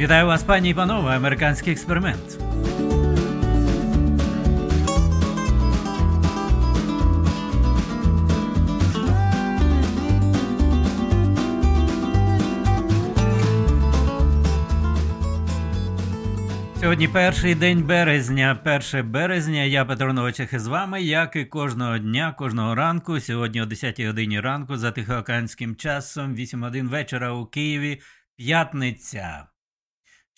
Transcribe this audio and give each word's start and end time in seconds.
Вітаю 0.00 0.26
вас, 0.26 0.42
пані 0.42 0.70
і 0.70 0.74
панове, 0.74 1.16
американський 1.16 1.72
експеримент. 1.72 2.38
Сьогодні 16.80 17.08
перший 17.08 17.54
день 17.54 17.82
березня, 17.82 18.58
1 18.92 19.10
березня. 19.10 19.62
Я 19.62 19.84
Петро 19.84 20.12
Новачех 20.12 20.52
із 20.52 20.66
вами, 20.66 21.02
як 21.02 21.36
і 21.36 21.44
кожного 21.44 21.98
дня, 21.98 22.34
кожного 22.38 22.74
ранку. 22.74 23.20
Сьогодні 23.20 23.62
о 23.62 23.66
10 23.66 24.00
годині 24.00 24.40
ранку 24.40 24.76
за 24.76 24.90
тихоокеанським 24.90 25.76
часом, 25.76 26.34
8 26.34 26.62
годин 26.62 26.88
вечора 26.88 27.32
у 27.32 27.46
Києві, 27.46 28.00
п'ятниця. 28.36 29.49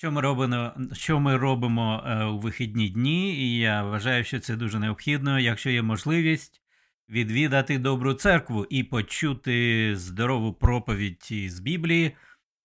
Що 0.03 0.13
ми 0.13 0.21
робимо 0.21 0.73
що 0.93 1.21
ми 1.21 1.37
робимо 1.37 2.05
е, 2.07 2.25
у 2.25 2.39
вихідні 2.39 2.89
дні, 2.89 3.35
і 3.37 3.59
я 3.59 3.83
вважаю, 3.83 4.25
що 4.25 4.41
це 4.41 4.57
дуже 4.57 4.79
необхідно, 4.79 5.39
якщо 5.39 5.71
є 5.71 5.83
можливість 5.83 6.63
відвідати 7.09 7.79
добру 7.79 8.15
церкву 8.15 8.67
і 8.71 8.83
почути 8.83 9.97
здорову 9.97 10.53
проповідь 10.53 11.29
з 11.47 11.61
Біблії. 11.61 12.17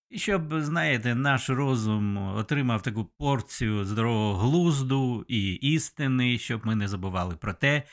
І 0.09 0.19
щоб, 0.19 0.61
знаєте, 0.61 1.15
наш 1.15 1.49
розум 1.49 2.17
отримав 2.17 2.81
таку 2.81 3.05
порцію 3.05 3.85
здорового 3.85 4.37
глузду 4.37 5.25
і 5.27 5.53
істини, 5.53 6.37
щоб 6.37 6.65
ми 6.65 6.75
не 6.75 6.87
забували 6.87 7.35
про 7.35 7.53
те, 7.53 7.83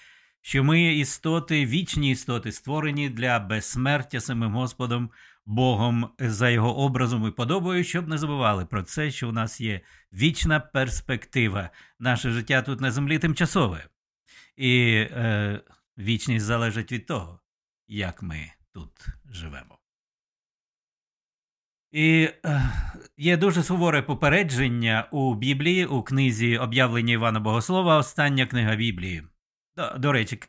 що 0.40 0.64
ми 0.64 0.94
істоти, 0.94 1.66
вічні 1.66 2.10
істоти, 2.10 2.52
створені 2.52 3.08
для 3.08 3.38
безсмертя 3.38 4.20
самим 4.20 4.52
Господом, 4.52 5.10
Богом 5.46 6.10
за 6.18 6.50
його 6.50 6.76
образом 6.78 7.28
і 7.28 7.30
подобою, 7.30 7.84
щоб 7.84 8.08
не 8.08 8.18
забували 8.18 8.66
про 8.66 8.82
це, 8.82 9.10
що 9.10 9.28
у 9.28 9.32
нас 9.32 9.60
є 9.60 9.80
вічна 10.12 10.60
перспектива. 10.60 11.70
Наше 11.98 12.30
життя 12.30 12.62
тут 12.62 12.80
на 12.80 12.90
землі 12.90 13.18
тимчасове. 13.18 13.88
І 14.56 14.86
е, 15.10 15.60
вічність 15.98 16.46
залежить 16.46 16.92
від 16.92 17.06
того, 17.06 17.40
як 17.88 18.22
ми 18.22 18.52
тут 18.72 19.06
живемо. 19.30 19.78
І 21.92 22.30
е, 22.44 22.62
є 23.16 23.36
дуже 23.36 23.62
суворе 23.62 24.02
попередження 24.02 25.08
у 25.10 25.34
Біблії, 25.34 25.86
у 25.86 26.02
книзі 26.02 26.58
об'явлення 26.58 27.12
Івана 27.12 27.40
Богослова, 27.40 27.98
остання 27.98 28.46
книга 28.46 28.76
Біблії. 28.76 29.22
До, 29.76 29.94
до 29.98 30.12
речі, 30.12 30.40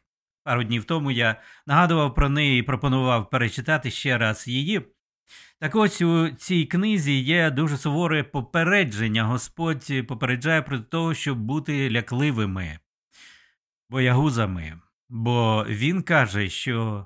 пару 0.45 0.63
днів 0.63 0.83
тому 0.83 1.11
я 1.11 1.41
нагадував 1.67 2.15
про 2.15 2.29
неї 2.29 2.59
і 2.59 2.63
пропонував 2.63 3.29
перечитати 3.29 3.91
ще 3.91 4.17
раз 4.17 4.47
її. 4.47 4.81
Так 5.59 5.75
ось 5.75 6.01
у 6.01 6.29
цій 6.29 6.65
книзі 6.65 7.19
є 7.19 7.51
дуже 7.51 7.77
суворе 7.77 8.23
попередження. 8.23 9.23
Господь 9.23 10.07
попереджає 10.07 10.61
про 10.61 10.79
те, 10.79 11.15
щоб 11.15 11.39
бути 11.39 11.91
лякливими, 11.91 12.79
боягузами. 13.89 14.79
Бо 15.09 15.65
він 15.69 16.01
каже, 16.01 16.49
що 16.49 17.05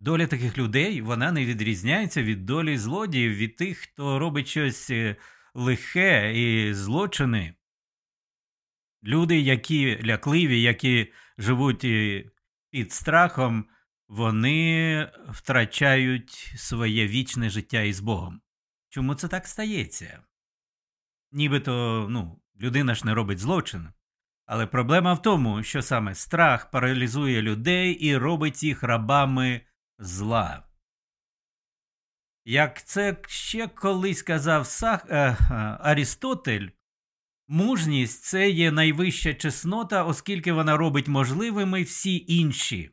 Доля 0.00 0.26
таких 0.26 0.58
людей 0.58 1.00
вона 1.00 1.32
не 1.32 1.44
відрізняється 1.44 2.22
від 2.22 2.46
долі 2.46 2.78
злодіїв, 2.78 3.34
від 3.34 3.56
тих, 3.56 3.78
хто 3.78 4.18
робить 4.18 4.48
щось 4.48 4.90
е, 4.90 5.16
лихе 5.54 6.32
і 6.34 6.74
злочини. 6.74 7.54
Люди, 9.04 9.40
які 9.40 10.02
лякливі, 10.04 10.62
які 10.62 11.12
живуть 11.38 11.84
е, 11.84 12.24
під 12.70 12.92
страхом, 12.92 13.64
вони 14.08 15.12
втрачають 15.28 16.52
своє 16.56 17.06
вічне 17.06 17.50
життя 17.50 17.80
із 17.80 18.00
Богом. 18.00 18.40
Чому 18.88 19.14
це 19.14 19.28
так 19.28 19.46
стається? 19.46 20.22
Нібито 21.32 22.06
ну, 22.10 22.42
людина 22.60 22.94
ж 22.94 23.06
не 23.06 23.14
робить 23.14 23.38
злочин. 23.38 23.88
Але 24.46 24.66
проблема 24.66 25.12
в 25.12 25.22
тому, 25.22 25.62
що 25.62 25.82
саме 25.82 26.14
страх 26.14 26.70
паралізує 26.70 27.42
людей 27.42 27.92
і 27.92 28.16
робить 28.16 28.62
їх 28.62 28.82
рабами 28.82 29.60
зла. 29.98 30.62
Як 32.44 32.84
це 32.84 33.16
ще 33.26 33.68
колись 33.68 34.22
казав 34.22 34.66
Сах, 34.66 35.06
е, 35.08 35.16
е, 35.16 35.36
Арістотель, 35.80 36.68
мужність 37.48 38.24
це 38.24 38.50
є 38.50 38.72
найвища 38.72 39.34
чеснота, 39.34 40.04
оскільки 40.04 40.52
вона 40.52 40.76
робить 40.76 41.08
можливими 41.08 41.82
всі 41.82 42.24
інші. 42.28 42.90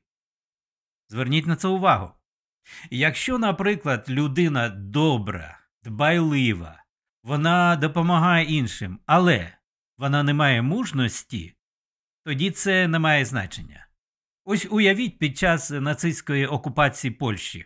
Зверніть 1.10 1.48
на 1.48 1.56
це 1.56 1.68
увагу. 1.68 2.12
Якщо, 2.92 3.38
наприклад, 3.38 4.06
людина 4.10 4.70
добра, 4.70 5.60
дбайлива, 5.84 6.84
вона 7.24 7.76
допомагає 7.76 8.46
іншим, 8.46 9.00
але 9.06 9.58
вона 9.98 10.24
не 10.24 10.34
має 10.34 10.62
мужності, 10.62 11.56
тоді 12.24 12.52
це 12.52 12.88
не 12.88 13.00
має 13.00 13.26
значення. 13.26 13.88
Ось 14.46 14.68
уявіть 14.70 15.20
під 15.20 15.38
час 15.38 15.70
нацистської 15.70 16.48
окупації 16.48 17.12
Польщі 17.12 17.66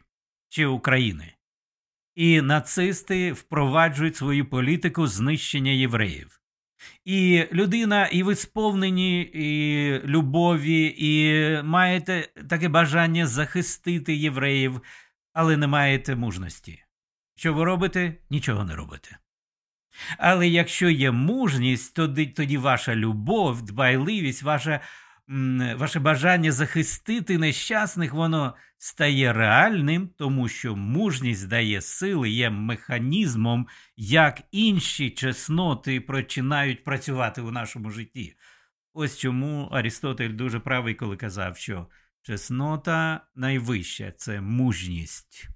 чи 0.49 0.65
України. 0.65 1.33
І 2.15 2.41
нацисти 2.41 3.31
впроваджують 3.31 4.15
свою 4.15 4.49
політику 4.49 5.07
знищення 5.07 5.71
євреїв. 5.71 6.38
І 7.05 7.45
людина, 7.53 8.05
і 8.05 8.23
ви 8.23 8.35
сповнені 8.35 9.21
і 9.21 10.07
любові, 10.07 10.95
і 10.97 11.33
маєте 11.63 12.29
таке 12.49 12.69
бажання 12.69 13.27
захистити 13.27 14.15
євреїв, 14.15 14.81
але 15.33 15.57
не 15.57 15.67
маєте 15.67 16.15
мужності. 16.15 16.83
Що 17.35 17.53
ви 17.53 17.63
робите? 17.63 18.13
Нічого 18.29 18.63
не 18.63 18.75
робите. 18.75 19.17
Але 20.17 20.47
якщо 20.47 20.89
є 20.89 21.11
мужність, 21.11 21.95
тоді, 21.95 22.25
тоді 22.25 22.57
ваша 22.57 22.95
любов, 22.95 23.61
дбайливість, 23.61 24.43
ваша 24.43 24.79
ваше 25.75 25.99
бажання 25.99 26.51
захистити 26.51 27.37
нещасних, 27.37 28.13
воно 28.13 28.55
стає 28.77 29.33
реальним, 29.33 30.09
тому 30.17 30.47
що 30.47 30.75
мужність 30.75 31.47
дає 31.47 31.81
сили, 31.81 32.29
є 32.29 32.49
механізмом, 32.49 33.67
як 33.97 34.41
інші 34.51 35.09
чесноти 35.09 36.01
починають 36.01 36.83
працювати 36.83 37.41
у 37.41 37.51
нашому 37.51 37.89
житті. 37.89 38.35
Ось 38.93 39.17
чому 39.17 39.69
Арістотель 39.71 40.33
дуже 40.33 40.59
правий, 40.59 40.95
коли 40.95 41.17
казав, 41.17 41.57
що 41.57 41.87
чеснота 42.21 43.27
найвища 43.35 44.11
це 44.17 44.41
мужність, 44.41 45.47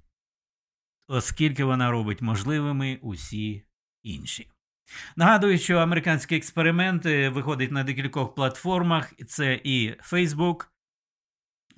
оскільки 1.07 1.63
вона 1.63 1.91
робить 1.91 2.21
можливими 2.21 2.99
усі 3.01 3.65
інші. 4.03 4.52
Нагадую, 5.15 5.57
що 5.57 5.77
американські 5.77 6.35
експерименти 6.35 7.29
виходить 7.29 7.71
на 7.71 7.83
декількох 7.83 8.35
платформах. 8.35 9.13
Це 9.27 9.61
і 9.63 9.91
Facebook 10.11 10.65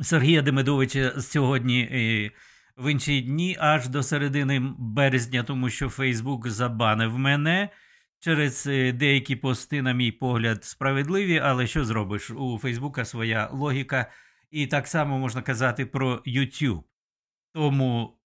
Сергія 0.02 0.42
Демидовича 0.42 1.22
сьогодні 1.22 1.80
і 1.80 2.32
в 2.78 2.92
інші 2.92 3.22
дні, 3.22 3.58
аж 3.60 3.88
до 3.88 4.04
середини 4.04 4.74
березня, 4.78 5.44
тому 5.44 5.70
що 5.70 5.88
Facebook 5.88 6.50
забанив 6.50 7.20
мене. 7.20 7.70
Через 8.20 8.68
е, 8.68 8.92
деякі 8.92 9.36
пости, 9.36 9.82
на 9.82 9.94
мій 9.94 10.12
погляд, 10.12 10.64
справедливі, 10.64 11.40
але 11.40 11.68
що 11.68 11.86
зробиш? 11.86 12.32
У 12.32 12.60
Фейсбука 12.62 13.06
своя 13.06 13.50
логіка, 13.54 14.12
і 14.52 14.68
так 14.68 14.88
само 14.88 15.20
можна 15.20 15.42
казати 15.42 15.86
про 15.86 16.16
YouTube. 16.16 16.84
Тому 17.54 18.18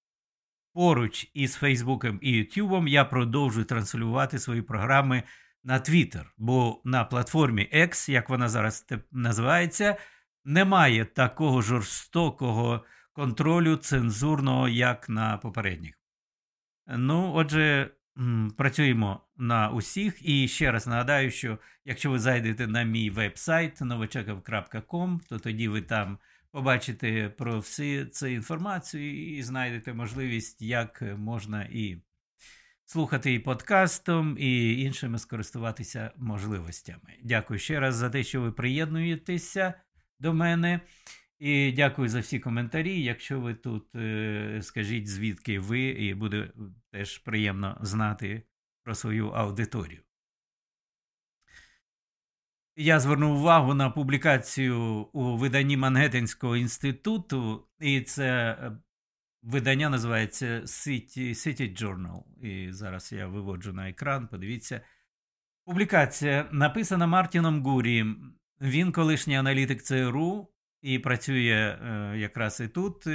Поруч 0.81 1.31
із 1.35 1.55
Фейсбуком 1.55 2.19
і 2.23 2.31
Ютубом 2.31 2.89
я 2.89 3.05
продовжую 3.05 3.65
транслювати 3.65 4.39
свої 4.39 4.63
програми 4.63 5.23
на 5.65 5.75
Twitter, 5.75 6.25
бо 6.39 6.81
на 6.85 7.05
платформі 7.05 7.71
X, 7.75 8.11
як 8.11 8.31
вона 8.31 8.49
зараз 8.49 8.87
називається, 9.13 9.97
немає 10.45 11.05
такого 11.05 11.63
жорстокого 11.63 12.85
контролю 13.13 13.77
цензурного, 13.77 14.69
як 14.69 15.09
на 15.09 15.37
попередніх. 15.37 15.95
Ну, 16.87 17.33
отже, 17.35 17.91
працюємо 18.57 19.21
на 19.37 19.71
усіх. 19.71 20.29
І 20.29 20.49
ще 20.49 20.73
раз 20.73 20.87
нагадаю, 20.87 21.31
що 21.31 21.59
якщо 21.85 22.11
ви 22.11 22.19
зайдете 22.19 22.67
на 22.67 22.83
мій 22.83 23.11
веб-сайт 23.11 23.81
новочеков.com, 23.81 25.19
то 25.29 25.39
тоді 25.39 25.69
ви 25.69 25.83
там 25.83 26.19
побачите 26.53 27.29
про 27.29 27.59
всі 27.59 28.05
цю 28.05 28.27
інформацію 28.27 29.37
і 29.39 29.43
знайдете 29.43 29.95
можливість, 29.95 30.63
як 30.63 31.03
можна 31.17 31.63
і 31.63 32.03
слухати 32.85 33.35
і 33.35 33.39
подкастом, 33.39 34.37
і 34.39 34.83
іншими 34.83 35.19
скористуватися 35.19 36.11
можливостями. 36.17 37.17
Дякую 37.23 37.59
ще 37.59 37.81
раз 37.81 37.95
за 37.95 38.11
те, 38.11 38.25
що 38.25 38.41
ви 38.41 38.53
приєднуєтеся 38.53 39.75
до 40.21 40.35
мене. 40.35 40.81
І 41.39 41.73
дякую 41.73 42.09
за 42.09 42.21
всі 42.21 42.39
коментарі. 42.39 43.03
Якщо 43.03 43.41
ви 43.41 43.55
тут, 43.55 43.95
е, 43.95 44.59
скажіть, 44.63 45.09
звідки 45.09 45.61
ви, 45.61 45.81
і 45.81 46.15
буде 46.15 46.53
теж 46.91 47.19
приємно 47.19 47.79
знати 47.81 48.43
про 48.85 48.95
свою 48.95 49.29
аудиторію. 49.29 50.01
Я 52.83 53.01
звернув 53.01 53.37
увагу 53.37 53.75
на 53.75 53.91
публікацію 53.91 54.79
у 55.13 55.37
виданні 55.37 55.77
Мангеттенського 55.77 56.57
інституту, 56.57 57.69
і 57.81 58.01
це 58.01 58.27
е, 58.51 58.73
видання 59.43 59.89
називається 59.89 60.47
City, 60.61 61.29
City 61.29 61.83
Journal. 61.83 62.23
І 62.43 62.73
зараз 62.73 63.13
я 63.13 63.27
виводжу 63.27 63.73
на 63.73 63.89
екран. 63.89 64.29
Подивіться. 64.29 64.81
Публікація 65.65 66.49
написана 66.53 67.07
Мартіном 67.07 67.63
Гурі. 67.63 68.07
Він 68.61 68.93
колишній 68.93 69.37
аналітик 69.37 69.83
ЦРУ 69.83 70.49
і 70.83 70.99
працює 70.99 71.79
е, 71.83 72.19
якраз 72.19 72.61
і 72.61 72.69
тут, 72.69 73.07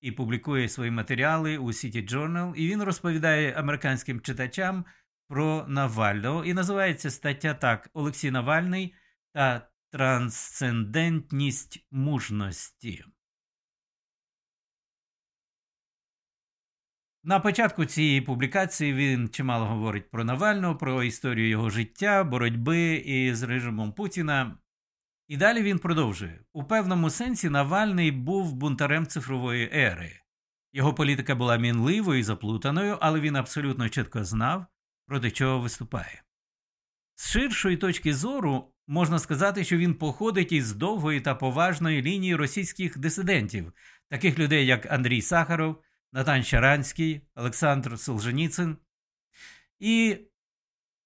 і 0.00 0.12
публікує 0.12 0.68
свої 0.68 0.90
матеріали 0.90 1.58
у 1.58 1.66
City 1.66 2.12
Journal. 2.12 2.54
І 2.54 2.68
він 2.68 2.82
розповідає 2.82 3.52
американським 3.52 4.20
читачам 4.20 4.84
про 5.28 5.64
Навального. 5.68 6.44
І 6.44 6.54
називається 6.54 7.10
стаття 7.10 7.54
так: 7.54 7.90
Олексій 7.92 8.30
Навальний 8.30 8.94
та 9.32 9.68
трансцендентність 9.90 11.86
мужності. 11.90 13.04
На 17.24 17.40
початку 17.40 17.84
цієї 17.84 18.20
публікації 18.20 18.94
він 18.94 19.28
чимало 19.28 19.66
говорить 19.66 20.10
про 20.10 20.24
Навального, 20.24 20.76
про 20.76 21.02
історію 21.02 21.48
його 21.48 21.70
життя, 21.70 22.24
боротьби 22.24 22.94
із 22.94 23.42
режимом 23.42 23.92
Путіна. 23.92 24.58
І 25.28 25.36
далі 25.36 25.62
він 25.62 25.78
продовжує 25.78 26.44
у 26.52 26.64
певному 26.64 27.10
сенсі 27.10 27.50
Навальний 27.50 28.10
був 28.10 28.52
бунтарем 28.54 29.06
цифрової 29.06 29.70
ери. 29.74 30.20
Його 30.72 30.94
політика 30.94 31.34
була 31.34 31.56
мінливою 31.56 32.20
і 32.20 32.22
заплутаною, 32.22 32.98
але 33.00 33.20
він 33.20 33.36
абсолютно 33.36 33.88
чітко 33.88 34.24
знав, 34.24 34.66
проти 35.06 35.30
чого 35.30 35.60
виступає. 35.60 36.22
З 37.22 37.30
ширшої 37.30 37.76
точки 37.76 38.14
зору 38.14 38.72
можна 38.86 39.18
сказати, 39.18 39.64
що 39.64 39.76
він 39.76 39.94
походить 39.94 40.52
із 40.52 40.72
довгої 40.72 41.20
та 41.20 41.34
поважної 41.34 42.02
лінії 42.02 42.36
російських 42.36 42.98
дисидентів, 42.98 43.72
таких 44.08 44.38
людей, 44.38 44.66
як 44.66 44.92
Андрій 44.92 45.22
Сахаров. 45.22 45.82
Натан 46.12 46.42
Щаранський, 46.42 47.20
Олександр 47.34 47.98
Солженіцин 47.98 48.76
і 49.78 50.18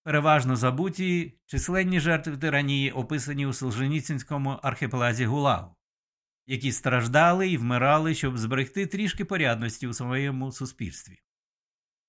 переважно 0.03 0.57
забуті 0.57 1.39
численні 1.47 2.01
жертви 2.01 2.37
тиранії, 2.37 2.93
описані 2.93 3.47
у 3.47 3.53
Солженіцинському 3.53 4.51
архіпелазі 4.51 5.27
Гулагу, 5.27 5.77
які 6.47 6.73
страждали 6.73 7.49
і 7.49 7.57
вмирали, 7.57 8.15
щоб 8.15 8.39
зберегти 8.39 8.87
трішки 8.87 9.25
порядності 9.25 9.87
у 9.87 9.93
своєму 9.93 10.53
суспільстві. 10.53 11.19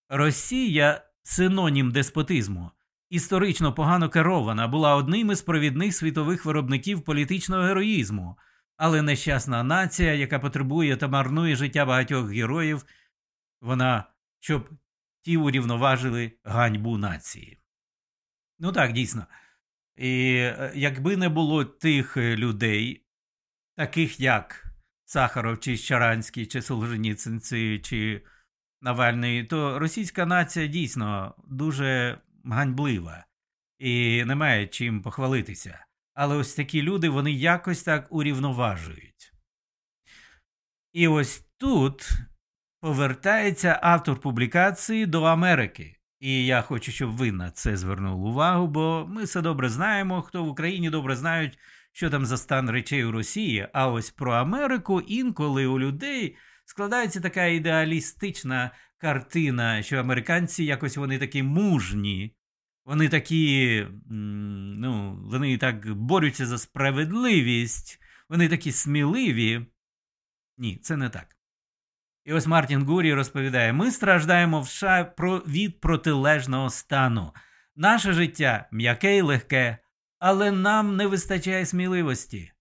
Росія 0.09 1.01
синонім 1.23 1.91
деспотизму. 1.91 2.71
Історично 3.09 3.73
погано 3.73 4.09
керована 4.09 4.67
була 4.67 4.95
одним 4.95 5.31
із 5.31 5.41
провідних 5.41 5.95
світових 5.95 6.45
виробників 6.45 7.01
політичного 7.01 7.63
героїзму, 7.63 8.37
але 8.77 9.01
нещасна 9.01 9.63
нація, 9.63 10.13
яка 10.13 10.39
потребує 10.39 10.97
та 10.97 11.07
марнує 11.07 11.55
життя 11.55 11.85
багатьох 11.85 12.31
героїв, 12.31 12.85
вона 13.61 14.03
щоб 14.39 14.69
ті 15.21 15.37
урівноважили 15.37 16.31
ганьбу 16.43 16.97
нації. 16.97 17.59
Ну 18.59 18.71
так, 18.71 18.93
дійсно. 18.93 19.27
І 19.95 20.33
е, 20.35 20.71
якби 20.75 21.17
не 21.17 21.29
було 21.29 21.65
тих 21.65 22.17
людей, 22.17 23.05
таких 23.75 24.19
як 24.19 24.67
Сахаров, 25.05 25.59
чи 25.59 25.77
Щаранський, 25.77 26.45
чи 26.45 26.61
Солженіцинці, 26.61 27.79
чи 27.83 28.21
Навальний, 28.81 29.43
то 29.43 29.79
російська 29.79 30.25
нація 30.25 30.67
дійсно 30.67 31.35
дуже 31.47 32.17
ганьблива 32.51 33.25
і 33.79 34.23
не 34.25 34.35
має 34.35 34.67
чим 34.67 35.01
похвалитися. 35.01 35.85
Але 36.13 36.35
ось 36.35 36.53
такі 36.53 36.81
люди 36.81 37.09
вони 37.09 37.31
якось 37.31 37.83
так 37.83 38.07
урівноважують. 38.09 39.33
І 40.93 41.07
ось 41.07 41.45
тут 41.57 42.09
повертається 42.81 43.79
автор 43.83 44.19
публікації 44.19 45.05
до 45.05 45.23
Америки. 45.23 45.97
І 46.19 46.45
я 46.45 46.61
хочу, 46.61 46.91
щоб 46.91 47.11
ви 47.11 47.31
на 47.31 47.51
це 47.51 47.77
звернули 47.77 48.29
увагу, 48.29 48.67
бо 48.67 49.05
ми 49.09 49.23
все 49.23 49.41
добре 49.41 49.69
знаємо, 49.69 50.21
хто 50.21 50.43
в 50.43 50.47
Україні 50.47 50.89
добре 50.89 51.15
знають, 51.15 51.59
що 51.91 52.09
там 52.09 52.25
за 52.25 52.37
стан 52.37 52.69
речей 52.69 53.05
у 53.05 53.11
Росії. 53.11 53.67
А 53.73 53.87
ось 53.87 54.11
про 54.11 54.33
Америку 54.33 55.01
інколи 55.01 55.65
у 55.65 55.79
людей 55.79 56.35
складається 56.65 57.21
така 57.21 57.45
ідеалістична 57.45 58.71
картина, 58.97 59.83
що 59.83 59.97
американці 59.97 60.63
якось 60.63 60.97
вони 60.97 61.17
такі 61.17 61.43
мужні, 61.43 62.35
вони 62.87 63.09
такі, 63.09 63.87
ну, 64.09 65.19
вони 65.23 65.57
так 65.57 65.93
борються 65.93 66.45
за 66.45 66.57
справедливість, 66.57 68.01
вони 68.29 68.49
такі 68.49 68.71
сміливі. 68.71 69.65
Ні, 70.57 70.77
це 70.77 70.97
не 70.97 71.09
так. 71.09 71.35
І 72.25 72.33
ось 72.33 72.47
Мартін 72.47 72.83
Гурі 72.83 73.13
розповідає: 73.13 73.73
ми 73.73 73.91
страждаємо 73.91 74.61
в 74.61 74.69
США 74.69 75.13
від 75.47 75.79
протилежного 75.79 76.69
стану. 76.69 77.33
Наше 77.75 78.13
життя 78.13 78.67
м'яке 78.71 79.17
і 79.17 79.21
легке, 79.21 79.77
але 80.19 80.51
нам 80.51 80.95
не 80.95 81.07
вистачає 81.07 81.65
сміливості. 81.65 82.51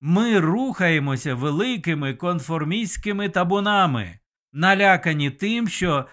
Ми 0.00 0.40
рухаємося 0.40 1.34
великими 1.34 2.14
конформістськими 2.14 3.28
табунами, 3.28 4.18
налякані 4.52 5.30
тим, 5.30 5.68
що 5.68 6.06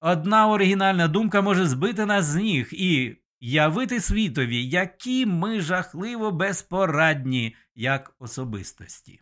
Одна 0.00 0.48
оригінальна 0.48 1.08
думка 1.08 1.42
може 1.42 1.66
збити 1.66 2.06
нас 2.06 2.24
з 2.24 2.36
ніг 2.36 2.68
і 2.72 3.16
явити 3.40 4.00
світові, 4.00 4.68
які 4.68 5.26
ми 5.26 5.60
жахливо 5.60 6.32
безпорадні 6.32 7.56
як 7.74 8.14
особистості. 8.18 9.20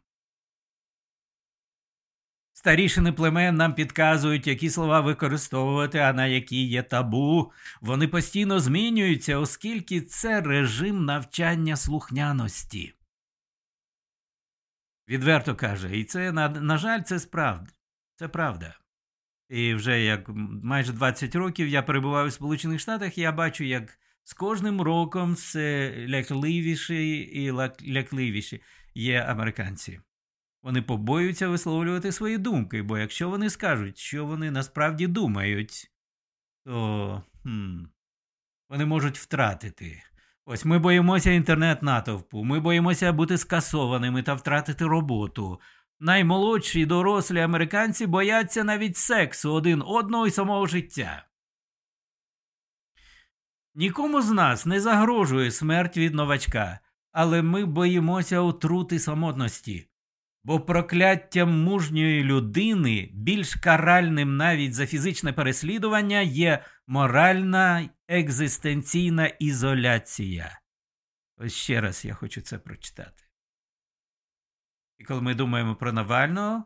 Старішини 2.52 3.12
племен 3.12 3.56
нам 3.56 3.74
підказують, 3.74 4.46
які 4.46 4.70
слова 4.70 5.00
використовувати, 5.00 5.98
а 5.98 6.12
на 6.12 6.26
які 6.26 6.66
є 6.66 6.82
табу. 6.82 7.52
Вони 7.80 8.08
постійно 8.08 8.60
змінюються, 8.60 9.38
оскільки 9.38 10.00
це 10.00 10.40
режим 10.40 11.04
навчання 11.04 11.76
слухняності. 11.76 12.94
Відверто 15.08 15.56
каже, 15.56 15.98
і 15.98 16.04
це, 16.04 16.32
на, 16.32 16.48
на 16.48 16.78
жаль, 16.78 17.02
це 17.02 17.18
справді. 17.18 17.72
Це 18.16 18.28
правда. 18.28 18.74
І 19.48 19.74
вже 19.74 20.00
як 20.00 20.28
майже 20.62 20.92
20 20.92 21.34
років 21.34 21.68
я 21.68 21.82
перебуваю 21.82 22.28
у 22.28 22.30
Сполучених 22.30 22.80
Штатах, 22.80 23.18
я 23.18 23.32
бачу, 23.32 23.64
як 23.64 23.98
з 24.24 24.32
кожним 24.32 24.80
роком 24.80 25.34
все 25.34 25.94
лякливіші 26.08 27.18
і 27.18 27.52
лякливіші 27.92 28.62
є 28.94 29.20
американці. 29.20 30.00
Вони 30.62 30.82
побоюються 30.82 31.48
висловлювати 31.48 32.12
свої 32.12 32.38
думки, 32.38 32.82
бо 32.82 32.98
якщо 32.98 33.30
вони 33.30 33.50
скажуть, 33.50 33.98
що 33.98 34.26
вони 34.26 34.50
насправді 34.50 35.06
думають, 35.06 35.90
то 36.64 37.22
хм, 37.42 37.84
вони 38.68 38.86
можуть 38.86 39.18
втратити. 39.18 40.02
Ось 40.44 40.64
ми 40.64 40.78
боїмося 40.78 41.30
інтернет 41.30 41.82
натовпу, 41.82 42.44
ми 42.44 42.60
боїмося 42.60 43.12
бути 43.12 43.38
скасованими 43.38 44.22
та 44.22 44.34
втратити 44.34 44.84
роботу. 44.84 45.60
Наймолодші 46.00 46.86
дорослі 46.86 47.40
американці 47.40 48.06
бояться 48.06 48.64
навіть 48.64 48.96
сексу 48.96 49.52
один 49.52 49.82
одного 49.86 50.26
і 50.26 50.30
самого 50.30 50.66
життя. 50.66 51.26
Нікому 53.74 54.22
з 54.22 54.30
нас 54.30 54.66
не 54.66 54.80
загрожує 54.80 55.50
смерть 55.50 55.96
від 55.96 56.14
новачка, 56.14 56.78
але 57.12 57.42
ми 57.42 57.64
боїмося 57.64 58.40
отрути 58.40 58.98
самотності, 58.98 59.88
бо 60.44 60.60
прокляття 60.60 61.44
мужньої 61.44 62.24
людини 62.24 63.10
більш 63.12 63.54
каральним 63.54 64.36
навіть 64.36 64.74
за 64.74 64.86
фізичне 64.86 65.32
переслідування 65.32 66.20
є 66.20 66.64
моральна 66.86 67.88
екзистенційна 68.08 69.26
ізоляція. 69.26 70.60
Ось 71.36 71.54
ще 71.54 71.80
раз 71.80 72.04
я 72.04 72.14
хочу 72.14 72.40
це 72.40 72.58
прочитати. 72.58 73.25
І 74.98 75.04
коли 75.04 75.22
ми 75.22 75.34
думаємо 75.34 75.76
про 75.76 75.92
Навального, 75.92 76.64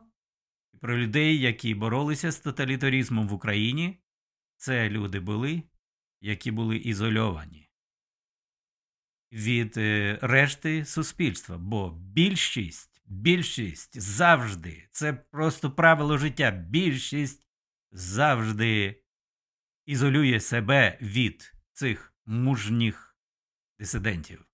і 0.73 0.77
про 0.77 0.97
людей, 0.97 1.39
які 1.39 1.75
боролися 1.75 2.31
з 2.31 2.39
тоталітарізмом 2.39 3.27
в 3.27 3.33
Україні, 3.33 4.03
це 4.57 4.89
люди 4.89 5.19
були, 5.19 5.63
які 6.21 6.51
були 6.51 6.77
ізольовані 6.77 7.71
від 9.31 9.77
е, 9.77 10.19
решти 10.21 10.85
суспільства. 10.85 11.57
Бо 11.57 11.89
більшість, 11.89 13.01
більшість 13.05 14.01
завжди, 14.01 14.87
це 14.91 15.13
просто 15.13 15.71
правило 15.71 16.17
життя. 16.17 16.51
Більшість 16.51 17.47
завжди 17.91 19.03
ізолює 19.85 20.39
себе 20.39 20.97
від 21.01 21.53
цих 21.71 22.13
мужніх 22.25 23.17
дисидентів. 23.79 24.50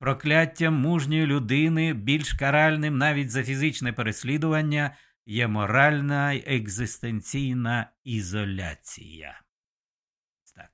Прокляття 0.00 0.70
мужньої 0.70 1.26
людини 1.26 1.94
більш 1.94 2.32
каральним 2.32 2.98
навіть 2.98 3.30
за 3.30 3.44
фізичне 3.44 3.92
переслідування 3.92 4.96
є 5.26 5.48
моральна 5.48 6.32
й 6.32 6.44
екзистенційна 6.46 7.92
ізоляція. 8.04 9.42
Так. 10.56 10.70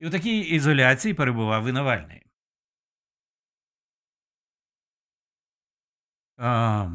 І 0.00 0.06
у 0.06 0.10
такій 0.10 0.40
ізоляції 0.40 1.14
перебував 1.14 1.68
і 1.68 1.72
Навальний. 1.72 2.22
А, 6.36 6.90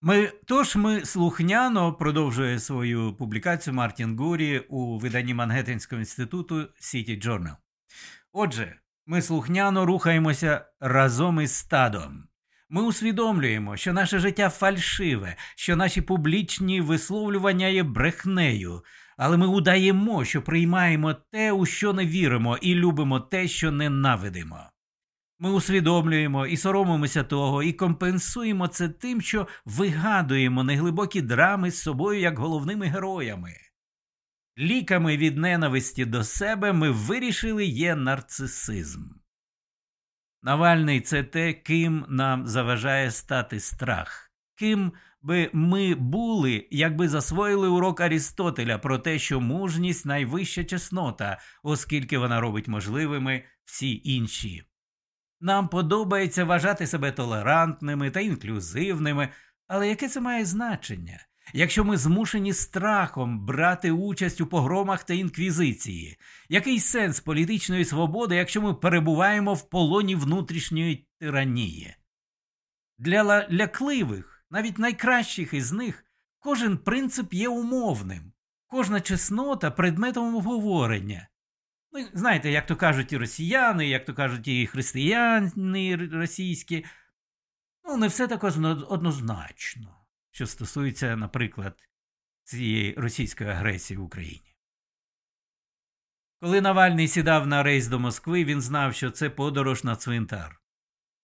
Ми, 0.00 0.26
Тож 0.46 0.76
ми 0.76 1.04
слухняно 1.04 1.94
продовжує 1.94 2.58
свою 2.58 3.16
публікацію 3.16 3.74
Мартін 3.74 4.18
Гурі 4.18 4.58
у 4.58 4.98
виданні 4.98 5.34
Мангеттенського 5.34 6.00
інституту 6.00 6.54
City 6.56 7.26
Journal. 7.26 7.63
Отже, 8.36 8.76
ми 9.06 9.22
слухняно 9.22 9.86
рухаємося 9.86 10.64
разом 10.80 11.40
із 11.40 11.54
стадом. 11.54 12.24
Ми 12.68 12.82
усвідомлюємо, 12.82 13.76
що 13.76 13.92
наше 13.92 14.18
життя 14.18 14.50
фальшиве, 14.50 15.36
що 15.56 15.76
наші 15.76 16.00
публічні 16.00 16.80
висловлювання 16.80 17.66
є 17.66 17.82
брехнею, 17.82 18.82
але 19.16 19.36
ми 19.36 19.46
удаємо, 19.46 20.24
що 20.24 20.42
приймаємо 20.42 21.14
те, 21.14 21.52
у 21.52 21.66
що 21.66 21.92
не 21.92 22.06
віримо, 22.06 22.56
і 22.56 22.74
любимо 22.74 23.20
те, 23.20 23.48
що 23.48 23.72
ненавидимо. 23.72 24.60
Ми 25.38 25.52
усвідомлюємо 25.52 26.46
і 26.46 26.56
соромимося 26.56 27.24
того, 27.24 27.62
і 27.62 27.72
компенсуємо 27.72 28.68
це 28.68 28.88
тим, 28.88 29.20
що 29.20 29.46
вигадуємо 29.64 30.64
неглибокі 30.64 31.22
драми 31.22 31.70
з 31.70 31.82
собою 31.82 32.20
як 32.20 32.38
головними 32.38 32.86
героями. 32.86 33.54
Ліками 34.58 35.16
від 35.16 35.38
ненависті 35.38 36.04
до 36.04 36.24
себе 36.24 36.72
ми 36.72 36.90
вирішили 36.90 37.64
є 37.64 37.96
нарцисизм. 37.96 39.00
Навальний 40.42 41.00
це 41.00 41.22
те, 41.22 41.52
ким 41.52 42.06
нам 42.08 42.46
заважає 42.46 43.10
стати 43.10 43.60
страх, 43.60 44.30
ким 44.54 44.92
би 45.22 45.50
ми 45.52 45.94
були, 45.94 46.68
якби 46.70 47.08
засвоїли 47.08 47.68
урок 47.68 48.00
Арістотеля 48.00 48.78
про 48.78 48.98
те, 48.98 49.18
що 49.18 49.40
мужність 49.40 50.06
найвища 50.06 50.64
чеснота, 50.64 51.40
оскільки 51.62 52.18
вона 52.18 52.40
робить 52.40 52.68
можливими 52.68 53.44
всі 53.64 54.00
інші. 54.04 54.62
Нам 55.40 55.68
подобається 55.68 56.44
вважати 56.44 56.86
себе 56.86 57.12
толерантними 57.12 58.10
та 58.10 58.20
інклюзивними, 58.20 59.28
але 59.66 59.88
яке 59.88 60.08
це 60.08 60.20
має 60.20 60.44
значення? 60.44 61.26
Якщо 61.52 61.84
ми 61.84 61.96
змушені 61.96 62.52
страхом 62.52 63.46
брати 63.46 63.90
участь 63.90 64.40
у 64.40 64.46
погромах 64.46 65.04
та 65.04 65.14
інквізиції, 65.14 66.16
який 66.48 66.80
сенс 66.80 67.20
політичної 67.20 67.84
свободи, 67.84 68.36
якщо 68.36 68.62
ми 68.62 68.74
перебуваємо 68.74 69.54
в 69.54 69.70
полоні 69.70 70.16
внутрішньої 70.16 71.08
тиранії? 71.18 71.96
Для 72.98 73.48
лякливих, 73.50 74.46
навіть 74.50 74.78
найкращих 74.78 75.54
із 75.54 75.72
них, 75.72 76.04
кожен 76.38 76.78
принцип 76.78 77.34
є 77.34 77.48
умовним, 77.48 78.32
кожна 78.66 79.00
чеснота 79.00 79.70
предметом 79.70 80.36
обговорення. 80.36 81.28
Ну, 81.92 82.06
знаєте, 82.12 82.50
як 82.50 82.66
то 82.66 82.76
кажуть 82.76 83.12
і 83.12 83.16
росіяни, 83.16 83.88
як 83.88 84.04
то 84.04 84.14
кажуть 84.14 84.48
і 84.48 84.66
християни 84.66 85.96
російські, 85.96 86.84
ну, 87.84 87.96
не 87.96 88.08
все 88.08 88.28
так 88.28 88.44
однозначно 88.88 90.03
що 90.34 90.46
стосується, 90.46 91.16
наприклад, 91.16 91.82
цієї 92.44 92.94
російської 92.94 93.50
агресії 93.50 93.98
в 93.98 94.02
Україні. 94.02 94.56
Коли 96.40 96.60
Навальний 96.60 97.08
сідав 97.08 97.46
на 97.46 97.62
рейс 97.62 97.86
до 97.86 97.98
Москви, 97.98 98.44
він 98.44 98.60
знав, 98.60 98.94
що 98.94 99.10
це 99.10 99.30
подорож 99.30 99.84
на 99.84 99.96
цвинтар. 99.96 100.60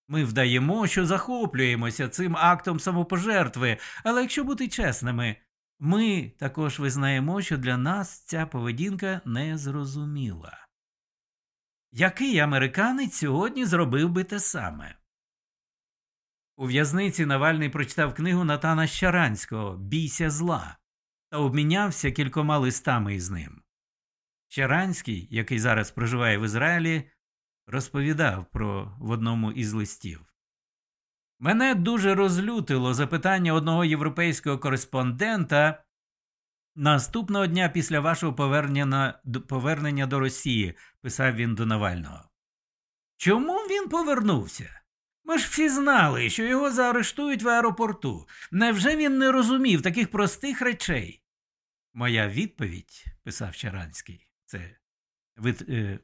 Ми 0.09 0.25
вдаємо, 0.25 0.87
що 0.87 1.07
захоплюємося 1.07 2.09
цим 2.09 2.37
актом 2.37 2.81
самопожертви, 2.81 3.79
але 4.05 4.21
якщо 4.21 4.45
бути 4.45 4.69
чесними, 4.69 5.37
ми 5.79 6.33
також 6.39 6.79
визнаємо, 6.79 7.43
що 7.43 7.59
для 7.59 7.77
нас 7.77 8.25
ця 8.25 8.47
поведінка 8.47 9.21
незрозуміла. 9.25 10.67
Який 11.93 12.39
американець 12.39 13.15
сьогодні 13.15 13.65
зробив 13.65 14.11
би 14.11 14.25
те 14.25 14.41
саме? 14.41 15.00
У 16.61 16.67
в'язниці 16.67 17.27
Навальний 17.27 17.69
прочитав 17.69 18.15
книгу 18.15 18.45
Натана 18.45 18.87
Щаранського 18.87 19.77
Бійся 19.77 20.31
зла 20.31 20.77
та 21.31 21.39
обмінявся 21.39 22.11
кількома 22.11 22.59
листами 22.59 23.15
із 23.15 23.31
ним. 23.31 23.63
Щаранський, 24.49 25.29
який 25.31 25.59
зараз 25.59 25.91
проживає 25.91 26.39
в 26.39 26.45
Ізраїлі, 26.45 27.11
розповідав 27.67 28.47
про 28.53 28.97
в 28.99 29.11
одному 29.11 29.53
із 29.53 29.73
листів. 29.73 30.33
Мене 31.39 31.75
дуже 31.75 32.15
розлютило 32.15 32.95
запитання 32.95 33.55
одного 33.55 33.85
європейського 33.85 34.59
кореспондента 34.59 35.85
наступного 36.77 37.47
дня 37.47 37.69
після 37.69 38.01
вашого 38.01 38.35
повернення, 38.35 39.21
повернення 39.49 40.07
до 40.07 40.19
Росії, 40.19 40.75
писав 41.01 41.35
він 41.35 41.55
до 41.55 41.67
Навального. 41.67 42.29
Чому 43.17 43.55
він 43.55 43.89
повернувся? 43.89 44.80
Ми 45.31 45.39
ж 45.39 45.49
всі 45.51 45.69
знали, 45.69 46.31
що 46.31 46.45
його 46.45 46.71
заарештують 46.71 47.43
в 47.43 47.49
аеропорту. 47.49 48.29
Невже 48.53 48.97
він 48.97 49.19
не 49.19 49.33
розумів 49.33 49.83
таких 49.83 50.11
простих 50.11 50.61
речей? 50.63 51.23
Моя 51.95 52.29
відповідь, 52.29 53.05
писав 53.25 53.57
Чаранський, 53.57 54.27
це 54.47 54.77
від, 55.39 55.67
е, 55.69 55.99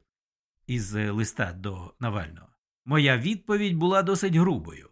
із 0.67 0.93
листа 0.93 1.53
до 1.53 1.93
Навального. 1.99 2.47
Моя 2.85 3.17
відповідь 3.17 3.75
була 3.75 4.03
досить 4.03 4.35
грубою. 4.35 4.89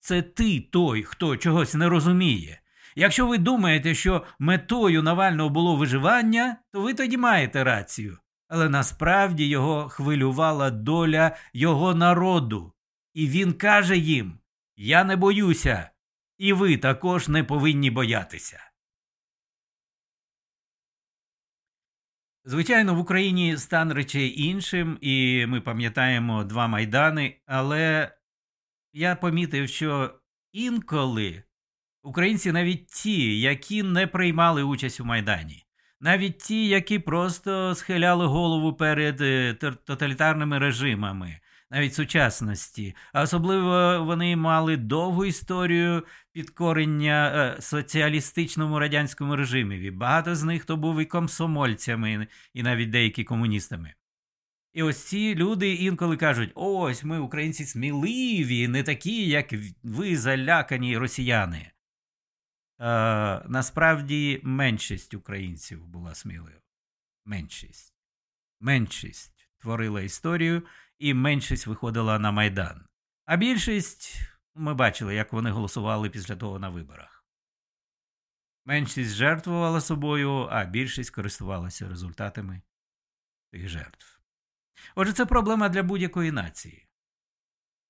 Це 0.00 0.22
ти 0.22 0.60
той, 0.60 1.02
хто 1.02 1.36
чогось 1.36 1.74
не 1.74 1.88
розуміє. 1.88 2.60
Якщо 2.94 3.26
ви 3.26 3.38
думаєте, 3.38 3.94
що 3.94 4.24
метою 4.38 5.02
Навального 5.02 5.50
було 5.50 5.76
виживання, 5.76 6.56
то 6.72 6.80
ви 6.80 6.94
тоді 6.94 7.16
маєте 7.16 7.64
рацію. 7.64 8.18
Але 8.48 8.68
насправді 8.68 9.48
його 9.48 9.88
хвилювала 9.88 10.70
доля 10.70 11.36
його 11.52 11.94
народу. 11.94 12.72
І 13.16 13.28
він 13.28 13.52
каже 13.52 13.96
їм 13.96 14.38
Я 14.76 15.04
не 15.04 15.16
боюся, 15.16 15.90
і 16.38 16.52
ви 16.52 16.76
також 16.76 17.28
не 17.28 17.44
повинні 17.44 17.90
боятися. 17.90 18.60
Звичайно, 22.44 22.94
в 22.94 22.98
Україні 22.98 23.56
стан 23.56 23.92
речей 23.92 24.42
іншим, 24.42 24.98
і 25.00 25.46
ми 25.46 25.60
пам'ятаємо 25.60 26.44
два 26.44 26.66
майдани, 26.66 27.40
але 27.46 28.12
я 28.92 29.16
помітив, 29.16 29.68
що 29.68 30.20
інколи 30.52 31.42
українці 32.02 32.52
навіть 32.52 32.86
ті, 32.86 33.40
які 33.40 33.82
не 33.82 34.06
приймали 34.06 34.62
участь 34.62 35.00
у 35.00 35.04
Майдані, 35.04 35.64
навіть 36.00 36.38
ті, 36.38 36.68
які 36.68 36.98
просто 36.98 37.74
схиляли 37.74 38.26
голову 38.26 38.72
перед 38.72 39.20
е, 39.20 39.54
тоталітарними 39.84 40.58
режимами, 40.58 41.40
навіть 41.70 41.94
сучасності, 41.94 42.96
а 43.12 43.22
особливо 43.22 44.04
вони 44.04 44.36
мали 44.36 44.76
довгу 44.76 45.24
історію 45.24 46.04
підкорення 46.32 47.32
е, 47.58 47.62
соціалістичному 47.62 48.78
радянському 48.78 49.36
режимі. 49.36 49.90
Багато 49.90 50.34
з 50.34 50.42
них 50.42 50.64
то 50.64 50.76
був 50.76 51.00
і 51.00 51.04
комсомольцями, 51.04 52.26
і 52.54 52.62
навіть 52.62 52.90
деякі 52.90 53.24
комуністами. 53.24 53.94
І 54.72 54.82
ось 54.82 55.04
ці 55.04 55.34
люди 55.34 55.74
інколи 55.74 56.16
кажуть: 56.16 56.52
ось 56.54 57.04
ми, 57.04 57.18
українці, 57.18 57.64
сміливі, 57.64 58.68
не 58.68 58.82
такі, 58.82 59.28
як 59.28 59.54
ви 59.82 60.16
залякані 60.16 60.98
росіяни. 60.98 61.58
Е, 61.58 61.72
Насправді 63.48 64.40
меншість 64.42 65.14
українців 65.14 65.86
була 65.86 66.14
смілива. 66.14 66.60
Меншість. 67.24 67.94
Меншість 68.60 69.35
творила 69.58 70.00
історію, 70.00 70.62
і 70.98 71.14
меншість 71.14 71.66
виходила 71.66 72.18
на 72.18 72.30
Майдан. 72.30 72.86
А 73.24 73.36
більшість 73.36 74.20
ми 74.54 74.74
бачили, 74.74 75.14
як 75.14 75.32
вони 75.32 75.50
голосували 75.50 76.10
після 76.10 76.36
того 76.36 76.58
на 76.58 76.68
виборах. 76.68 77.26
Меншість 78.64 79.14
жертвувала 79.14 79.80
собою, 79.80 80.48
а 80.50 80.64
більшість 80.64 81.10
користувалася 81.10 81.88
результатами 81.88 82.62
тих 83.52 83.68
жертв. 83.68 84.20
Отже, 84.94 85.12
це 85.12 85.26
проблема 85.26 85.68
для 85.68 85.82
будь-якої 85.82 86.32
нації. 86.32 86.88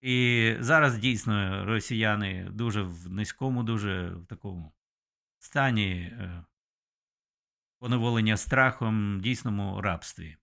І 0.00 0.56
зараз 0.60 0.98
дійсно 0.98 1.64
росіяни 1.64 2.48
дуже 2.50 2.82
в 2.82 3.10
низькому, 3.10 3.62
дуже 3.62 4.08
в 4.08 4.26
такому 4.26 4.72
стані 5.38 5.92
е, 5.92 6.44
поневолення 7.78 8.36
страхом, 8.36 9.20
дійсному 9.20 9.80
рабстві. 9.80 10.36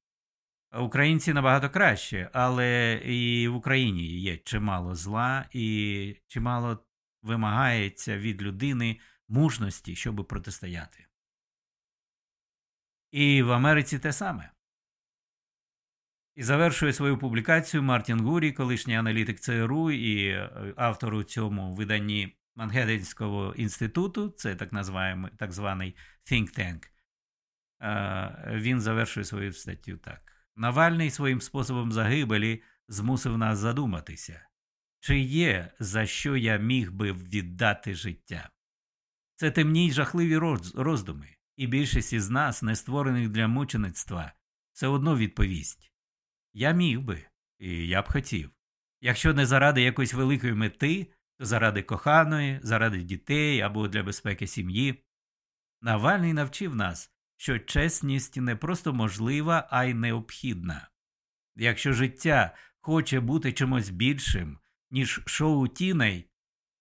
Українці 0.79 1.33
набагато 1.33 1.69
краще, 1.69 2.29
але 2.33 3.01
і 3.05 3.47
в 3.47 3.55
Україні 3.55 4.03
є 4.03 4.37
чимало 4.37 4.95
зла, 4.95 5.45
і 5.51 6.15
чимало 6.27 6.85
вимагається 7.21 8.17
від 8.17 8.41
людини 8.41 8.99
мужності, 9.27 9.95
щоб 9.95 10.27
протистояти. 10.27 11.05
І 13.11 13.43
в 13.43 13.51
Америці 13.51 13.99
те 13.99 14.13
саме. 14.13 14.51
І 16.35 16.43
завершує 16.43 16.93
свою 16.93 17.17
публікацію 17.17 17.83
Мартін 17.83 18.19
Гурі, 18.19 18.51
колишній 18.51 18.97
аналітик 18.97 19.39
ЦРУ 19.39 19.91
і 19.91 20.27
е, 20.27 20.73
автор 20.77 21.13
у 21.13 21.23
цьому 21.23 21.73
виданні 21.73 22.37
Мангеттенського 22.55 23.53
інституту, 23.53 24.29
це 24.29 24.55
так 24.55 24.73
називаємо, 24.73 25.29
так 25.37 25.51
званий 25.51 25.95
think 26.31 26.59
tank. 26.59 26.89
Е, 27.81 28.59
він 28.59 28.81
завершує 28.81 29.23
свою 29.23 29.53
статтю 29.53 29.97
так. 29.97 30.32
Навальний 30.55 31.09
своїм 31.09 31.41
способом 31.41 31.91
загибелі 31.91 32.63
змусив 32.87 33.37
нас 33.37 33.59
задуматися, 33.59 34.47
чи 34.99 35.19
є 35.19 35.71
за 35.79 36.05
що 36.05 36.37
я 36.37 36.57
міг 36.57 36.91
би 36.91 37.11
віддати 37.11 37.95
життя? 37.95 38.49
Це 39.35 39.51
темні 39.51 39.87
й 39.87 39.91
жахливі 39.91 40.37
роздуми, 40.75 41.35
і 41.55 41.67
більшість 41.67 42.13
із 42.13 42.29
нас, 42.29 42.63
не 42.63 42.75
створених 42.75 43.29
для 43.29 43.47
мучеництва, 43.47 44.33
все 44.71 44.87
одно 44.87 45.17
відповість 45.17 45.93
Я 46.53 46.71
міг 46.71 47.01
би, 47.01 47.25
і 47.59 47.87
я 47.87 48.01
б 48.01 48.11
хотів. 48.11 48.51
Якщо 49.01 49.33
не 49.33 49.45
заради 49.45 49.81
якоїсь 49.81 50.13
великої 50.13 50.53
мети, 50.53 51.07
то 51.37 51.45
заради 51.45 51.83
коханої, 51.83 52.59
заради 52.63 53.03
дітей 53.03 53.61
або 53.61 53.87
для 53.87 54.03
безпеки 54.03 54.47
сім'ї. 54.47 55.03
Навальний 55.81 56.33
навчив 56.33 56.75
нас, 56.75 57.12
що 57.37 57.59
чесність 57.59 58.37
не 58.37 58.55
просто 58.55 58.93
можлива, 58.93 59.67
а 59.71 59.85
й 59.85 59.93
необхідна. 59.93 60.89
Якщо 61.55 61.93
життя 61.93 62.55
хоче 62.81 63.19
бути 63.19 63.53
чимось 63.53 63.89
більшим, 63.89 64.59
ніж 64.91 65.21
шоу 65.25 65.67
тіней, 65.67 66.29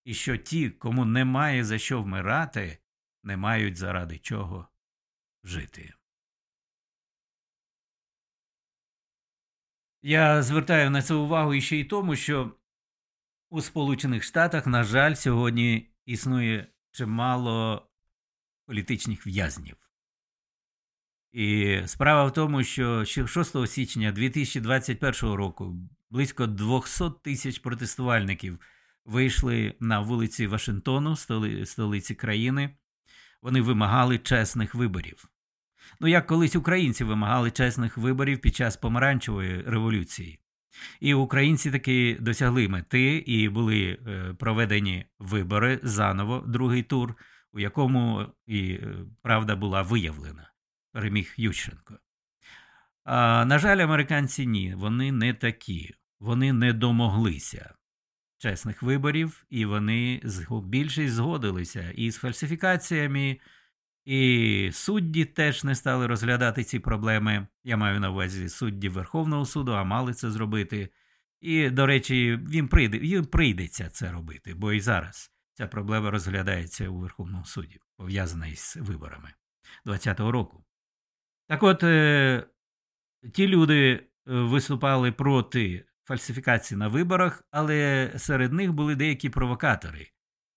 і 0.04 0.14
що 0.14 0.36
ті, 0.36 0.70
кому 0.70 1.04
немає 1.04 1.64
за 1.64 1.78
що 1.78 2.02
вмирати, 2.02 2.78
не 3.22 3.36
мають 3.36 3.76
заради 3.76 4.18
чого 4.18 4.68
жити. 5.44 5.94
Я 10.02 10.42
звертаю 10.42 10.90
на 10.90 11.02
це 11.02 11.14
увагу 11.14 11.54
іще 11.54 11.76
й 11.76 11.84
тому, 11.84 12.16
що 12.16 12.56
у 13.50 13.60
Сполучених 13.60 14.22
Штатах, 14.22 14.66
на 14.66 14.84
жаль, 14.84 15.14
сьогодні 15.14 15.90
існує 16.06 16.66
чимало 16.90 17.88
політичних 18.66 19.26
в'язнів. 19.26 19.81
І 21.32 21.78
справа 21.86 22.24
в 22.24 22.32
тому, 22.32 22.64
що 22.64 23.04
6 23.04 23.66
січня 23.66 24.12
2021 24.12 25.34
року 25.34 25.76
близько 26.10 26.46
200 26.46 27.04
тисяч 27.22 27.58
протестувальників 27.58 28.58
вийшли 29.04 29.74
на 29.80 30.00
вулиці 30.00 30.46
Вашингтону, 30.46 31.16
столиці 31.64 32.14
країни. 32.14 32.70
Вони 33.42 33.60
вимагали 33.60 34.18
чесних 34.18 34.74
виборів. 34.74 35.28
Ну, 36.00 36.08
як 36.08 36.26
колись 36.26 36.56
українці 36.56 37.04
вимагали 37.04 37.50
чесних 37.50 37.96
виборів 37.98 38.40
під 38.40 38.56
час 38.56 38.76
помаранчевої 38.76 39.62
революції. 39.62 40.38
І 41.00 41.14
українці 41.14 41.70
таки 41.70 42.16
досягли 42.20 42.68
мети 42.68 43.16
і 43.16 43.48
були 43.48 43.98
е, 44.06 44.34
проведені 44.38 45.06
вибори 45.18 45.80
заново, 45.82 46.44
другий 46.46 46.82
тур, 46.82 47.14
у 47.52 47.60
якому 47.60 48.26
і 48.46 48.72
е, 48.72 48.94
правда 49.22 49.56
була 49.56 49.82
виявлена. 49.82 50.51
Переміг 50.92 51.34
Ющенко. 51.36 51.98
А, 53.04 53.44
На 53.44 53.58
жаль, 53.58 53.78
американці 53.78 54.46
ні, 54.46 54.74
вони 54.74 55.12
не 55.12 55.34
такі, 55.34 55.94
вони 56.20 56.52
не 56.52 56.72
домоглися 56.72 57.74
чесних 58.38 58.82
виборів, 58.82 59.46
і 59.50 59.64
вони 59.64 60.22
більшість 60.50 61.14
згодилися 61.14 61.90
із 61.90 62.16
фальсифікаціями. 62.16 63.38
І 64.04 64.70
судді 64.72 65.24
теж 65.24 65.64
не 65.64 65.74
стали 65.74 66.06
розглядати 66.06 66.64
ці 66.64 66.78
проблеми. 66.78 67.46
Я 67.64 67.76
маю 67.76 68.00
на 68.00 68.10
увазі 68.10 68.48
судді 68.48 68.88
Верховного 68.88 69.46
суду, 69.46 69.72
а 69.72 69.84
мали 69.84 70.14
це 70.14 70.30
зробити. 70.30 70.88
І, 71.40 71.70
до 71.70 71.86
речі, 71.86 72.40
їм 72.48 72.68
прийде, 72.68 72.96
їм 72.96 73.24
прийдеться 73.24 73.88
це 73.90 74.12
робити, 74.12 74.54
бо 74.54 74.72
і 74.72 74.80
зараз 74.80 75.30
ця 75.54 75.66
проблема 75.66 76.10
розглядається 76.10 76.88
у 76.88 76.98
Верховному 76.98 77.44
суді, 77.44 77.80
пов'язана 77.96 78.46
із 78.46 78.78
виборами 78.80 79.32
2020 79.84 80.20
року. 80.20 80.61
Так 81.52 81.62
от, 81.62 81.82
е, 81.82 82.46
ті 83.32 83.48
люди 83.48 83.92
е, 83.92 84.02
виступали 84.24 85.12
проти 85.12 85.84
фальсифікації 86.04 86.78
на 86.78 86.88
виборах, 86.88 87.44
але 87.50 88.10
серед 88.16 88.52
них 88.52 88.72
були 88.72 88.94
деякі 88.94 89.28
провокатори. 89.28 90.06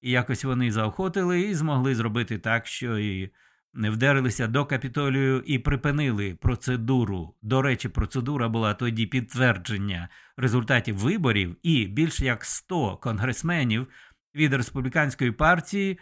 І 0.02 0.12
якось 0.12 0.44
вони 0.44 0.72
заохотили 0.72 1.42
і 1.42 1.56
змогли 1.56 1.96
зробити 1.96 2.38
так, 2.38 2.68
що 2.68 2.98
і 2.98 3.32
не 3.74 3.90
вдерлися 3.90 4.48
до 4.48 4.66
капітолію 4.66 5.44
і 5.46 5.60
припинили 5.60 6.36
процедуру. 6.36 7.36
До 7.42 7.62
речі, 7.62 7.90
процедура 7.90 8.50
була 8.50 8.74
тоді 8.74 9.06
підтвердження 9.06 10.10
результатів 10.38 10.98
виборів, 10.98 11.58
і 11.64 11.86
більше 11.86 12.26
як 12.26 12.46
100 12.46 12.98
конгресменів 12.98 13.88
від 14.36 14.54
республіканської 14.54 15.32
партії 15.32 16.00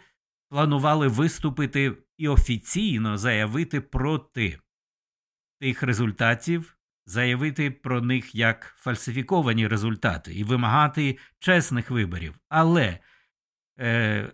планували 0.48 1.08
виступити 1.08 1.92
і 2.18 2.28
офіційно 2.28 3.18
заявити 3.18 3.80
проти 3.80 4.58
тих 5.60 5.82
результатів, 5.82 6.76
заявити 7.06 7.70
про 7.70 8.00
них 8.00 8.34
як 8.34 8.74
фальсифіковані 8.78 9.68
результати 9.68 10.34
і 10.34 10.44
вимагати 10.44 11.18
чесних 11.38 11.90
виборів. 11.90 12.34
Але 12.48 12.98
е, 13.80 14.32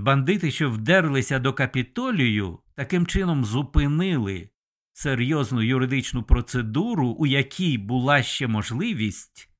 бандити, 0.00 0.50
що 0.50 0.70
вдерлися 0.70 1.38
до 1.38 1.52
капітолію, 1.52 2.58
таким 2.74 3.06
чином 3.06 3.44
зупинили 3.44 4.50
серйозну 4.92 5.62
юридичну 5.62 6.22
процедуру, 6.22 7.08
у 7.08 7.26
якій 7.26 7.78
була 7.78 8.22
ще 8.22 8.46
можливість 8.46 9.50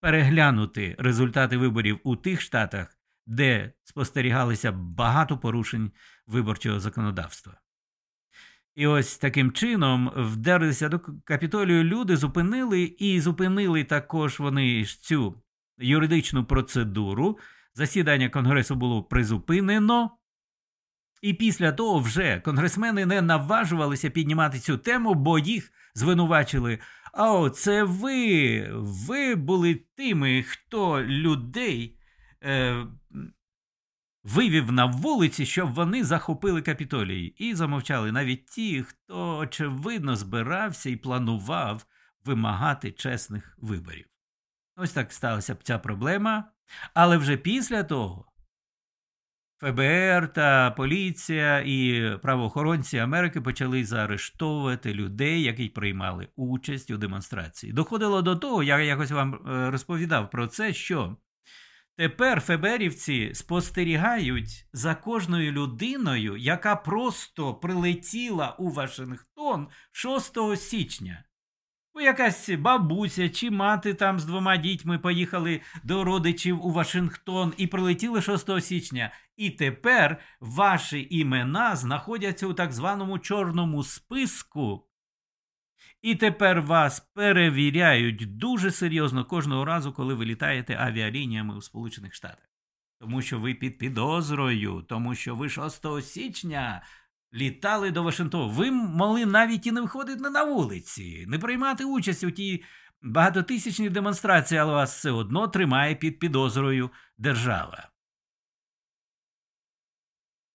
переглянути 0.00 0.96
результати 0.98 1.56
виборів 1.56 2.00
у 2.04 2.16
тих 2.16 2.40
штатах, 2.40 2.98
де 3.26 3.72
спостерігалися 3.84 4.72
багато 4.72 5.38
порушень 5.38 5.92
виборчого 6.26 6.80
законодавства. 6.80 7.60
І 8.74 8.86
ось 8.86 9.18
таким 9.18 9.52
чином 9.52 10.12
вдерлися 10.16 10.88
до 10.88 11.00
капітолію 11.24 11.84
люди, 11.84 12.16
зупинили 12.16 12.82
і 12.82 13.20
зупинили 13.20 13.84
також 13.84 14.40
вони 14.40 14.84
цю 14.84 15.42
юридичну 15.78 16.44
процедуру. 16.44 17.38
Засідання 17.74 18.28
Конгресу 18.28 18.74
було 18.74 19.02
призупинено, 19.02 20.10
і 21.22 21.34
після 21.34 21.72
того 21.72 21.98
вже 21.98 22.40
конгресмени 22.40 23.06
не 23.06 23.22
наважувалися 23.22 24.10
піднімати 24.10 24.58
цю 24.58 24.78
тему, 24.78 25.14
бо 25.14 25.38
їх 25.38 25.72
звинувачили. 25.94 26.78
А 27.12 27.50
це 27.50 27.82
ви, 27.82 28.68
ви 28.74 29.34
були 29.34 29.74
тими, 29.74 30.42
хто 30.42 31.02
людей 31.02 31.98
е, 32.42 32.86
вивів 34.24 34.72
на 34.72 34.84
вулиці, 34.84 35.46
щоб 35.46 35.74
вони 35.74 36.04
захопили 36.04 36.62
капітолій, 36.62 37.26
і 37.26 37.54
замовчали 37.54 38.12
навіть 38.12 38.46
ті, 38.46 38.82
хто 38.82 39.36
очевидно 39.36 40.16
збирався 40.16 40.90
і 40.90 40.96
планував 40.96 41.86
вимагати 42.24 42.92
чесних 42.92 43.58
виборів. 43.58 44.06
Ось 44.76 44.92
так 44.92 45.12
сталася 45.12 45.54
б 45.54 45.62
ця 45.62 45.78
проблема. 45.78 46.44
Але 46.94 47.16
вже 47.16 47.36
після 47.36 47.84
того 47.84 48.32
ФБР 49.60 50.32
та 50.32 50.70
поліція 50.70 51.60
і 51.60 52.02
правоохоронці 52.22 52.98
Америки 52.98 53.40
почали 53.40 53.84
заарештовувати 53.84 54.94
людей, 54.94 55.42
які 55.42 55.68
приймали 55.68 56.28
участь 56.36 56.90
у 56.90 56.96
демонстрації. 56.96 57.72
Доходило 57.72 58.22
до 58.22 58.36
того, 58.36 58.62
я 58.62 58.78
якось 58.78 59.10
вам 59.10 59.34
е, 59.34 59.70
розповідав 59.70 60.30
про 60.30 60.46
це, 60.46 60.72
що 60.72 61.16
Тепер 61.96 62.40
ФБРівці 62.40 63.30
спостерігають 63.34 64.66
за 64.72 64.94
кожною 64.94 65.52
людиною, 65.52 66.36
яка 66.36 66.76
просто 66.76 67.54
прилетіла 67.54 68.56
у 68.58 68.70
Вашингтон 68.70 69.68
6 69.92 70.38
січня. 70.56 71.24
Бо 71.94 72.00
якась 72.00 72.50
бабуся 72.50 73.28
чи 73.28 73.50
мати 73.50 73.94
там 73.94 74.20
з 74.20 74.24
двома 74.24 74.56
дітьми 74.56 74.98
поїхали 74.98 75.60
до 75.84 76.04
родичів 76.04 76.66
у 76.66 76.72
Вашингтон 76.72 77.54
і 77.56 77.66
прилетіли 77.66 78.22
6 78.22 78.60
січня. 78.60 79.12
І 79.36 79.50
тепер 79.50 80.20
ваші 80.40 81.08
імена 81.10 81.76
знаходяться 81.76 82.46
у 82.46 82.54
так 82.54 82.72
званому 82.72 83.18
чорному 83.18 83.82
списку 83.82 84.86
і 86.02 86.14
тепер 86.14 86.62
вас 86.62 87.00
перевіряють 87.00 88.36
дуже 88.38 88.70
серйозно 88.70 89.24
кожного 89.24 89.64
разу, 89.64 89.92
коли 89.92 90.14
ви 90.14 90.24
літаєте 90.24 90.76
авіалініями 90.80 91.56
у 91.56 91.62
Сполучених 91.62 92.14
Штатах. 92.14 92.48
Тому 93.00 93.22
що 93.22 93.38
ви 93.38 93.54
під 93.54 93.78
підозрою, 93.78 94.84
тому 94.88 95.14
що 95.14 95.34
ви 95.34 95.48
6 95.48 95.86
січня 96.02 96.82
літали 97.34 97.90
до 97.90 98.02
Вашингтона. 98.02 98.52
Ви 98.52 98.70
могли 98.70 99.26
навіть 99.26 99.66
і 99.66 99.72
не 99.72 99.80
виходити 99.80 100.30
на 100.30 100.44
вулиці, 100.44 101.24
не 101.28 101.38
приймати 101.38 101.84
участь 101.84 102.24
у 102.24 102.30
тій 102.30 102.64
багатотисячній 103.02 103.90
демонстрації, 103.90 104.58
але 104.58 104.72
вас 104.72 104.96
все 104.96 105.10
одно 105.10 105.48
тримає 105.48 105.94
під 105.94 106.18
підозрою 106.18 106.90
держава. 107.18 107.91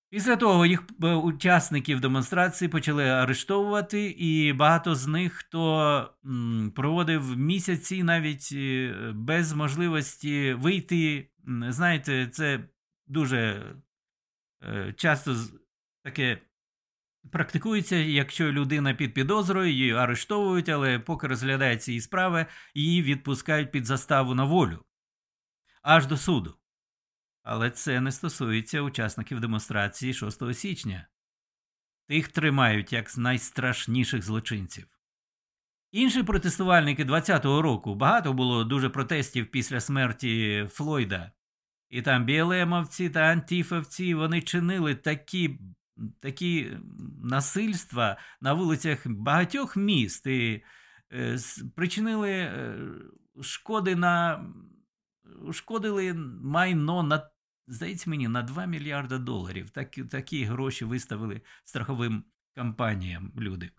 Після 0.09 0.35
того 0.35 0.65
їх 0.65 0.83
е, 1.03 1.13
учасників 1.13 1.99
демонстрації 1.99 2.69
почали 2.69 3.09
арештовувати, 3.09 4.09
і 4.09 4.53
багато 4.53 4.95
з 4.95 5.07
них 5.07 5.33
хто 5.33 6.13
проводив 6.75 7.37
місяці 7.37 8.03
навіть 8.03 8.49
е, 8.53 8.93
без 9.15 9.53
можливості 9.53 10.53
вийти. 10.53 11.29
Знаєте, 11.69 12.27
це 12.27 12.69
дуже 13.07 13.65
е, 14.63 14.93
часто 14.97 15.35
таке 16.03 16.41
практикується, 17.31 17.95
якщо 17.95 18.51
людина 18.51 18.93
під 18.93 19.13
підозрою, 19.13 19.71
її 19.71 19.91
арештовують, 19.91 20.69
але 20.69 20.99
поки 20.99 21.27
розглядається 21.27 21.91
її 21.91 22.01
справа, 22.01 22.45
її 22.73 23.01
відпускають 23.01 23.71
під 23.71 23.85
заставу 23.85 24.35
на 24.35 24.43
волю. 24.43 24.83
аж 25.81 26.05
до 26.07 26.17
суду. 26.17 26.57
Але 27.49 27.69
це 27.69 28.01
не 28.01 28.11
стосується 28.11 28.81
учасників 28.81 29.39
демонстрації 29.39 30.13
6 30.13 30.53
січня. 30.53 31.07
Тих 32.07 32.27
тримають 32.27 32.93
як 32.93 33.17
найстрашніших 33.17 34.23
злочинців. 34.23 34.87
Інші 35.91 36.23
протестувальники 36.23 37.05
20-го 37.05 37.61
року 37.61 37.95
багато 37.95 38.33
було 38.33 38.63
дуже 38.63 38.89
протестів 38.89 39.51
після 39.51 39.79
смерті 39.79 40.65
Флойда. 40.71 41.31
І 41.89 42.01
там 42.01 42.25
білемовці 42.25 43.09
та 43.09 43.19
антіфовці 43.19 44.13
вони 44.13 44.41
чинили 44.41 44.95
такі 44.95 45.59
такі 46.19 46.77
насильства 47.23 48.17
на 48.41 48.53
вулицях 48.53 49.07
багатьох 49.07 49.77
міст 49.77 50.27
і 50.27 50.63
е, 51.13 51.37
причинили 51.75 52.31
е, 52.31 52.77
шкоди 53.41 53.95
на 53.95 54.45
шкодили 55.51 56.13
майно 56.43 57.03
на 57.03 57.29
здається 57.67 58.09
мені 58.09 58.27
на 58.27 58.41
2 58.41 58.65
мільярда 58.65 59.17
доларів. 59.17 59.69
Такі, 59.69 60.03
такі 60.03 60.43
гроші 60.43 60.85
виставили 60.85 61.41
страховим 61.63 62.23
компаніям 62.55 63.31
люди. 63.37 63.71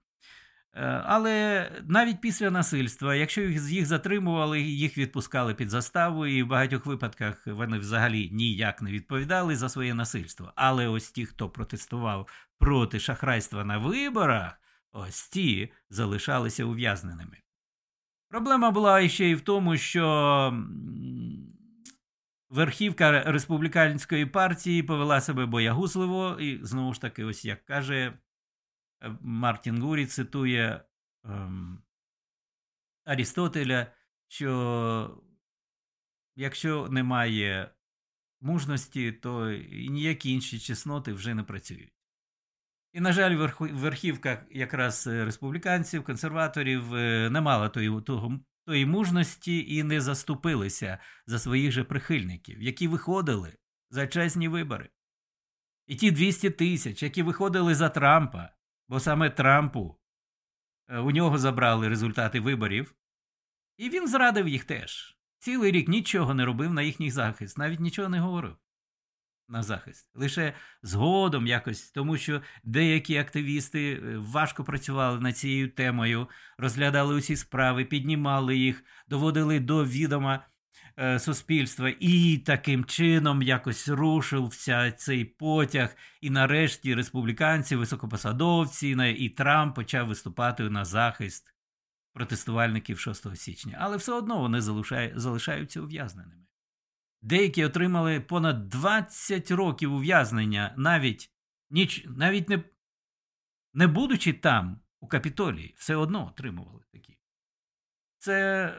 Е, 0.74 1.02
але 1.04 1.70
навіть 1.86 2.20
після 2.20 2.50
насильства, 2.50 3.14
якщо 3.14 3.40
їх 3.42 3.86
затримували, 3.86 4.60
їх 4.60 4.98
відпускали 4.98 5.54
під 5.54 5.70
заставу, 5.70 6.26
і 6.26 6.42
в 6.42 6.46
багатьох 6.46 6.86
випадках 6.86 7.46
вони 7.46 7.78
взагалі 7.78 8.30
ніяк 8.32 8.82
не 8.82 8.92
відповідали 8.92 9.56
за 9.56 9.68
своє 9.68 9.94
насильство. 9.94 10.52
Але 10.56 10.88
ось 10.88 11.10
ті, 11.10 11.26
хто 11.26 11.48
протестував 11.48 12.28
проти 12.58 13.00
шахрайства 13.00 13.64
на 13.64 13.78
виборах, 13.78 14.60
ось 14.92 15.28
ті 15.28 15.72
залишалися 15.90 16.64
ув'язненими. 16.64 17.38
Проблема 18.28 18.70
була 18.70 19.08
ще 19.08 19.24
й 19.24 19.34
в 19.34 19.40
тому, 19.40 19.76
що 19.76 20.64
верхівка 22.50 23.22
республіканської 23.22 24.26
партії 24.26 24.82
повела 24.82 25.20
себе 25.20 25.46
боягузливо, 25.46 26.36
і 26.40 26.64
знову 26.64 26.94
ж 26.94 27.00
таки, 27.00 27.24
ось 27.24 27.44
як 27.44 27.64
каже 27.64 28.18
Е, 29.02 29.16
Мартін 29.20 29.82
Гурі 29.82 30.06
цитує 30.06 30.84
ем, 31.24 31.82
Арістотеля, 33.04 33.86
що 34.28 35.22
якщо 36.36 36.88
немає 36.88 37.70
мужності, 38.40 39.12
то 39.12 39.50
ніякі 39.70 40.32
інші 40.32 40.58
чесноти 40.58 41.12
вже 41.12 41.34
не 41.34 41.42
працюють. 41.42 41.92
І, 42.92 43.00
на 43.00 43.12
жаль, 43.12 43.48
верхівка 43.60 44.46
якраз 44.50 45.06
республіканців, 45.06 46.04
консерваторів 46.04 46.94
е, 46.94 47.30
не 47.30 47.40
мала 47.40 47.68
того, 47.68 48.40
тої 48.68 48.86
мужності 48.86 49.74
і 49.74 49.82
не 49.82 50.00
заступилися 50.00 50.98
за 51.26 51.38
своїх 51.38 51.72
же 51.72 51.84
прихильників, 51.84 52.62
які 52.62 52.88
виходили 52.88 53.56
за 53.90 54.06
чесні 54.06 54.48
вибори. 54.48 54.90
І 55.86 55.96
ті 55.96 56.10
200 56.10 56.50
тисяч, 56.50 57.02
які 57.02 57.22
виходили 57.22 57.74
за 57.74 57.88
Трампа, 57.88 58.50
Бо 58.88 59.00
саме 59.00 59.30
Трампу 59.30 59.98
е, 60.88 60.98
у 60.98 61.10
нього 61.10 61.38
забрали 61.38 61.88
результати 61.88 62.40
виборів, 62.40 62.94
і 63.76 63.90
він 63.90 64.08
зрадив 64.08 64.48
їх 64.48 64.64
теж. 64.64 65.18
Цілий 65.38 65.72
рік 65.72 65.88
нічого 65.88 66.34
не 66.34 66.44
робив 66.44 66.72
на 66.72 66.82
їхній 66.82 67.10
захист, 67.10 67.58
навіть 67.58 67.80
нічого 67.80 68.08
не 68.08 68.20
говорив 68.20 68.56
на 69.48 69.62
захист. 69.62 70.10
Лише 70.14 70.52
згодом 70.82 71.46
якось, 71.46 71.90
тому 71.90 72.16
що 72.16 72.42
деякі 72.64 73.16
активісти 73.16 73.92
е, 73.92 74.16
важко 74.16 74.64
працювали 74.64 75.20
над 75.20 75.36
цією 75.36 75.68
темою, 75.68 76.28
розглядали 76.58 77.14
усі 77.14 77.36
справи, 77.36 77.84
піднімали 77.84 78.56
їх, 78.56 78.84
доводили 79.08 79.60
до 79.60 79.84
відома 79.84 80.44
Е, 81.00 81.18
суспільства, 81.18 81.92
і 82.00 82.38
таким 82.38 82.84
чином 82.84 83.42
якось 83.42 83.88
рушився 83.88 84.92
цей 84.92 85.24
потяг. 85.24 85.96
І 86.20 86.30
нарешті 86.30 86.94
республіканці, 86.94 87.76
високопосадовці 87.76 88.96
і 89.18 89.28
Трамп 89.28 89.74
почав 89.74 90.08
виступати 90.08 90.70
на 90.70 90.84
захист 90.84 91.54
протестувальників 92.12 92.98
6 92.98 93.36
січня. 93.36 93.78
Але 93.80 93.96
все 93.96 94.12
одно 94.12 94.38
вони 94.38 94.60
залишаються 95.14 95.80
ув'язненими. 95.80 96.47
Деякі 97.22 97.64
отримали 97.64 98.20
понад 98.20 98.68
20 98.68 99.50
років 99.50 99.94
ув'язнення, 99.94 100.74
навіть 100.76 101.32
ніч, 101.70 102.04
навіть 102.06 102.48
не, 102.48 102.64
не 103.74 103.86
будучи 103.86 104.32
там, 104.32 104.80
у 105.00 105.08
Капітолії, 105.08 105.74
все 105.78 105.96
одно 105.96 106.26
отримували 106.26 106.84
такі. 106.92 107.18
Це 108.18 108.74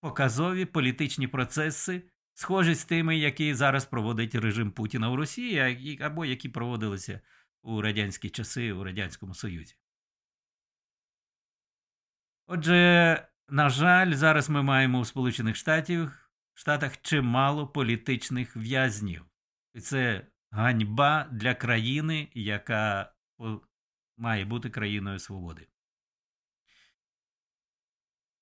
показові 0.00 0.64
політичні 0.64 1.28
процеси, 1.28 2.10
схожі 2.34 2.74
з 2.74 2.84
тими, 2.84 3.18
які 3.18 3.54
зараз 3.54 3.84
проводить 3.84 4.34
режим 4.34 4.70
Путіна 4.70 5.10
у 5.10 5.16
Росії, 5.16 5.98
або 6.02 6.24
які 6.24 6.48
проводилися 6.48 7.20
у 7.62 7.80
радянські 7.80 8.30
часи 8.30 8.72
у 8.72 8.84
Радянському 8.84 9.34
Союзі. 9.34 9.76
Отже, 12.46 13.28
на 13.48 13.68
жаль, 13.68 14.12
зараз 14.12 14.50
ми 14.50 14.62
маємо 14.62 14.98
у 14.98 15.04
Сполучених 15.04 15.56
Штатів, 15.56 16.27
Штатах 16.58 17.02
чимало 17.02 17.66
політичних 17.66 18.56
в'язнів. 18.56 19.24
І 19.74 19.80
це 19.80 20.26
ганьба 20.50 21.28
для 21.32 21.54
країни, 21.54 22.28
яка 22.34 23.12
має 24.16 24.44
бути 24.44 24.70
країною 24.70 25.18
свободи. 25.18 25.66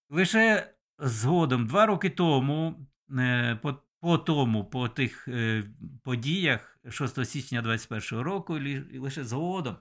Лише 0.09 0.75
згодом, 0.99 1.67
два 1.67 1.87
роки 1.87 2.11
тому, 2.11 2.87
е, 3.11 3.57
по, 3.63 3.83
по 4.01 4.19
тому, 4.19 4.65
по 4.65 4.89
тих 4.89 5.29
е, 5.29 5.65
подіях 6.03 6.79
6 6.91 7.25
січня 7.25 7.63
2021 7.63 8.25
року, 8.25 8.61
лише 9.01 9.25
згодом, 9.25 9.77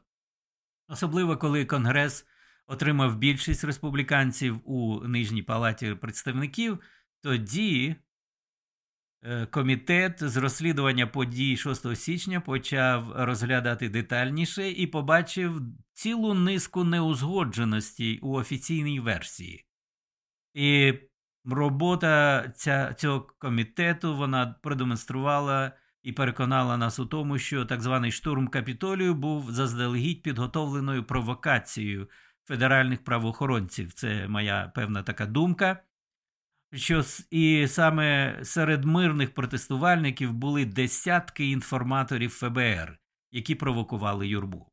особливо 0.87 1.37
коли 1.37 1.65
Конгрес 1.65 2.27
отримав 2.67 3.15
більшість 3.15 3.63
республіканців 3.63 4.69
у 4.69 5.07
Нижній 5.07 5.43
палаті 5.43 5.95
представників, 5.95 6.79
тоді. 7.21 7.95
Е, 9.27 9.45
комітет 9.45 10.23
з 10.23 10.37
розслідування 10.37 11.07
подій 11.07 11.57
6 11.57 11.95
січня 11.95 12.41
почав 12.41 13.11
розглядати 13.15 13.89
детальніше 13.89 14.71
і 14.71 14.87
побачив 14.87 15.61
цілу 15.93 16.33
низку 16.33 16.83
неузгодженостей 16.83 18.19
у 18.19 18.33
офіційній 18.33 18.99
версії. 18.99 19.65
І 20.53 20.93
робота 21.45 22.43
ця, 22.55 22.93
цього 22.93 23.21
комітету 23.39 24.15
вона 24.15 24.55
продемонструвала 24.63 25.71
і 26.03 26.11
переконала 26.11 26.77
нас 26.77 26.99
у 26.99 27.05
тому, 27.05 27.37
що 27.37 27.65
так 27.65 27.81
званий 27.81 28.11
штурм 28.11 28.47
капітолію 28.47 29.15
був 29.15 29.51
заздалегідь 29.51 30.23
підготовленою 30.23 31.03
провокацією 31.03 32.09
федеральних 32.47 33.03
правоохоронців. 33.03 33.93
Це 33.93 34.27
моя 34.27 34.71
певна 34.75 35.03
така 35.03 35.25
думка. 35.25 35.83
Що 36.73 37.03
і 37.31 37.67
саме 37.67 38.39
серед 38.43 38.85
мирних 38.85 39.33
протестувальників 39.33 40.33
були 40.33 40.65
десятки 40.65 41.49
інформаторів 41.49 42.29
ФБР, 42.29 42.99
які 43.31 43.55
провокували 43.55 44.27
юрбу. 44.27 44.71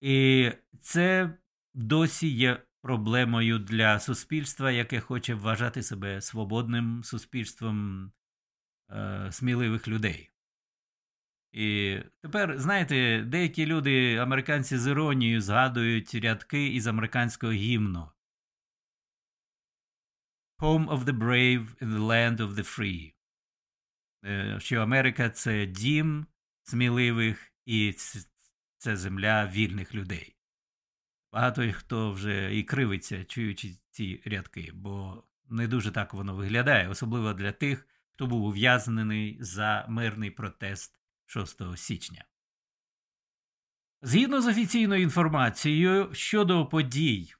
І 0.00 0.50
це 0.80 1.38
досі 1.74 2.28
є 2.28 2.62
проблемою 2.82 3.58
для 3.58 4.00
суспільства, 4.00 4.70
яке 4.70 5.00
хоче 5.00 5.34
вважати 5.34 5.82
себе 5.82 6.20
свободним 6.20 7.04
суспільством 7.04 8.06
е, 8.90 9.28
сміливих 9.32 9.88
людей. 9.88 10.30
І 11.52 11.98
тепер, 12.22 12.58
знаєте, 12.58 13.24
деякі 13.26 13.66
люди, 13.66 14.16
американці 14.16 14.78
з 14.78 14.90
іронією, 14.90 15.40
згадують 15.40 16.14
рядки 16.14 16.66
із 16.66 16.86
американського 16.86 17.52
гімну. 17.52 18.08
Home 20.60 20.88
of 20.88 21.06
the 21.06 21.12
brave 21.12 21.74
and 21.80 21.92
the 21.92 22.06
land 22.06 22.38
of 22.40 22.54
the 22.54 22.78
free. 22.78 23.12
Е, 24.24 24.56
що 24.60 24.80
Америка 24.80 25.30
це 25.30 25.66
дім 25.66 26.26
сміливих 26.62 27.52
і 27.66 27.94
це 28.78 28.96
земля 28.96 29.46
вільних 29.46 29.94
людей. 29.94 30.36
Багато 31.32 31.72
хто 31.72 32.12
вже 32.12 32.56
і 32.56 32.62
кривиться, 32.62 33.24
чуючи 33.24 33.74
ці 33.90 34.22
рядки, 34.24 34.70
бо 34.74 35.24
не 35.48 35.68
дуже 35.68 35.90
так 35.90 36.14
воно 36.14 36.34
виглядає, 36.34 36.88
особливо 36.88 37.32
для 37.32 37.52
тих, 37.52 37.86
хто 38.12 38.26
був 38.26 38.44
ув'язнений 38.44 39.38
за 39.40 39.86
мирний 39.88 40.30
протест 40.30 41.00
6 41.26 41.76
січня. 41.76 42.24
Згідно 44.02 44.40
з 44.42 44.46
офіційною 44.46 45.02
інформацією 45.02 46.14
щодо 46.14 46.66
подій 46.66 47.34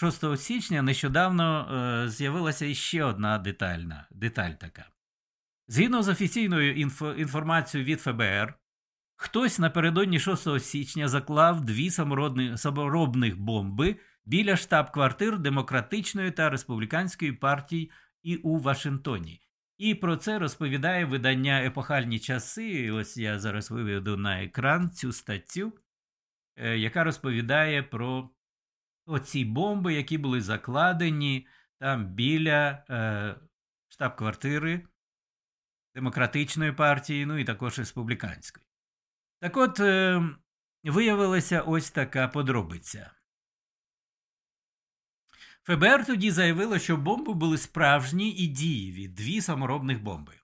6 0.00 0.36
січня 0.36 0.82
нещодавно 0.82 1.68
е, 2.04 2.08
з'явилася 2.08 2.66
іще 2.66 3.04
одна 3.04 3.38
детальна 3.38 4.06
деталь 4.10 4.50
така. 4.50 4.90
Згідно 5.68 6.02
з 6.02 6.08
офіційною 6.08 6.74
інфо, 6.74 7.12
інформацією 7.12 7.86
від 7.86 8.00
ФБР, 8.00 8.54
Хтось 9.20 9.58
напередодні 9.58 10.20
6 10.20 10.60
січня 10.60 11.08
заклав 11.08 11.64
дві 11.64 11.90
саморобних 12.56 13.38
бомби 13.38 13.96
біля 14.24 14.56
штаб-квартир 14.56 15.38
Демократичної 15.38 16.30
та 16.30 16.50
Республіканської 16.50 17.32
партій 17.32 17.90
і 18.22 18.36
у 18.36 18.58
Вашингтоні. 18.58 19.40
І 19.78 19.94
про 19.94 20.16
це 20.16 20.38
розповідає 20.38 21.04
видання 21.04 21.64
Епохальні 21.64 22.18
часи. 22.18 22.90
Ось 22.90 23.16
я 23.16 23.38
зараз 23.38 23.70
виведу 23.70 24.16
на 24.16 24.42
екран 24.42 24.90
цю 24.90 25.12
статтю, 25.12 25.72
е, 26.56 26.78
яка 26.78 27.04
розповідає 27.04 27.82
про 27.82 28.30
оці 29.08 29.44
бомби, 29.44 29.94
які 29.94 30.18
були 30.18 30.40
закладені 30.40 31.46
там 31.78 32.06
біля 32.06 32.84
е, 32.90 33.36
штаб-квартири 33.88 34.86
Демократичної 35.94 36.72
партії, 36.72 37.26
ну 37.26 37.38
і 37.38 37.44
також 37.44 37.78
республіканської. 37.78 38.66
Так 39.40 39.56
от 39.56 39.80
е, 39.80 40.22
виявилася 40.84 41.62
ось 41.62 41.90
така 41.90 42.28
подробиця. 42.28 43.10
ФБР 45.62 46.06
тоді 46.06 46.30
заявило, 46.30 46.78
що 46.78 46.96
бомби 46.96 47.34
були 47.34 47.58
справжні 47.58 48.30
і 48.30 48.46
дієві 48.46 49.08
дві 49.08 49.40
саморобних 49.40 50.02
бомби. 50.02 50.37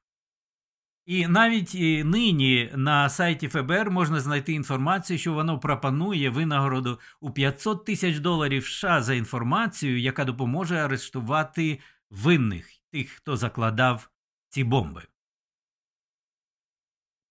І 1.07 1.27
навіть 1.27 1.75
нині 2.05 2.71
на 2.75 3.09
сайті 3.09 3.49
ФБР 3.49 3.91
можна 3.91 4.21
знайти 4.21 4.53
інформацію, 4.53 5.19
що 5.19 5.33
воно 5.33 5.59
пропонує 5.59 6.31
винагороду 6.31 7.01
у 7.21 7.31
500 7.31 7.85
тисяч 7.85 8.19
доларів 8.19 8.65
США 8.67 9.03
за 9.03 9.15
інформацію, 9.15 10.01
яка 10.01 10.25
допоможе 10.25 10.77
арештувати 10.77 11.79
винних 12.11 12.67
тих, 12.91 13.11
хто 13.11 13.37
закладав 13.37 14.11
ці 14.49 14.65
бомби. 14.65 15.03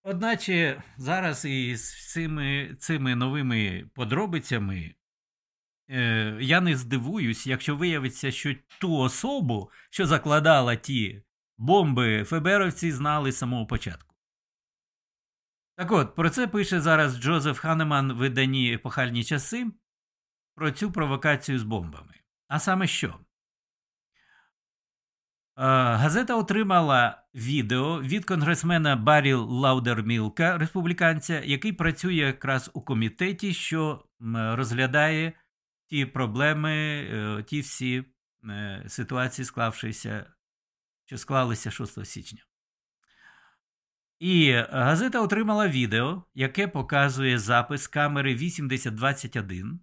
Одначе 0.03 0.83
зараз 0.97 1.45
із 1.45 2.12
цими 2.12 2.75
цими 2.79 3.15
новими 3.15 3.89
подробицями 3.93 4.95
е, 5.89 6.38
я 6.41 6.62
не 6.62 6.75
здивуюсь, 6.75 7.47
якщо 7.47 7.75
виявиться, 7.75 8.31
що 8.31 8.55
ту 8.79 8.97
особу, 8.97 9.71
що 9.89 10.05
закладала 10.05 10.75
ті 10.75 11.23
бомби, 11.58 12.24
ФБРовці 12.24 12.92
знали 12.92 13.32
з 13.32 13.38
самого 13.38 13.66
початку. 13.66 14.16
Так 15.76 15.92
от, 15.92 16.16
про 16.16 16.30
це 16.30 16.48
пише 16.48 16.82
зараз 16.82 17.18
Джозеф 17.18 17.60
Ханеман 17.60 18.13
в 18.13 18.16
виданні 18.16 18.74
епохальні 18.74 19.24
часи 19.24 19.72
про 20.56 20.72
цю 20.72 20.92
провокацію 20.92 21.60
з 21.60 21.63
бомбами. 21.63 22.13
А 22.48 22.60
саме 22.60 22.88
що? 22.88 23.20
Газета 25.56 26.36
отримала 26.36 27.24
відео 27.36 28.02
від 28.02 28.26
конгресмена 28.26 28.96
Баррі 28.96 29.34
Лаудермілка, 29.34 30.58
республіканця, 30.58 31.42
який 31.42 31.74
працює 31.74 32.13
якраз 32.13 32.72
у 32.74 32.82
комітеті, 32.82 33.54
що 33.54 34.06
розглядає 34.34 35.34
ті 35.88 36.06
проблеми, 36.06 36.74
е, 36.74 37.44
ті 37.44 37.60
всі 37.60 38.04
е, 38.50 38.84
ситуації, 38.88 39.46
склавшися, 39.46 40.33
що 41.06 41.18
склалися 41.18 41.72
6 41.72 42.06
січня. 42.06 42.44
І 44.20 44.52
газета 44.70 45.22
отримала 45.22 45.68
відео, 45.68 46.24
яке 46.34 46.68
показує 46.68 47.39
запис 47.39 47.88
камери 47.88 48.36
8021. 48.36 49.80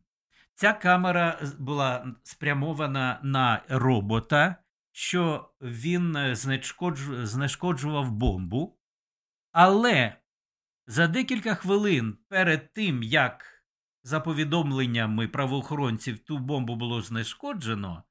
Ця 0.55 0.73
камера 0.73 1.41
була 1.59 2.15
спрямована 2.23 3.21
на 3.23 3.63
робота 3.69 4.57
що 4.93 5.51
він 5.61 6.17
е, 6.17 6.35
знешкоджував 7.25 8.11
бомбу, 8.13 8.79
але 9.53 10.17
за 10.87 11.07
декілька 11.07 11.55
хвилин 11.55 12.19
перед 12.29 12.73
тим, 12.73 13.03
як 13.03 13.65
за 14.03 14.21
повідомленнями 14.21 15.29
правоохоронців 15.29 16.19
ту 16.19 16.39
бомбу 16.39 16.77
було 16.77 17.03
знешкоджено, 17.03 18.03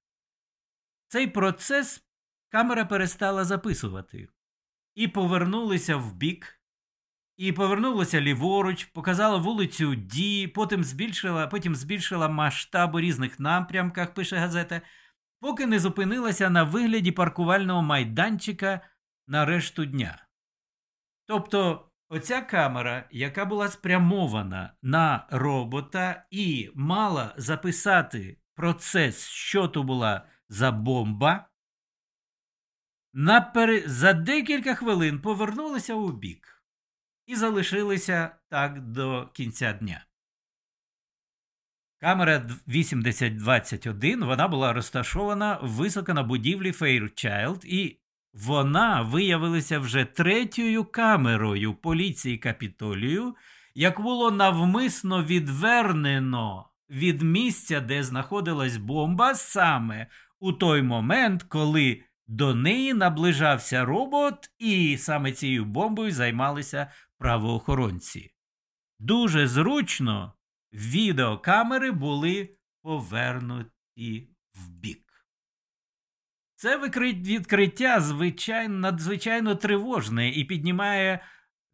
цей 1.07 1.27
процес 1.27 2.08
камера 2.49 2.85
перестала 2.85 3.45
записувати 3.45 4.27
і 4.95 5.07
повернулася 5.07 5.97
в 5.97 6.13
бік. 6.13 6.55
І 7.37 7.51
повернулася 7.51 8.21
ліворуч, 8.21 8.85
показала 8.85 9.37
вулицю 9.37 9.95
Ді, 9.95 10.47
потім 10.47 10.83
збільшила 10.83 11.47
потім 11.47 11.75
збільшила 11.75 12.29
масштаб 12.29 12.95
у 12.95 12.99
різних 12.99 13.39
напрямках, 13.39 14.13
пише 14.13 14.37
газета, 14.37 14.81
поки 15.39 15.65
не 15.65 15.79
зупинилася 15.79 16.49
на 16.49 16.63
вигляді 16.63 17.11
паркувального 17.11 17.81
майданчика 17.81 18.81
на 19.27 19.45
решту 19.45 19.85
дня. 19.85 20.27
Тобто 21.25 21.89
оця 22.09 22.41
камера, 22.41 23.07
яка 23.11 23.45
була 23.45 23.67
спрямована 23.67 24.73
на 24.81 25.27
робота 25.31 26.25
і 26.31 26.71
мала 26.75 27.33
записати 27.37 28.37
процес, 28.55 29.27
що 29.27 29.67
то 29.67 29.83
була 29.83 30.25
за 30.49 30.71
бомба, 30.71 31.48
напер... 33.13 33.83
за 33.85 34.13
декілька 34.13 34.75
хвилин 34.75 35.19
повернулася 35.19 35.93
у 35.93 36.11
бік 36.11 36.63
і 37.25 37.35
залишилися 37.35 38.35
так 38.49 38.81
до 38.81 39.29
кінця 39.33 39.73
дня. 39.73 40.05
Камера 42.01 42.49
8021 42.67 44.25
вона 44.25 44.47
була 44.47 44.73
розташована 44.73 45.59
високо 45.61 46.13
на 46.13 46.23
будівлі 46.23 46.71
Fairchild, 46.71 47.65
і 47.65 47.99
вона 48.33 49.01
виявилася 49.01 49.79
вже 49.79 50.05
третьою 50.05 50.85
камерою 50.85 51.73
поліції 51.73 52.37
Капітолію, 52.37 53.35
як 53.75 54.01
було 54.01 54.31
навмисно 54.31 55.23
відвернено 55.23 56.69
від 56.89 57.21
місця, 57.21 57.79
де 57.79 58.03
знаходилась 58.03 58.77
бомба, 58.77 59.35
саме 59.35 60.07
у 60.39 60.53
той 60.53 60.81
момент, 60.81 61.43
коли 61.43 62.03
до 62.29 62.55
неї 62.55 62.93
наближався 62.93 63.85
робот, 63.85 64.51
і 64.57 64.97
саме 64.97 65.31
цією 65.31 65.65
бомбою 65.65 66.11
займалися 66.11 66.91
правоохоронці. 67.17 68.33
Дуже 68.99 69.47
зручно 69.47 70.33
відеокамери 70.73 71.91
були 71.91 72.57
повернуті 72.81 74.29
в 74.53 74.69
бік. 74.69 75.25
Це 76.55 76.77
відкриття 77.03 77.99
звичайно, 77.99 78.79
надзвичайно 78.79 79.55
тривожне 79.55 80.29
і 80.29 80.45
піднімає 80.45 81.19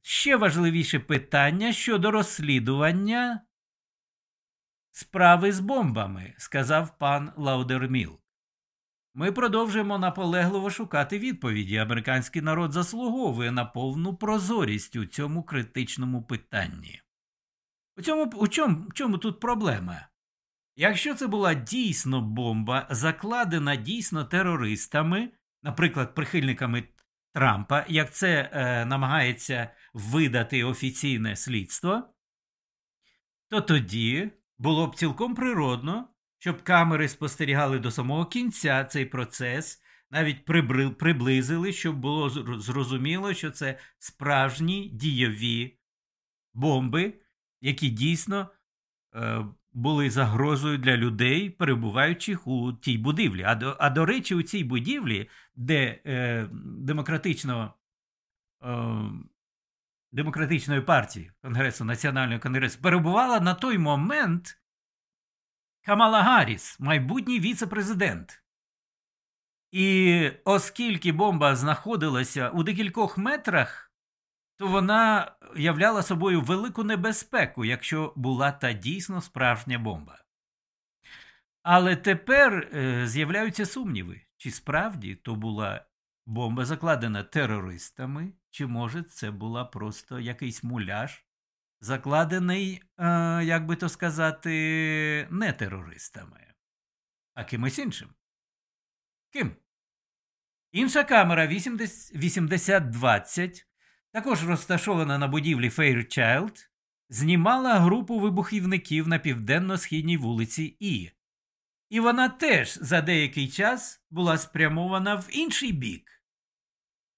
ще 0.01 0.35
важливіше 0.35 0.99
питання 0.99 1.73
щодо 1.73 2.11
розслідування 2.11 3.41
справи 4.91 5.51
з 5.51 5.59
бомбами, 5.59 6.35
сказав 6.37 6.97
пан 6.97 7.31
Лаудерміл. 7.37 8.19
Ми 9.17 9.31
продовжуємо 9.31 9.97
наполегливо 9.97 10.69
шукати 10.69 11.19
відповіді. 11.19 11.77
Американський 11.77 12.41
народ 12.41 12.73
заслуговує 12.73 13.51
на 13.51 13.65
повну 13.65 14.15
прозорість 14.15 14.95
у 14.95 15.05
цьому 15.05 15.43
критичному 15.43 16.23
питанні. 16.23 17.01
У 17.97 18.01
цьому 18.01 18.25
у 18.25 18.47
чому, 18.47 18.91
чому 18.93 19.17
тут 19.17 19.39
проблема? 19.39 20.07
Якщо 20.75 21.15
це 21.15 21.27
була 21.27 21.53
дійсно 21.53 22.21
бомба, 22.21 22.87
закладена 22.89 23.75
дійсно 23.75 24.25
терористами, 24.25 25.31
наприклад, 25.63 26.15
прихильниками 26.15 26.83
Трампа, 27.33 27.85
як 27.89 28.13
це 28.13 28.49
е, 28.53 28.85
намагається 28.85 29.69
видати 29.93 30.63
офіційне 30.63 31.35
слідство, 31.35 32.13
то 33.49 33.61
тоді 33.61 34.31
було 34.57 34.87
б 34.87 34.95
цілком 34.95 35.35
природно, 35.35 36.14
щоб 36.45 36.61
камери 36.61 37.07
спостерігали 37.07 37.79
до 37.79 37.91
самого 37.91 38.25
кінця 38.25 38.83
цей 38.83 39.05
процес, 39.05 39.81
навіть 40.11 40.45
приблизили, 40.97 41.73
щоб 41.73 41.95
було 41.95 42.29
зрозуміло, 42.59 43.33
що 43.33 43.51
це 43.51 43.79
справжні 43.99 44.89
дійові 44.89 45.77
бомби 46.53 47.13
які 47.61 47.89
дійсно 47.89 48.49
е, 49.15 49.45
були 49.73 50.09
загрозою 50.09 50.77
для 50.77 50.97
людей, 50.97 51.49
перебуваючих 51.49 52.47
у 52.47 52.73
тій 52.73 52.97
будівлі. 52.97 53.43
А 53.43 53.55
до, 53.55 53.77
а 53.79 53.89
до 53.89 54.05
речі, 54.05 54.35
у 54.35 54.43
цій 54.43 54.63
будівлі, 54.63 55.29
де 55.55 56.01
е, 56.05 56.47
демократично, 56.61 57.73
е, 58.63 58.87
демократичної 60.11 60.81
партії 60.81 61.31
Конгресу 61.41 61.85
Національного 61.85 62.39
конгресу 62.39 62.79
перебувала 62.81 63.39
на 63.39 63.53
той 63.53 63.77
момент 63.77 64.59
Камала 65.85 66.21
Гарріс, 66.21 66.79
майбутній 66.79 67.39
віце-президент. 67.39 68.43
І 69.71 70.31
оскільки 70.45 71.11
бомба 71.11 71.55
знаходилася 71.55 72.49
у 72.49 72.63
декількох 72.63 73.17
метрах 73.17 73.91
то 74.57 74.67
вона 74.67 75.35
являла 75.55 76.03
собою 76.03 76.41
велику 76.41 76.83
небезпеку, 76.83 77.65
якщо 77.65 78.13
була 78.15 78.51
та 78.51 78.73
дійсно 78.73 79.21
справжня 79.21 79.79
бомба. 79.79 80.23
Але 81.63 81.95
тепер 81.95 82.69
е, 82.73 83.07
з'являються 83.07 83.65
сумніви, 83.65 84.21
чи 84.37 84.51
справді 84.51 85.15
то 85.15 85.35
була 85.35 85.85
бомба 86.25 86.65
закладена 86.65 87.23
терористами, 87.23 88.33
чи 88.49 88.67
може 88.67 89.03
це 89.03 89.31
була 89.31 89.65
просто 89.65 90.19
якийсь 90.19 90.63
муляж, 90.63 91.24
закладений, 91.85 92.81
е, 92.97 93.05
як 93.43 93.65
би 93.65 93.75
то 93.75 93.89
сказати, 93.89 95.27
не 95.31 95.53
терористами, 95.53 96.47
а 97.33 97.43
кимось 97.43 97.79
іншим. 97.79 98.09
Ким? 99.29 99.55
Інша 100.71 101.03
камера 101.03 101.47
8020, 101.47 103.67
також 104.11 104.47
розташована 104.47 105.17
на 105.17 105.27
будівлі 105.27 105.69
Fairchild, 105.69 106.67
знімала 107.09 107.79
групу 107.79 108.19
вибухівників 108.19 109.07
на 109.07 109.19
південно-східній 109.19 110.17
вулиці 110.17 110.77
І. 110.79 111.11
І 111.89 111.99
вона 111.99 112.29
теж 112.29 112.77
за 112.81 113.01
деякий 113.01 113.47
час 113.47 114.03
була 114.09 114.37
спрямована 114.37 115.15
в 115.15 115.27
інший 115.29 115.71
бік 115.71 116.11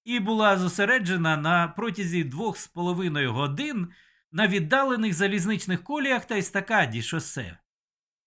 і 0.04 0.20
була 0.20 0.58
зосереджена 0.58 1.36
на 1.36 1.68
протязі 1.68 2.24
двох 2.24 2.58
з 2.58 2.66
половиною 2.66 3.32
годин 3.32 3.92
на 4.32 4.48
віддалених 4.48 5.14
залізничних 5.14 5.82
коліях 5.82 6.24
та 6.24 6.38
естакаді 6.38 7.02
шосе. 7.02 7.58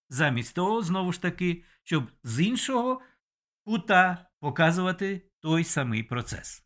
Замість 0.10 0.56
того, 0.56 0.82
знову 0.82 1.12
ж 1.12 1.22
таки, 1.22 1.64
щоб 1.84 2.12
з 2.24 2.40
іншого 2.40 3.02
кута 3.64 4.30
показувати 4.40 5.22
той 5.40 5.64
самий 5.64 6.04
процес. 6.04 6.64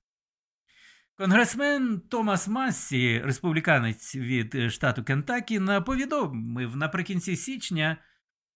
Конгресмен 1.18 2.00
Томас 2.00 2.48
Массі, 2.48 3.22
республіканець 3.26 4.16
від 4.16 4.72
штату 4.72 5.04
Кентакі, 5.04 5.62
повідомив 5.86 6.76
наприкінці 6.76 7.36
січня, 7.36 7.98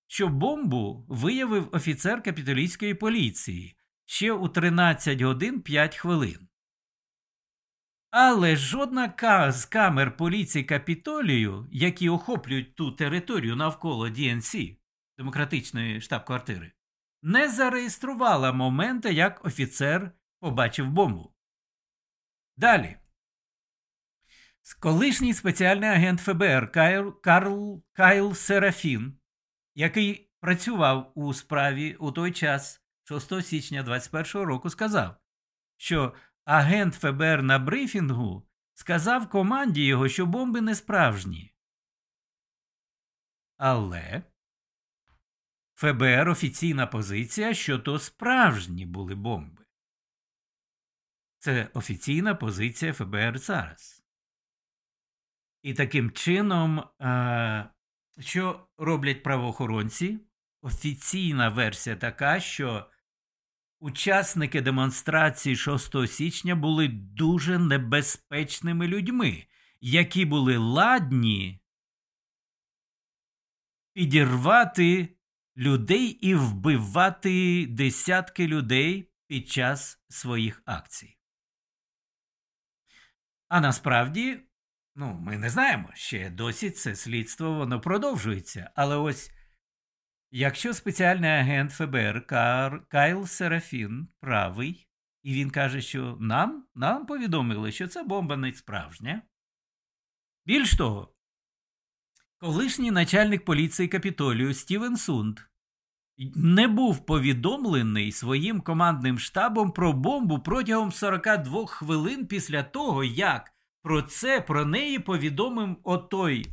що 0.08 0.28
бомбу 0.28 1.06
виявив 1.10 1.70
офіцер 1.72 2.24
капітолійської 2.24 2.94
поліції 2.94 3.78
ще 4.06 4.32
у 4.32 4.48
13 4.48 5.22
годин 5.22 5.62
5 5.62 5.96
хвилин. 5.96 6.48
Але 8.12 8.56
жодна 8.56 9.52
з 9.52 9.66
камер 9.66 10.18
поліції 10.18 10.64
Капітолію, 10.64 11.68
які 11.72 12.10
охоплюють 12.10 12.76
ту 12.76 12.92
територію 12.92 13.56
навколо 13.56 14.10
ДНС, 14.10 14.56
демократичної 15.18 16.02
штаб-квартири, 16.02 16.72
не 17.22 17.50
зареєструвала 17.50 18.52
моменту, 18.52 19.10
як 19.10 19.46
офіцер 19.46 20.12
побачив 20.40 20.88
бомбу. 20.90 21.34
Далі. 22.58 22.98
Колишній 24.80 25.34
спеціальний 25.34 25.90
агент 25.90 26.20
ФБР 26.20 26.72
Кайл, 26.72 27.22
Карл 27.22 27.84
Кайл 27.94 28.34
Серафін, 28.34 29.20
який 29.76 30.32
працював 30.40 31.12
у 31.16 31.34
справі 31.34 31.96
у 32.00 32.12
той 32.12 32.32
час, 32.32 32.82
6 33.04 33.44
січня 33.44 33.84
2021 33.84 34.48
року, 34.48 34.70
сказав, 34.70 35.16
що 35.78 36.14
агент 36.50 36.96
ФБР 36.96 37.42
на 37.44 37.60
брифінгу 37.60 38.48
сказав 38.74 39.30
команді 39.30 39.86
його, 39.86 40.10
що 40.10 40.26
бомби 40.26 40.62
не 40.62 40.76
справжні. 40.76 41.54
Але 43.58 44.24
ФБР 45.76 46.30
офіційна 46.30 46.88
позиція, 46.88 47.54
що 47.54 47.80
то 47.80 48.00
справжні 48.00 48.86
були 48.86 49.16
бомби. 49.16 49.66
Це 51.40 51.70
офіційна 51.74 52.36
позиція 52.36 52.94
ФБР 52.94 53.38
зараз. 53.38 54.04
І 55.62 55.74
таким 55.74 56.12
чином, 56.12 56.84
що 58.20 58.68
роблять 58.78 59.24
правоохоронці? 59.24 60.20
Офіційна 60.62 61.50
версія 61.50 61.96
така, 61.96 62.40
що 62.40 62.92
учасники 63.80 64.62
демонстрації 64.62 65.56
6 65.56 66.08
січня 66.08 66.56
були 66.56 66.88
дуже 66.88 67.60
небезпечними 67.60 68.88
людьми, 68.88 69.44
які 69.82 70.26
були 70.26 70.58
ладні 70.58 71.62
підірвати 73.94 75.16
людей 75.58 76.06
і 76.08 76.36
вбивати 76.36 77.66
десятки 77.70 78.48
людей 78.48 79.12
під 79.28 79.50
час 79.50 80.00
своїх 80.10 80.62
акцій. 80.66 81.18
А 83.48 83.62
насправді, 83.62 84.40
ну, 84.96 85.14
ми 85.14 85.38
не 85.38 85.50
знаємо 85.50 85.90
ще 85.94 86.30
досі 86.30 86.72
це 86.72 86.96
слідство 86.96 87.54
воно 87.54 87.82
продовжується. 87.82 88.72
Але 88.76 88.96
ось 88.96 89.32
якщо 90.32 90.74
спеціальний 90.74 91.30
агент 91.30 91.72
ФБР. 91.72 92.26
Кайл 92.88 93.26
Серафін 93.26 94.08
правий, 94.20 94.88
і 95.24 95.34
він 95.34 95.52
каже, 95.52 95.82
що 95.82 96.18
нам 96.20 96.66
нам 96.76 97.06
повідомили, 97.06 97.72
що 97.72 97.88
це 97.88 98.04
бомба 98.04 98.38
не 98.38 98.54
справжня. 98.54 99.22
Більш 100.46 100.78
того, 100.78 101.14
колишній 102.38 102.92
начальник 102.92 103.46
поліції 103.46 103.88
Капітолію 103.88 104.54
Стівен 104.54 104.98
Сунд 104.98 105.40
не 106.36 106.68
був 106.68 107.06
повідомлений 107.06 108.12
своїм 108.12 108.62
командним 108.62 109.20
штабом 109.20 109.72
про 109.72 109.94
бомбу 109.94 110.40
протягом 110.40 110.92
42 110.92 111.66
хвилин 111.66 112.28
після 112.28 112.64
того, 112.64 113.04
як 113.04 113.52
про 113.82 114.02
це 114.02 114.42
про 114.42 114.66
неї 114.66 115.00
повідомив 115.00 115.78
отой 115.84 116.46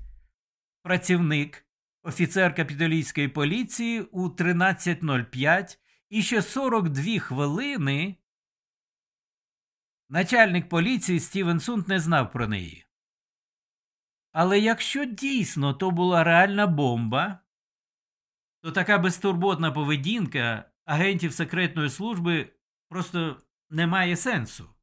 працівник, 0.83 1.66
офіцер 2.07 2.55
капітолійської 2.55 3.29
поліції 3.29 4.01
у 4.01 4.29
13.05 4.29 5.79
і 6.09 6.23
ще 6.23 6.43
42 6.43 7.19
хвилини. 7.19 8.17
Начальник 10.09 10.69
поліції 10.69 11.21
Стівен 11.21 11.61
Сунд 11.61 11.89
не 11.89 12.01
знав 12.01 12.33
про 12.33 12.49
неї. 12.49 12.87
Але 14.33 14.59
якщо 14.59 15.05
дійсно 15.05 15.75
то 15.75 15.91
була 15.91 16.25
реальна 16.25 16.67
бомба, 16.67 17.39
то 18.61 18.73
така 18.73 18.99
безтурботна 18.99 19.73
поведінка 19.73 20.71
агентів 20.85 21.33
секретної 21.33 21.91
служби 21.91 22.53
просто 22.89 23.43
не 23.71 23.87
має 23.87 24.17
сенсу. 24.17 24.75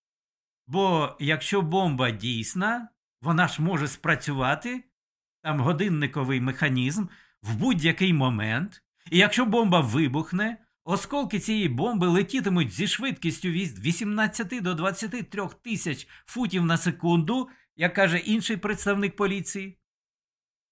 Бо 0.67 1.17
якщо 1.19 1.61
бомба 1.61 2.11
дійсна, 2.11 2.89
вона 3.21 3.47
ж 3.47 3.61
може 3.61 3.87
спрацювати, 3.87 4.83
там 5.43 5.59
годинниковий 5.59 6.41
механізм 6.41 7.05
в 7.41 7.55
будь-який 7.55 8.13
момент, 8.13 8.83
і 9.11 9.17
якщо 9.17 9.45
бомба 9.45 9.79
вибухне, 9.79 10.57
осколки 10.83 11.39
цієї 11.39 11.69
бомби 11.69 12.07
летітимуть 12.07 12.71
зі 12.71 12.87
швидкістю 12.87 13.49
від 13.49 13.79
18 13.79 14.63
до 14.63 14.73
23 14.73 15.47
тисяч 15.63 16.07
футів 16.25 16.65
на 16.65 16.77
секунду, 16.77 17.49
як 17.75 17.93
каже 17.93 18.17
інший 18.17 18.57
представник 18.57 19.15
поліції. 19.15 19.79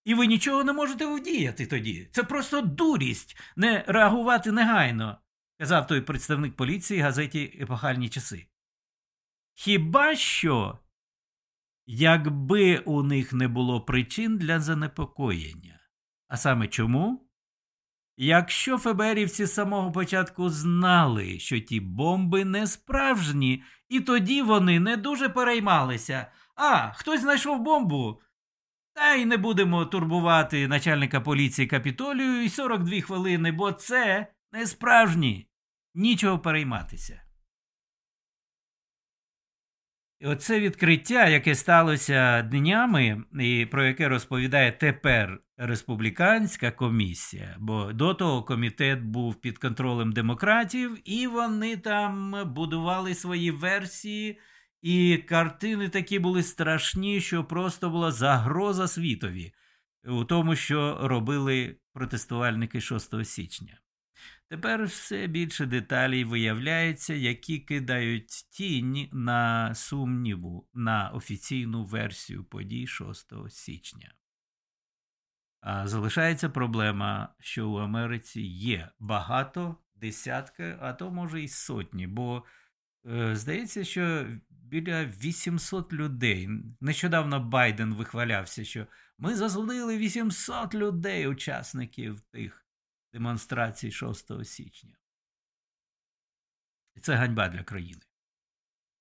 І 0.06 0.14
ви 0.14 0.28
нічого 0.28 0.64
не 0.64 0.74
можете 0.74 1.06
вдіяти 1.06 1.66
тоді. 1.66 2.10
Це 2.12 2.24
просто 2.24 2.62
дурість 2.62 3.38
не 3.56 3.84
реагувати 3.88 4.52
негайно, 4.52 5.18
казав 5.60 5.88
той 5.88 6.02
представник 6.02 6.56
поліції 6.56 7.00
газеті 7.00 7.58
Епохальні 7.62 8.10
часи. 8.10 8.48
Хіба 9.54 10.16
що, 10.16 10.80
якби 11.86 12.78
у 12.78 13.04
них 13.04 13.34
не 13.34 13.48
було 13.48 13.82
причин 13.82 14.38
для 14.38 14.60
занепокоєння. 14.60 15.80
А 16.28 16.38
саме 16.38 16.68
чому? 16.68 17.28
Якщо 18.18 18.78
ФБРівці 18.78 19.46
з 19.46 19.54
самого 19.54 19.92
початку 19.92 20.50
знали, 20.50 21.40
що 21.40 21.60
ті 21.60 21.80
бомби 21.80 22.46
не 22.46 22.68
справжні, 22.68 23.64
і 23.90 24.00
тоді 24.00 24.42
вони 24.42 24.80
не 24.80 24.98
дуже 24.98 25.30
переймалися. 25.30 26.32
А, 26.56 26.92
хтось 26.92 27.22
знайшов 27.22 27.62
бомбу. 27.62 28.22
Та 28.94 29.14
й 29.14 29.26
не 29.26 29.38
будемо 29.38 29.86
турбувати 29.86 30.68
начальника 30.68 31.22
поліції 31.22 31.68
Капітолію 31.68 32.44
і 32.44 32.50
42 32.50 33.02
хвилини, 33.02 33.52
бо 33.52 33.72
це 33.72 34.28
не 34.52 34.68
справжні. 34.68 35.48
Нічого 35.96 36.40
перейматися. 36.40 37.21
І 40.22 40.26
оце 40.26 40.60
відкриття, 40.60 41.28
яке 41.28 41.56
сталося 41.56 42.42
днями, 42.42 43.24
і 43.40 43.68
про 43.72 43.86
яке 43.86 44.08
розповідає 44.08 44.72
тепер 44.72 45.40
республіканська 45.58 46.72
комісія, 46.72 47.56
бо 47.60 47.94
до 47.94 48.14
того 48.14 48.44
комітет 48.44 49.02
був 49.02 49.36
під 49.36 49.58
контролем 49.58 50.12
демократів, 50.12 50.98
і 51.06 51.28
вони 51.28 51.78
там 51.78 52.36
будували 52.54 53.16
свої 53.16 53.52
версії. 53.52 54.40
І 54.82 55.18
картини 55.18 55.90
такі 55.90 56.20
були 56.20 56.44
страшні, 56.44 57.22
що 57.22 57.44
просто 57.44 57.90
була 57.90 58.12
загроза 58.12 58.88
світові 58.88 59.54
у 60.08 60.24
тому, 60.24 60.56
що 60.56 61.00
робили 61.02 61.76
протестувальники 61.94 62.82
6 62.82 63.26
січня. 63.26 63.80
Тепер 64.52 64.86
все 64.86 65.28
більше 65.28 65.66
деталей 65.66 66.24
виявляється, 66.24 67.14
які 67.14 67.60
кидають 67.60 68.30
тінь 68.50 69.10
на 69.12 69.76
сумніву 69.76 70.68
на 70.74 71.10
офіційну 71.10 71.86
версію 71.86 72.44
подій 72.44 72.88
6 72.88 73.34
січня. 73.50 74.14
А 75.62 75.88
залишається 75.88 76.50
проблема, 76.50 77.36
що 77.40 77.70
у 77.70 77.76
Америці 77.76 78.42
є 78.42 78.90
багато 79.00 79.76
десятки, 79.96 80.78
а 80.80 80.94
то 80.94 81.12
може 81.12 81.42
й 81.42 81.48
сотні, 81.48 82.08
бо 82.08 82.44
е, 83.08 83.36
здається, 83.36 83.84
що 83.84 84.28
біля 84.50 85.06
800 85.06 85.94
людей. 85.94 86.50
Нещодавно 86.82 87.40
Байден 87.40 87.94
вихвалявся, 87.94 88.66
що 88.66 88.88
ми 89.18 89.36
зазвонили 89.36 89.98
800 89.98 90.76
людей, 90.76 91.28
учасників 91.28 92.22
тих 92.22 92.61
демонстрацій 93.14 93.92
6 93.92 94.46
січня. 94.46 94.98
Це 97.02 97.16
ганьба 97.16 97.50
для 97.50 97.64
країни. 97.64 98.02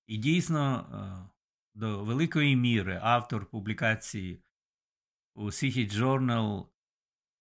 І 0.07 0.17
дійсно, 0.17 1.31
до 1.75 2.05
великої 2.05 2.57
міри 2.57 3.01
автор 3.03 3.47
публікації 3.47 4.43
у 5.35 5.47
City 5.47 5.93
Journal 5.93 6.67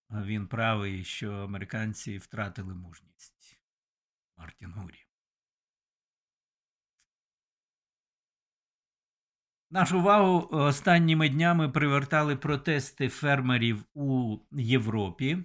він 0.10 0.48
правий, 0.48 1.04
що 1.04 1.34
американці 1.34 2.18
втратили 2.18 2.76
мужність. 2.76 3.62
Мартін 4.38 4.74
Гурі. 4.74 5.06
Нашу 9.72 10.00
увагу 10.00 10.48
останніми 10.52 11.30
днями 11.30 11.70
привертали 11.70 12.36
протести 12.36 13.10
фермерів 13.10 13.86
у 13.94 14.38
Європі. 14.52 15.44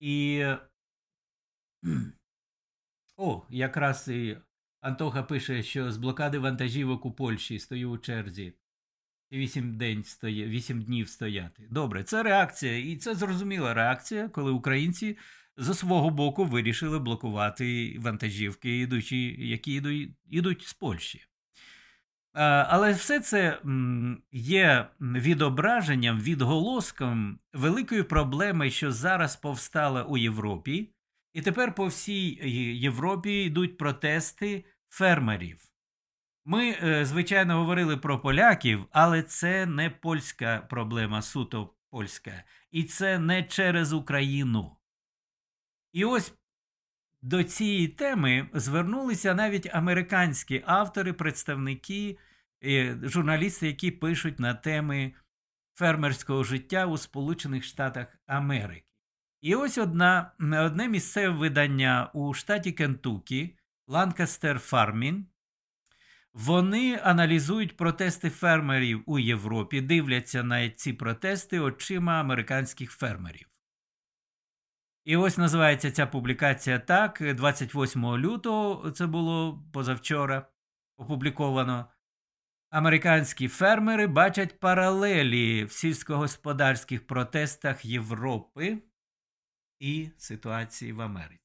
І. 0.00 0.44
О, 3.16 3.42
якраз 3.50 4.08
і 4.08 4.36
Антоха 4.80 5.22
пише, 5.22 5.62
що 5.62 5.92
з 5.92 5.96
блокади 5.96 6.38
вантажівок 6.38 7.06
у 7.06 7.12
Польщі 7.12 7.58
стою 7.58 7.90
у 7.90 7.98
черзі. 7.98 8.52
Вісім 9.32 9.76
день 9.76 10.04
стоя... 10.04 10.46
8 10.46 10.82
днів 10.82 11.08
стояти. 11.08 11.68
Добре, 11.70 12.04
це 12.04 12.22
реакція, 12.22 12.78
і 12.78 12.96
це 12.96 13.14
зрозуміла 13.14 13.74
реакція, 13.74 14.28
коли 14.28 14.50
українці 14.50 15.18
з 15.56 15.74
свого 15.74 16.10
боку 16.10 16.44
вирішили 16.44 16.98
блокувати 16.98 17.96
вантажівки, 17.98 18.78
які 19.38 19.82
йдуть 20.30 20.62
з 20.62 20.74
Польщі. 20.74 21.29
Але 22.32 22.92
все 22.92 23.20
це 23.20 23.58
є 24.32 24.88
відображенням, 25.00 26.20
відголоском 26.20 27.38
великої 27.52 28.02
проблеми, 28.02 28.70
що 28.70 28.92
зараз 28.92 29.36
повстала 29.36 30.02
у 30.02 30.16
Європі, 30.16 30.94
і 31.32 31.42
тепер 31.42 31.74
по 31.74 31.86
всій 31.86 32.28
Європі 32.78 33.32
йдуть 33.32 33.78
протести 33.78 34.64
фермерів. 34.88 35.70
Ми, 36.44 36.70
е, 36.82 37.04
звичайно, 37.04 37.56
говорили 37.58 37.96
про 37.96 38.20
поляків, 38.20 38.84
але 38.90 39.22
це 39.22 39.66
не 39.66 39.90
польська 39.90 40.66
проблема, 40.70 41.22
суто 41.22 41.74
польська, 41.90 42.44
і 42.70 42.84
це 42.84 43.18
не 43.18 43.42
через 43.42 43.92
Україну. 43.92 44.76
І 45.92 46.04
ось 46.04 46.34
до 47.22 47.44
цієї 47.44 47.88
теми 47.88 48.48
звернулися 48.54 49.34
навіть 49.34 49.74
американські 49.74 50.62
автори, 50.66 51.12
представники, 51.12 52.18
е, 52.64 52.98
журналісти, 53.02 53.66
які 53.66 53.90
пишуть 53.90 54.40
на 54.40 54.54
теми 54.54 55.12
фермерського 55.74 56.44
життя 56.44 56.86
у 56.86 56.98
Сполучених 56.98 57.64
Штатах 57.64 58.06
Америки. 58.26 58.84
І 59.40 59.54
ось 59.54 59.78
одна, 59.78 60.32
одне 60.40 60.88
місцеве 60.88 61.36
видання 61.36 62.10
у 62.14 62.34
штаті 62.34 62.72
Кентукі, 62.72 63.56
Lancaster 63.88 64.70
Farming, 64.70 65.22
вони 66.32 67.00
аналізують 67.02 67.76
протести 67.76 68.30
фермерів 68.30 69.02
у 69.06 69.18
Європі, 69.18 69.80
дивляться 69.80 70.42
на 70.42 70.70
ці 70.70 70.92
протести 70.92 71.60
очима 71.60 72.20
американських 72.20 72.90
фермерів. 72.90 73.46
І 75.04 75.16
ось 75.16 75.38
називається 75.38 75.90
ця 75.90 76.06
публікація 76.06 76.78
так. 76.78 77.34
28 77.34 78.04
лютого 78.16 78.90
це 78.90 79.06
було 79.06 79.64
позавчора 79.72 80.46
опубліковано. 80.96 81.86
Американські 82.70 83.48
фермери 83.48 84.06
бачать 84.06 84.60
паралелі 84.60 85.64
в 85.64 85.72
сільськогосподарських 85.72 87.06
протестах 87.06 87.84
Європи 87.84 88.82
і 89.78 90.10
ситуації 90.16 90.92
в 90.92 91.00
Америці. 91.00 91.40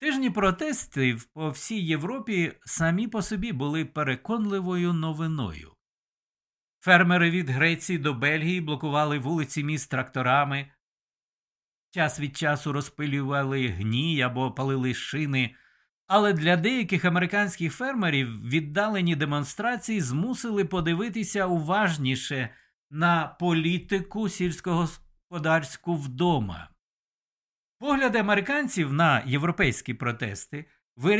Тижні 0.00 0.30
протести 0.30 1.16
по 1.34 1.50
всій 1.50 1.80
Європі 1.80 2.52
самі 2.64 3.08
по 3.08 3.22
собі 3.22 3.52
були 3.52 3.84
переконливою 3.84 4.92
новиною. 4.92 5.74
Фермери 6.80 7.30
від 7.30 7.50
Греції 7.50 7.98
до 7.98 8.14
Бельгії 8.14 8.60
блокували 8.60 9.18
вулиці 9.18 9.64
міст 9.64 9.90
тракторами, 9.90 10.72
час 11.90 12.20
від 12.20 12.36
часу 12.36 12.72
розпилювали 12.72 13.68
гній 13.68 14.22
або 14.22 14.50
палили 14.50 14.94
шини, 14.94 15.54
але 16.06 16.32
для 16.32 16.56
деяких 16.56 17.04
американських 17.04 17.72
фермерів 17.72 18.48
віддалені 18.48 19.16
демонстрації 19.16 20.00
змусили 20.00 20.64
подивитися 20.64 21.46
уважніше 21.46 22.48
на 22.90 23.36
політику 23.40 24.28
сільськогосподарську 24.28 25.94
вдома. 25.94 26.68
Погляди 27.78 28.18
американців 28.18 28.92
на 28.92 29.22
європейські 29.26 29.94
протести 29.94 30.64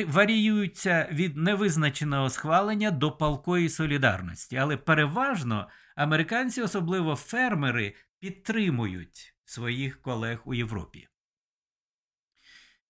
варіюються 0.07 1.09
від 1.13 1.37
невизначеного 1.37 2.31
схвалення 2.31 2.91
до 2.91 3.13
палкої 3.13 3.69
солідарності, 3.69 4.57
але 4.57 4.77
переважно 4.77 5.69
американці, 5.97 6.63
особливо 6.63 7.17
фермери, 7.17 7.95
підтримують 8.19 9.38
своїх 9.49 10.03
колег 10.03 10.43
у 10.45 10.55
Європі. 10.55 11.09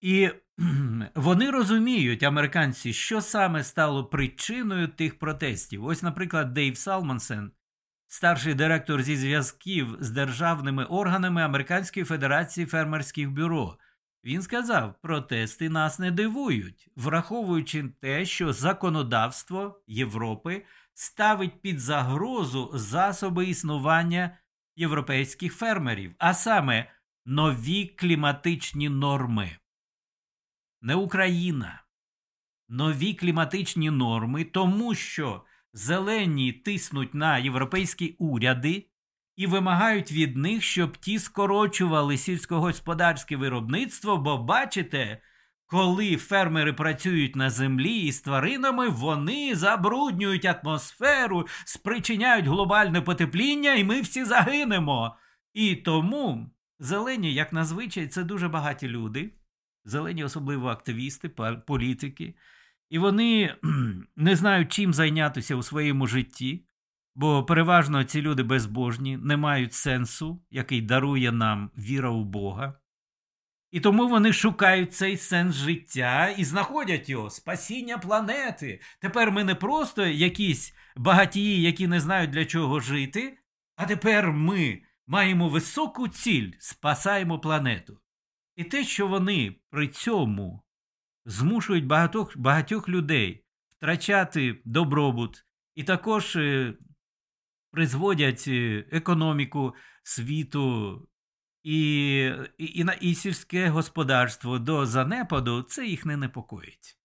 І 0.00 0.30
вони 1.14 1.50
розуміють, 1.50 2.22
американці, 2.22 2.92
що 2.92 3.20
саме 3.20 3.64
стало 3.64 4.04
причиною 4.04 4.88
тих 4.88 5.18
протестів. 5.18 5.84
Ось, 5.84 6.02
наприклад, 6.02 6.52
Дейв 6.52 6.76
Салмонсен 6.76 7.50
старший 8.06 8.54
директор 8.54 9.02
зі 9.02 9.16
зв'язків 9.16 9.96
з 10.00 10.10
державними 10.10 10.84
органами 10.84 11.42
Американської 11.42 12.06
Федерації 12.06 12.66
фермерських 12.66 13.30
бюро. 13.30 13.78
Він 14.24 14.42
сказав, 14.42 14.94
протести 15.02 15.68
нас 15.68 15.98
не 15.98 16.10
дивують, 16.10 16.88
враховуючи 16.96 17.84
те, 18.00 18.24
що 18.24 18.52
законодавство 18.52 19.82
Європи 19.86 20.64
ставить 20.94 21.62
під 21.62 21.80
загрозу 21.80 22.70
засоби 22.74 23.46
існування 23.46 24.38
європейських 24.78 25.54
фермерів, 25.54 26.14
а 26.18 26.34
саме 26.34 26.90
нові 27.26 27.86
кліматичні 27.86 28.88
норми. 28.88 29.50
Не 30.82 30.94
Україна. 30.94 31.82
Нові 32.68 33.14
кліматичні 33.14 33.90
норми, 33.90 34.44
тому 34.44 34.94
що 34.94 35.44
зелені 35.72 36.52
тиснуть 36.52 37.14
на 37.14 37.38
європейські 37.38 38.16
уряди 38.18 38.86
і 39.36 39.46
вимагають 39.46 40.12
від 40.12 40.36
них, 40.36 40.62
щоб 40.62 40.96
ті 40.96 41.18
скорочували 41.18 42.16
сільськогосподарське 42.16 43.36
виробництво, 43.36 44.16
бо 44.16 44.38
бачите, 44.38 45.22
коли 45.68 46.16
фермери 46.16 46.72
працюють 46.72 47.36
на 47.36 47.50
землі 47.50 47.98
із 47.98 48.20
тваринами, 48.20 48.88
вони 48.88 49.54
забруднюють 49.54 50.44
атмосферу, 50.44 51.46
спричиняють 51.64 52.46
глобальне 52.46 53.00
потепління, 53.00 53.74
і 53.74 53.84
ми 53.84 54.00
всі 54.00 54.24
загинемо. 54.24 55.16
І 55.52 55.76
тому 55.76 56.50
зелені, 56.78 57.34
як 57.34 57.52
назвичай, 57.52 58.06
це 58.06 58.24
дуже 58.24 58.48
багаті 58.48 58.82
люди, 58.82 59.30
зелені, 59.84 60.24
особливо 60.24 60.68
активісти, 60.68 61.28
політики. 61.66 62.34
І 62.90 62.98
вони 62.98 63.54
не 64.16 64.36
знають, 64.36 64.72
чим 64.72 64.94
зайнятися 64.94 65.56
у 65.56 65.62
своєму 65.62 66.06
житті, 66.06 66.64
бо 67.14 67.44
переважно 67.44 68.04
ці 68.04 68.22
люди 68.22 68.42
безбожні, 68.42 69.16
не 69.16 69.36
мають 69.36 69.72
сенсу, 69.72 70.42
який 70.50 70.82
дарує 70.82 71.32
нам 71.32 71.70
віра 71.78 72.10
у 72.10 72.24
Бога. 72.24 72.74
І 73.70 73.80
тому 73.80 74.08
вони 74.08 74.32
шукають 74.32 74.94
цей 74.94 75.16
сенс 75.16 75.56
життя 75.56 76.28
і 76.28 76.44
знаходять 76.44 77.08
його 77.08 77.30
спасіння 77.30 77.98
планети. 77.98 78.80
Тепер 79.00 79.32
ми 79.32 79.44
не 79.44 79.54
просто 79.54 80.06
якісь 80.06 80.74
багатії, 80.96 81.62
які 81.62 81.86
не 81.86 82.00
знають 82.00 82.30
для 82.30 82.44
чого 82.44 82.80
жити, 82.80 83.38
а 83.76 83.86
тепер 83.86 84.32
ми 84.32 84.82
маємо 85.06 85.48
високу 85.48 86.08
ціль, 86.08 86.52
спасаємо 86.58 87.38
планету. 87.38 88.00
І 88.56 88.64
те, 88.64 88.84
що 88.84 89.06
вони 89.06 89.56
при 89.70 89.88
цьому 89.88 90.62
змушують 91.24 91.86
багатьох, 91.86 92.36
багатьох 92.36 92.88
людей 92.88 93.44
втрачати 93.70 94.62
добробут 94.64 95.44
і 95.74 95.84
також 95.84 96.36
е, 96.36 96.74
призводять 97.70 98.44
е, 98.48 98.84
економіку 98.92 99.74
світу 100.02 101.08
і, 101.68 102.20
і, 102.58 102.64
і, 102.64 102.86
і 103.00 103.14
сільське 103.14 103.68
господарство 103.68 104.58
до 104.58 104.86
занепаду, 104.86 105.62
це 105.62 105.86
їх 105.86 106.06
не 106.06 106.16
непокоїть. 106.16 106.98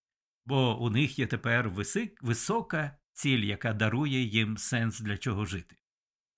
Бо 0.46 0.80
у 0.80 0.90
них 0.90 1.20
є 1.20 1.28
тепер 1.28 1.70
висик, 1.70 2.24
висока 2.24 2.98
ціль, 3.14 3.40
яка 3.40 3.74
дарує 3.74 4.22
їм 4.22 4.58
сенс 4.58 5.00
для 5.00 5.18
чого 5.18 5.46
жити. 5.46 5.76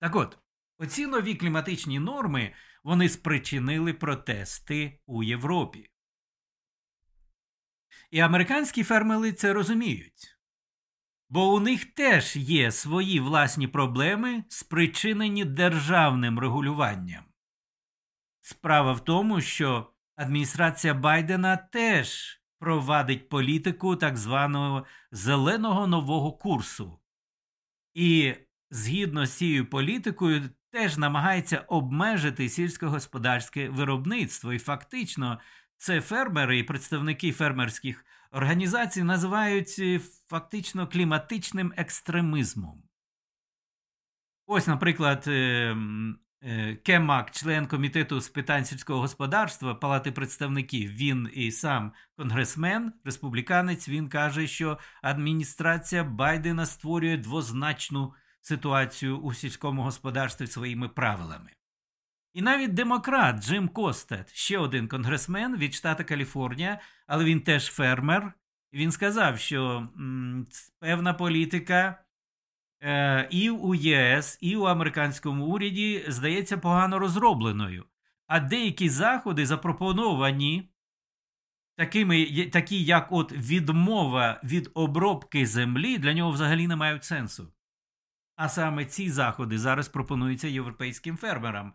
Так 0.00 0.16
от, 0.16 0.38
оці 0.78 1.06
нові 1.06 1.34
кліматичні 1.34 1.98
норми 1.98 2.54
вони 2.84 3.08
спричинили 3.08 3.92
протести 3.92 5.00
у 5.06 5.22
Європі. 5.22 5.90
І 8.10 8.20
американські 8.20 8.84
фермери 8.84 9.32
це 9.32 9.52
розуміють, 9.52 10.38
бо 11.28 11.54
у 11.54 11.60
них 11.60 11.84
теж 11.84 12.36
є 12.36 12.72
свої 12.72 13.20
власні 13.20 13.68
проблеми, 13.68 14.44
спричинені 14.48 15.44
державним 15.44 16.38
регулюванням. 16.38 17.25
Справа 18.48 18.92
в 18.92 19.04
тому, 19.04 19.40
що 19.40 19.92
адміністрація 20.16 20.94
Байдена 20.94 21.56
теж 21.56 22.40
провадить 22.58 23.28
політику 23.28 23.96
так 23.96 24.16
званого 24.16 24.86
зеленого 25.10 25.86
нового 25.86 26.32
курсу. 26.32 26.98
І 27.94 28.34
згідно 28.70 29.26
з 29.26 29.32
цією 29.32 29.70
політикою 29.70 30.50
теж 30.70 30.98
намагається 30.98 31.58
обмежити 31.58 32.48
сільськогосподарське 32.48 33.68
виробництво. 33.68 34.52
І 34.52 34.58
фактично 34.58 35.40
це 35.76 36.00
фермери 36.00 36.58
і 36.58 36.64
представники 36.64 37.32
фермерських 37.32 38.04
організацій 38.32 39.02
називають 39.02 39.76
е, 39.78 40.00
фактично 40.28 40.88
кліматичним 40.88 41.72
екстремізмом. 41.76 42.82
Ось, 44.46 44.66
наприклад, 44.66 45.24
е, 45.26 45.32
е, 45.32 45.76
Кемак, 46.82 47.30
член 47.30 47.66
комітету 47.66 48.20
з 48.20 48.28
питань 48.28 48.64
сільського 48.64 49.00
господарства 49.00 49.74
Палати 49.74 50.12
представників, 50.12 50.90
він 50.90 51.30
і 51.34 51.52
сам 51.52 51.92
конгресмен, 52.16 52.92
республіканець, 53.04 53.88
він 53.88 54.08
каже, 54.08 54.46
що 54.46 54.78
адміністрація 55.02 56.04
Байдена 56.04 56.66
створює 56.66 57.16
двозначну 57.16 58.14
ситуацію 58.40 59.18
у 59.18 59.34
сільському 59.34 59.82
господарстві 59.82 60.46
своїми 60.46 60.88
правилами. 60.88 61.50
І 62.34 62.42
навіть 62.42 62.74
демократ 62.74 63.44
Джим 63.44 63.68
Костет, 63.68 64.34
ще 64.34 64.58
один 64.58 64.88
конгресмен 64.88 65.56
від 65.56 65.74
штата 65.74 66.04
Каліфорнія, 66.04 66.80
але 67.06 67.24
він 67.24 67.40
теж 67.40 67.66
фермер. 67.66 68.32
Він 68.72 68.92
сказав, 68.92 69.38
що 69.38 69.88
м, 69.96 70.46
певна 70.78 71.14
політика 71.14 71.88
е, 71.88 72.05
і 73.30 73.50
у 73.50 73.74
ЄС, 73.74 74.38
і 74.40 74.56
у 74.56 74.62
американському 74.62 75.46
уряді 75.46 76.04
здається 76.08 76.58
погано 76.58 76.98
розробленою. 76.98 77.84
А 78.26 78.40
деякі 78.40 78.88
заходи 78.88 79.46
запропоновані, 79.46 80.70
такими, 81.76 82.26
такі 82.52 82.84
як 82.84 83.12
от 83.12 83.32
відмова 83.32 84.40
від 84.44 84.70
обробки 84.74 85.46
землі, 85.46 85.98
для 85.98 86.12
нього 86.12 86.30
взагалі 86.30 86.66
не 86.66 86.76
мають 86.76 87.04
сенсу. 87.04 87.52
А 88.36 88.48
саме 88.48 88.84
ці 88.84 89.10
заходи 89.10 89.58
зараз 89.58 89.88
пропонуються 89.88 90.48
європейським 90.48 91.16
фермерам. 91.16 91.74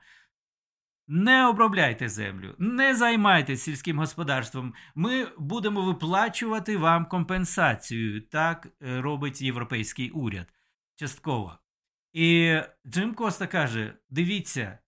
Не 1.08 1.48
обробляйте 1.48 2.10
землю, 2.10 2.56
не 2.60 2.96
займайтеся 2.96 3.64
сільським 3.64 4.00
господарством. 4.00 4.74
Ми 4.96 5.28
будемо 5.38 5.82
виплачувати 5.82 6.78
вам 6.78 7.06
компенсацію. 7.06 8.22
Так 8.22 8.68
е, 8.82 9.02
робить 9.02 9.42
європейський 9.42 10.10
уряд 10.10 10.61
частково. 11.02 11.60
І 12.14 12.60
Джим 12.88 13.14
Коста 13.16 13.48
каже: 13.48 13.98
дивіться, 14.10 14.80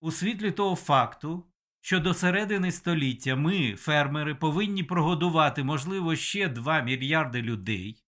у 0.00 0.12
світлі 0.12 0.52
того 0.52 0.76
факту, 0.76 1.50
що 1.80 2.00
до 2.00 2.14
середини 2.14 2.72
століття 2.72 3.36
ми, 3.36 3.76
фермери, 3.76 4.34
повинні 4.34 4.84
прогодувати, 4.84 5.64
можливо, 5.64 6.16
ще 6.16 6.48
2 6.48 6.80
мільярди 6.80 7.42
людей. 7.42 8.04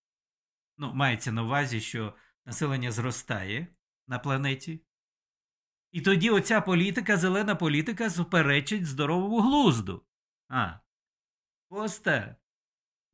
Ну, 0.78 0.94
мається 0.94 1.32
на 1.32 1.42
увазі, 1.42 1.80
що 1.80 2.14
населення 2.44 2.92
зростає 2.92 3.66
на 4.06 4.18
планеті. 4.18 4.80
І 5.92 6.00
тоді 6.00 6.30
оця 6.30 6.60
політика, 6.60 7.16
зелена 7.16 7.54
політика, 7.54 8.10
суперечить 8.10 8.86
здоровому 8.86 9.40
глузду. 9.40 10.06
А. 10.48 10.72
Коста 11.68 12.36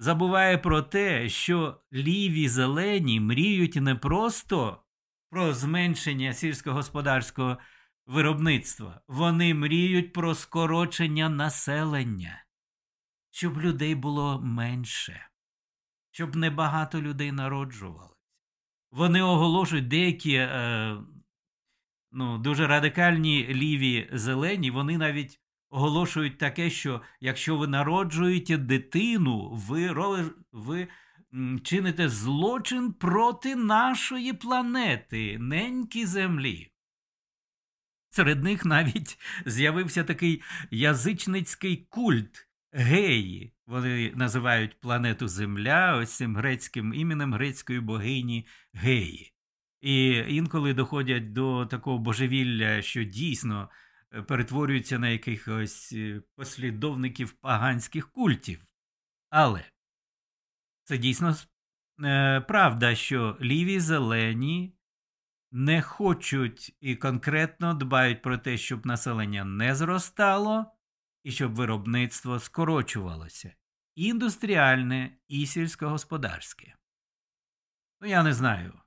забуває 0.02 0.58
про 0.58 0.82
те, 0.82 1.28
що 1.28 1.80
ліві 1.92 2.48
зелені 2.48 3.20
мріють 3.20 3.76
не 3.76 3.94
просто 3.94 4.82
про 5.30 5.52
зменшення 5.54 6.32
сільськогосподарського 6.32 7.58
виробництва, 8.06 9.00
вони 9.08 9.54
мріють 9.54 10.12
про 10.12 10.34
скорочення 10.34 11.28
населення, 11.28 12.44
щоб 13.30 13.60
людей 13.60 13.94
було 13.94 14.40
менше, 14.40 15.28
щоб 16.10 16.36
небагато 16.36 17.02
людей 17.02 17.32
народжувалося. 17.32 18.14
Вони 18.90 19.22
оголошують 19.22 19.88
деякі 19.88 20.34
е, 20.34 20.96
ну, 22.12 22.38
дуже 22.38 22.66
радикальні 22.66 23.46
ліві 23.48 24.10
зелені, 24.12 24.70
вони 24.70 24.98
навіть 24.98 25.41
оголошують 25.72 26.38
таке, 26.38 26.70
що 26.70 27.02
якщо 27.20 27.56
ви 27.56 27.66
народжуєте 27.66 28.56
дитину, 28.56 29.50
ви, 29.52 29.94
ви 30.52 30.88
чините 31.62 32.08
злочин 32.08 32.92
проти 32.92 33.56
нашої 33.56 34.32
планети, 34.32 35.38
неньки 35.38 36.06
землі. 36.06 36.72
Серед 38.10 38.44
них 38.44 38.64
навіть 38.64 39.18
з'явився 39.46 40.04
такий 40.04 40.42
язичницький 40.70 41.76
культ 41.90 42.48
геї. 42.72 43.52
Вони 43.66 44.12
називають 44.14 44.80
планету 44.80 45.28
Земля 45.28 45.96
ось 45.96 46.16
цим 46.16 46.36
грецьким 46.36 46.94
іменем 46.94 47.34
грецької 47.34 47.80
богині 47.80 48.46
Геї. 48.72 49.32
І 49.80 50.08
інколи 50.28 50.74
доходять 50.74 51.32
до 51.32 51.66
такого 51.66 51.98
божевілля, 51.98 52.82
що 52.82 53.04
дійсно 53.04 53.68
перетворюються 54.20 54.98
на 54.98 55.08
якихось 55.08 55.92
е, 55.92 56.22
послідовників 56.36 57.32
поганських 57.32 58.10
культів. 58.10 58.66
Але 59.30 59.64
це 60.84 60.98
дійсно 60.98 61.36
е, 62.04 62.40
правда, 62.40 62.94
що 62.94 63.38
ліві 63.40 63.80
зелені 63.80 64.74
не 65.52 65.82
хочуть 65.82 66.76
і 66.80 66.96
конкретно 66.96 67.74
дбають 67.74 68.22
про 68.22 68.38
те, 68.38 68.56
щоб 68.56 68.86
населення 68.86 69.44
не 69.44 69.74
зростало 69.74 70.66
і 71.24 71.32
щоб 71.32 71.54
виробництво 71.54 72.38
скорочувалося 72.38 73.54
індустріальне 73.94 75.16
і 75.28 75.46
сільськогосподарське. 75.46 76.74
Ну, 78.00 78.08
я 78.08 78.22
не 78.22 78.32
знаю. 78.32 78.80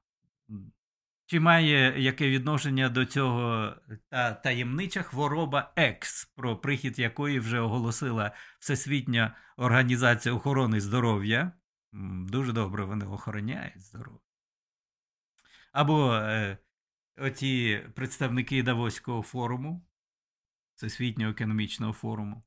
Чи 1.27 1.39
має 1.39 2.01
яке 2.01 2.29
відношення 2.29 2.89
до 2.89 3.05
цього 3.05 3.73
та 4.09 4.33
таємнича 4.33 5.01
хвороба 5.01 5.73
Екс, 5.75 6.25
про 6.25 6.57
прихід 6.57 6.99
якої 6.99 7.39
вже 7.39 7.59
оголосила 7.59 8.31
Всесвітня 8.59 9.35
організація 9.57 10.35
охорони 10.35 10.81
здоров'я? 10.81 11.51
Дуже 12.29 12.53
добре 12.53 12.85
вони 12.85 13.05
охороняють 13.05 13.81
здоров'я. 13.81 14.19
Або 15.71 16.13
е, 16.15 16.57
оті 17.17 17.81
представники 17.95 18.63
Давоського 18.63 19.21
форуму, 19.21 19.85
Всесвітнього 20.75 21.31
економічного 21.31 21.93
форуму. 21.93 22.43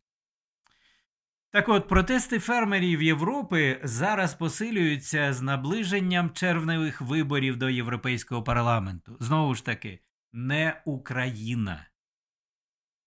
Так 1.50 1.68
от, 1.68 1.88
протести 1.88 2.38
фермерів 2.38 3.02
Європи 3.02 3.80
зараз 3.84 4.34
посилюються 4.34 5.32
з 5.32 5.42
наближенням 5.42 6.30
червневих 6.30 7.00
виборів 7.00 7.56
до 7.56 7.68
Європейського 7.68 8.42
парламенту. 8.42 9.16
Знову 9.20 9.54
ж 9.54 9.64
таки, 9.64 10.00
не 10.32 10.82
Україна 10.84 11.86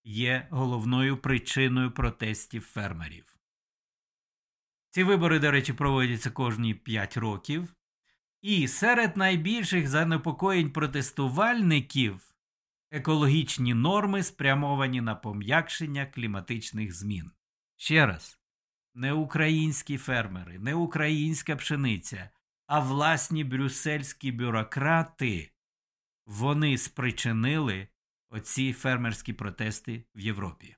є 0.04 0.48
головною 0.52 1.18
причиною 1.18 1.92
протестів 1.92 2.62
фермерів. 2.62 3.36
Ці 4.90 5.04
вибори, 5.04 5.40
до 5.40 5.52
речі, 5.52 5.74
проводяться 5.74 6.32
кожні 6.32 6.74
5 6.74 7.18
років. 7.18 7.76
І 8.42 8.68
серед 8.68 9.18
найбільших 9.18 9.88
занепокоєнь 9.88 10.72
протестувальників 10.72 12.36
екологічні 12.92 13.74
норми 13.74 14.24
спрямовані 14.24 15.02
на 15.02 15.16
пом'якшення 15.16 16.06
кліматичних 16.06 16.94
змін. 16.94 17.32
Ще 17.82 18.06
раз, 18.06 18.40
не 18.94 19.14
українські 19.14 19.98
фермери, 19.98 20.60
не 20.60 20.76
українська 20.76 21.56
пшениця, 21.56 22.30
а 22.68 22.80
власні 22.80 23.44
брюссельські 23.44 24.32
бюрократи 24.32 25.52
вони 26.26 26.78
спричинили 26.78 27.88
оці 28.30 28.74
фермерські 28.74 29.34
протести 29.34 30.04
в 30.16 30.20
Європі. 30.20 30.76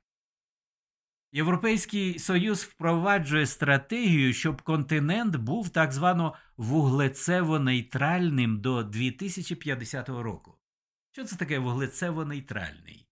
Європейський 1.32 2.20
Союз 2.20 2.64
впроваджує 2.64 3.46
стратегію, 3.46 4.34
щоб 4.34 4.62
континент 4.62 5.36
був 5.36 5.70
так 5.70 5.92
звано 5.92 6.34
вуглецево-нейтральним 6.58 8.58
до 8.58 8.84
2050 8.84 10.10
року. 10.10 10.58
Що 11.12 11.24
це 11.24 11.36
таке 11.36 11.60
вуглецево-нейтральний? 11.60 13.06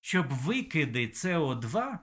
Щоб 0.00 0.28
викиди 0.28 1.06
СО2 1.06 1.98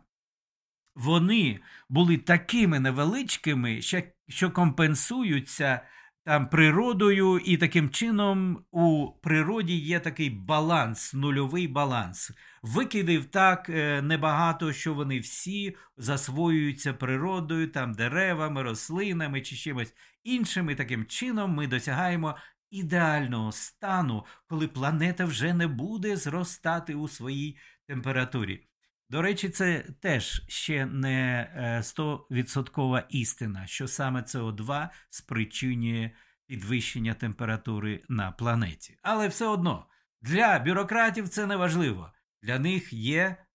вони 0.96 1.60
були 1.90 2.18
такими 2.18 2.80
невеличкими, 2.80 3.82
що 4.28 4.52
компенсуються 4.52 5.82
там 6.26 6.50
природою, 6.50 7.40
і 7.40 7.58
таким 7.58 7.90
чином 7.90 8.66
у 8.72 9.12
природі 9.22 9.78
є 9.78 10.00
такий 10.00 10.30
баланс, 10.30 11.14
нульовий 11.14 11.68
баланс. 11.68 12.32
Викидів 12.62 13.26
так 13.26 13.70
е, 13.70 14.02
небагато, 14.02 14.74
що 14.74 14.94
вони 14.94 15.20
всі 15.20 15.78
засвоюються 15.98 16.94
природою, 16.94 17.68
там 17.68 17.94
деревами, 17.94 18.64
рослинами 18.64 19.42
чи 19.42 19.56
чимось 19.56 19.94
іншим. 20.24 20.70
І 20.70 20.76
Таким 20.76 21.06
чином 21.06 21.52
ми 21.52 21.68
досягаємо 21.68 22.36
ідеального 22.72 23.52
стану, 23.52 24.26
коли 24.48 24.68
планета 24.68 25.26
вже 25.26 25.54
не 25.54 25.68
буде 25.68 26.18
зростати 26.18 26.96
у 26.96 27.08
своїй 27.08 27.58
температурі. 27.88 28.68
До 29.10 29.22
речі, 29.22 29.50
це 29.50 29.86
теж 30.00 30.42
ще 30.48 30.86
не 30.86 31.52
100% 31.84 32.98
е, 32.98 33.06
істина, 33.10 33.68
що 33.68 33.88
саме 33.88 34.22
СО2 34.22 34.90
спричинює 35.10 36.12
підвищення 36.48 37.14
температури 37.14 38.04
на 38.10 38.32
планеті. 38.32 38.98
Але 39.02 39.28
все 39.28 39.48
одно 39.48 39.86
для 40.22 40.60
бюрократів 40.60 41.30
це 41.30 41.46
не 41.46 41.56
важливо. 41.56 42.12
Для 42.42 42.60
них 42.60 42.94
є 42.94 43.46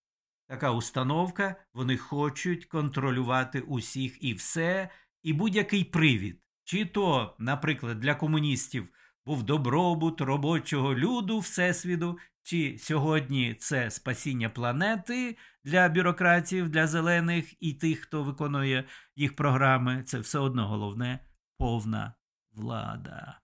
така 0.49 0.71
установка, 0.71 1.57
вони 1.75 1.97
хочуть 1.97 2.65
контролювати 2.65 3.61
усіх 3.61 4.25
і 4.25 4.35
все, 4.35 4.89
і 5.23 5.33
будь-який 5.33 5.85
привід. 5.85 6.41
Чи 6.65 6.85
то, 6.85 7.37
наприклад, 7.39 7.99
для 7.99 8.15
комуністів 8.15 8.89
був 9.31 9.43
добробут 9.43 10.21
робочого 10.21 10.95
люду 10.95 11.39
Всесвіту, 11.39 12.19
чи 12.43 12.79
сьогодні 12.79 13.55
це 13.55 13.91
спасіння 13.91 14.49
планети 14.49 15.37
для 15.65 15.89
бюрократів, 15.89 16.69
для 16.69 16.87
зелених 16.87 17.63
і 17.63 17.75
тих, 17.75 18.01
хто 18.01 18.23
виконує 18.23 18.85
їх 19.17 19.37
програми, 19.37 20.03
це 20.03 20.19
все 20.19 20.39
одно 20.39 20.69
головне 20.69 21.19
повна 21.59 22.15
влада. 22.53 23.41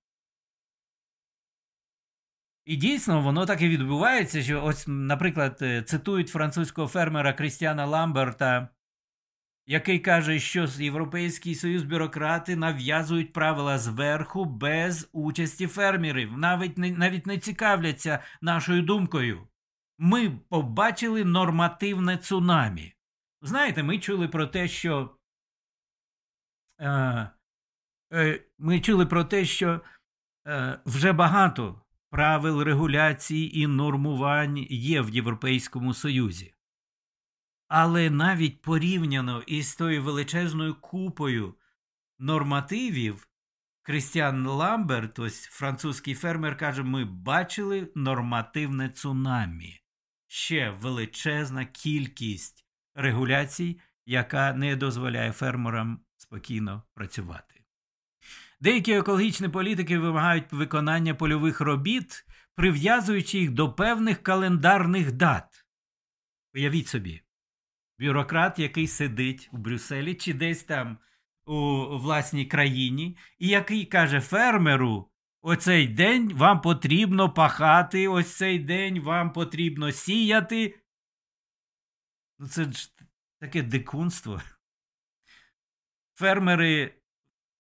І 2.64 2.76
дійсно, 2.76 3.20
воно 3.20 3.47
так 3.47 3.62
і 3.62 3.68
відбувається, 3.68 4.43
що 4.43 4.64
ось, 4.64 4.84
наприклад, 4.89 5.59
е, 5.62 5.82
цитують 5.82 6.28
французького 6.28 6.89
фермера 6.89 7.32
Крістіана 7.32 7.87
Ламберта, 7.87 8.68
який 9.66 9.98
каже, 9.98 10.38
що 10.38 10.68
Європейський 10.78 11.54
Союз 11.54 11.82
бюрократи 11.82 12.56
нав'язують 12.56 13.32
правила 13.32 13.78
зверху 13.78 14.44
без 14.44 15.08
участі 15.12 15.66
фермерів, 15.66 16.38
навіть 16.38 16.78
не, 16.78 16.90
навіть 16.90 17.26
не 17.26 17.38
цікавляться 17.38 18.18
нашою 18.40 18.82
думкою. 18.82 19.48
Ми 19.98 20.30
побачили 20.48 21.24
нормативне 21.24 22.16
цунамі. 22.16 22.92
Знаєте, 23.42 23.82
ми 23.82 23.98
чули 23.98 24.28
про 24.28 24.46
те, 24.46 24.68
що. 24.68 25.16
Е, 26.80 27.30
е, 28.12 28.44
Ми 28.58 28.80
чули 28.80 29.06
про 29.06 29.24
те, 29.24 29.44
що 29.44 29.80
е, 30.46 30.80
вже 30.86 31.12
багато 31.12 31.82
правил 32.10 32.62
регуляцій 32.62 33.50
і 33.54 33.66
нормувань 33.66 34.58
є 34.70 35.00
в 35.00 35.10
Європейському 35.10 35.94
Союзі. 35.94 36.55
Але 37.68 38.10
навіть 38.10 38.62
порівняно 38.62 39.42
із 39.42 39.76
тою 39.76 40.02
величезною 40.02 40.74
купою 40.74 41.54
нормативів, 42.18 43.28
Крістіан 43.82 44.46
Ламберт, 44.46 45.18
ось 45.18 45.44
французький 45.44 46.14
фермер, 46.14 46.56
каже: 46.56 46.82
ми 46.82 47.04
бачили 47.04 47.92
нормативне 47.94 48.88
цунамі. 48.88 49.80
Ще 50.26 50.70
величезна 50.70 51.64
кількість 51.64 52.66
регуляцій, 52.94 53.80
яка 54.06 54.52
не 54.52 54.76
дозволяє 54.76 55.32
фермерам 55.32 56.00
спокійно 56.16 56.82
працювати. 56.94 57.64
Деякі 58.60 58.92
екологічні 58.92 59.48
політики 59.48 59.98
вимагають 59.98 60.52
виконання 60.52 61.14
польових 61.14 61.60
робіт, 61.60 62.26
прив'язуючи 62.54 63.38
їх 63.38 63.50
до 63.50 63.72
певних 63.72 64.22
календарних 64.22 65.12
дат. 65.12 65.66
Уявіть 66.54 66.88
собі, 66.88 67.22
бюрократ, 67.99 68.59
який 68.59 68.86
сидить 68.86 69.49
у 69.53 69.57
Брюсселі 69.57 70.14
чи 70.14 70.34
десь 70.34 70.64
там 70.64 70.99
у 71.47 71.86
власній 71.99 72.47
країні, 72.47 73.18
і 73.38 73.49
який 73.49 73.84
каже 73.84 74.20
фермеру: 74.20 75.11
оцей 75.42 75.88
день 75.88 76.32
вам 76.34 76.61
потрібно 76.61 77.30
пахати, 77.30 78.09
ось 78.09 78.36
цей 78.36 78.59
день 78.59 79.01
вам 79.01 79.32
потрібно 79.32 79.92
сіяти. 79.92 80.80
Ну, 82.38 82.47
це 82.47 82.72
ж 82.72 82.92
таке 83.40 83.62
дикунство. 83.62 84.42
Фермери, 86.14 86.94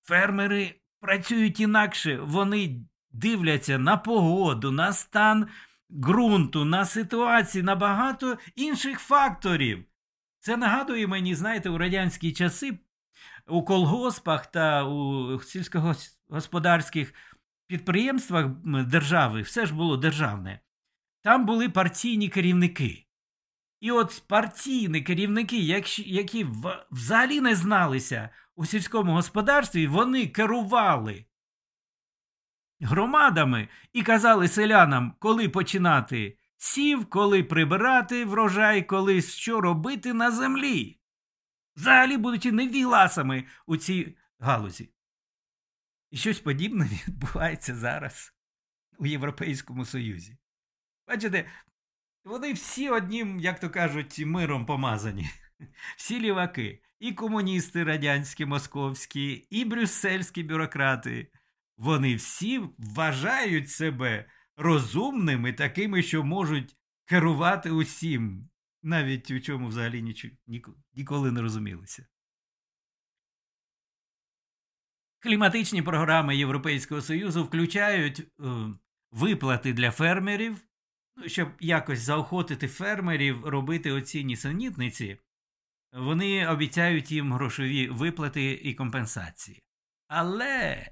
Фермери 0.02 0.74
працюють 1.00 1.60
інакше, 1.60 2.18
вони 2.20 2.86
дивляться 3.10 3.78
на 3.78 3.96
погоду, 3.96 4.70
на 4.70 4.92
стан 4.92 5.48
ґрунту, 5.90 6.64
на 6.64 6.84
ситуації, 6.84 7.62
на 7.62 7.76
багато 7.76 8.38
інших 8.56 8.98
факторів. 8.98 9.84
Це 10.46 10.56
нагадує 10.56 11.06
мені, 11.06 11.34
знаєте, 11.34 11.70
у 11.70 11.78
радянські 11.78 12.32
часи 12.32 12.78
у 13.48 13.64
колгоспах 13.64 14.46
та 14.46 14.84
у 14.84 15.40
сільськогосподарських 15.40 17.14
підприємствах 17.66 18.46
держави 18.84 19.42
все 19.42 19.66
ж 19.66 19.74
було 19.74 19.96
державне. 19.96 20.60
Там 21.22 21.46
були 21.46 21.68
партійні 21.68 22.28
керівники. 22.28 23.06
І 23.80 23.90
от 23.90 24.22
партійні 24.28 25.02
керівники, 25.02 25.58
які 25.96 26.46
взагалі 26.90 27.40
не 27.40 27.54
зналися 27.54 28.30
у 28.56 28.66
сільському 28.66 29.12
господарстві, 29.12 29.86
вони 29.86 30.26
керували 30.26 31.24
громадами 32.80 33.68
і 33.92 34.02
казали 34.02 34.48
селянам, 34.48 35.14
коли 35.18 35.48
починати 35.48 36.38
сів, 36.56 37.06
коли 37.06 37.42
прибирати 37.42 38.24
врожай, 38.24 38.82
коли 38.82 39.22
що 39.22 39.60
робити 39.60 40.12
на 40.12 40.30
землі. 40.30 40.98
Взагалі, 41.76 42.16
будучи 42.16 42.52
невігласами 42.52 43.44
у 43.66 43.76
цій 43.76 44.16
галузі. 44.38 44.90
І 46.10 46.16
щось 46.16 46.40
подібне 46.40 46.84
відбувається 47.08 47.74
зараз 47.74 48.34
у 48.98 49.06
Європейському 49.06 49.84
Союзі. 49.84 50.36
Бачите, 51.08 51.46
вони 52.24 52.52
всі 52.52 52.90
одним, 52.90 53.40
як 53.40 53.60
то 53.60 53.70
кажуть, 53.70 54.18
миром 54.18 54.66
помазані, 54.66 55.30
всі 55.96 56.20
ліваки, 56.20 56.82
і 56.98 57.12
комуністи 57.12 57.84
радянські 57.84 58.46
московські, 58.46 59.32
і 59.50 59.64
брюссельські 59.64 60.42
бюрократи. 60.42 61.30
Вони 61.76 62.14
всі 62.14 62.60
вважають 62.78 63.70
себе 63.70 64.24
розумними, 64.56 65.52
такими, 65.52 66.02
що 66.02 66.24
можуть 66.24 66.76
керувати 67.04 67.70
усім, 67.70 68.48
навіть 68.82 69.30
у 69.30 69.40
чому 69.40 69.68
взагалі 69.68 70.14
ніколи 70.94 71.32
не 71.32 71.42
розумілися. 71.42 72.06
Кліматичні 75.18 75.82
програми 75.82 76.36
Європейського 76.36 77.02
Союзу 77.02 77.44
включають 77.44 78.20
е, 78.20 78.26
виплати 79.10 79.72
для 79.72 79.90
фермерів, 79.90 80.56
ну, 81.16 81.28
щоб 81.28 81.48
якось 81.60 81.98
заохотити 81.98 82.68
фермерів 82.68 83.46
робити 83.46 83.92
оці 83.92 84.24
нісенітниці. 84.24 85.18
Вони 85.92 86.48
обіцяють 86.48 87.12
їм 87.12 87.32
грошові 87.32 87.88
виплати 87.88 88.52
і 88.52 88.74
компенсації. 88.74 89.62
Але 90.08 90.86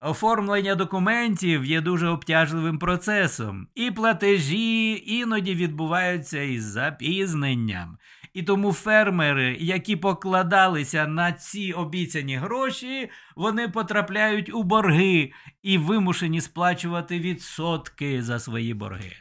Оформлення 0.00 0.74
документів 0.74 1.64
є 1.64 1.80
дуже 1.80 2.08
обтяжливим 2.08 2.78
процесом, 2.78 3.68
і 3.74 3.90
платежі 3.90 5.02
іноді 5.06 5.54
відбуваються 5.54 6.42
із 6.42 6.64
запізненням. 6.64 7.98
І 8.32 8.42
тому 8.42 8.72
фермери, 8.72 9.56
які 9.60 9.96
покладалися 9.96 11.06
на 11.06 11.32
ці 11.32 11.72
обіцяні 11.72 12.36
гроші, 12.36 13.10
вони 13.36 13.68
потрапляють 13.68 14.54
у 14.54 14.62
борги 14.62 15.32
і 15.62 15.78
вимушені 15.78 16.40
сплачувати 16.40 17.20
відсотки 17.20 18.22
за 18.22 18.38
свої 18.38 18.74
борги. 18.74 19.12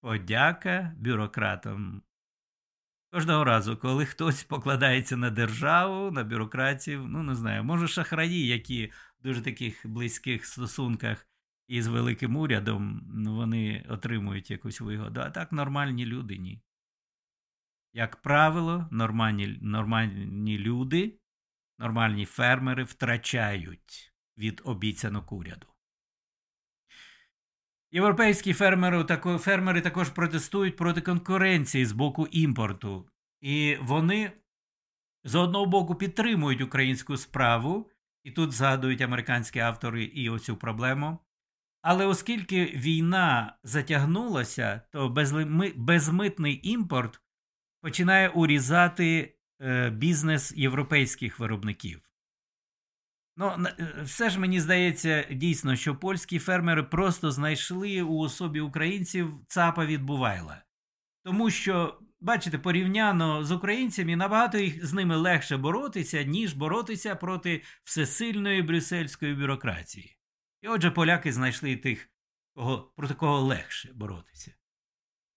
Подяка 0.00 0.94
бюрократам 0.98 2.02
Кожного 3.12 3.44
разу, 3.44 3.76
коли 3.76 4.06
хтось 4.06 4.44
покладається 4.44 5.16
на 5.16 5.30
державу, 5.30 6.10
на 6.10 6.24
бюрократів, 6.24 7.08
ну 7.08 7.22
не 7.22 7.34
знаю, 7.34 7.64
може 7.64 7.88
шахраї, 7.88 8.46
які 8.46 8.86
в 9.20 9.22
дуже 9.22 9.42
таких 9.42 9.86
близьких 9.86 10.46
стосунках 10.46 11.26
із 11.68 11.86
великим 11.86 12.36
урядом, 12.36 13.02
ну, 13.14 13.36
вони 13.36 13.86
отримують 13.88 14.50
якусь 14.50 14.80
вигоду, 14.80 15.20
а 15.20 15.30
так 15.30 15.52
нормальні 15.52 16.06
люди 16.06 16.38
ні. 16.38 16.62
Як 17.92 18.16
правило, 18.16 18.88
нормальні, 18.90 19.58
нормальні 19.62 20.58
люди, 20.58 21.18
нормальні 21.78 22.24
фермери 22.24 22.84
втрачають 22.84 24.14
від 24.38 24.62
обіцянок 24.64 25.32
уряду. 25.32 25.69
Європейські 27.92 28.52
фермери 28.52 29.04
фермери 29.38 29.80
також 29.80 30.10
протестують 30.10 30.76
проти 30.76 31.00
конкуренції 31.00 31.86
з 31.86 31.92
боку 31.92 32.26
імпорту, 32.26 33.08
і 33.40 33.76
вони 33.82 34.32
з 35.24 35.34
одного 35.34 35.66
боку 35.66 35.94
підтримують 35.94 36.60
українську 36.60 37.16
справу, 37.16 37.90
і 38.24 38.30
тут 38.30 38.52
згадують 38.52 39.00
американські 39.00 39.58
автори 39.58 40.04
і 40.04 40.30
оцю 40.30 40.56
проблему. 40.56 41.18
Але 41.82 42.06
оскільки 42.06 42.64
війна 42.64 43.58
затягнулася, 43.64 44.80
то 44.92 45.08
безмитний 45.76 46.60
імпорт 46.62 47.20
починає 47.80 48.28
урізати 48.28 49.34
е, 49.62 49.90
бізнес 49.90 50.52
європейських 50.56 51.38
виробників. 51.38 52.09
Ну, 53.40 53.66
е, 53.78 54.02
все 54.02 54.30
ж 54.30 54.40
мені 54.40 54.60
здається 54.60 55.26
дійсно, 55.30 55.76
що 55.76 55.96
польські 55.96 56.38
фермери 56.38 56.82
просто 56.82 57.30
знайшли 57.30 58.02
у 58.02 58.18
особі 58.18 58.60
українців 58.60 59.32
цапа 59.48 59.86
від 59.86 60.02
Бувайла. 60.02 60.62
Тому 61.24 61.50
що, 61.50 62.00
бачите, 62.20 62.58
порівняно 62.58 63.44
з 63.44 63.52
українцями 63.52 64.16
набагато 64.16 64.58
їх 64.58 64.86
з 64.86 64.92
ними 64.92 65.16
легше 65.16 65.56
боротися, 65.56 66.22
ніж 66.22 66.54
боротися 66.54 67.14
проти 67.16 67.62
всесильної 67.84 68.62
брюссельської 68.62 69.34
бюрократії. 69.34 70.18
І 70.62 70.68
отже, 70.68 70.90
поляки 70.90 71.32
знайшли 71.32 71.76
тих, 71.76 72.10
кого, 72.54 72.92
проти 72.96 73.14
кого 73.14 73.40
легше 73.40 73.90
боротися. 73.94 74.54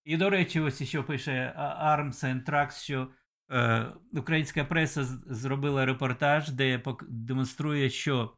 І, 0.04 0.18
до 0.18 0.30
речі, 0.30 0.60
ось 0.60 0.84
що 0.84 1.04
пише 1.04 1.54
and 2.24 2.45
Tracks, 2.45 2.84
що 2.84 3.12
українська 4.14 4.66
преса 4.66 5.04
зробила 5.26 5.86
репортаж, 5.86 6.49
де 6.49 6.84
демонструє, 7.10 7.89
що 7.89 8.38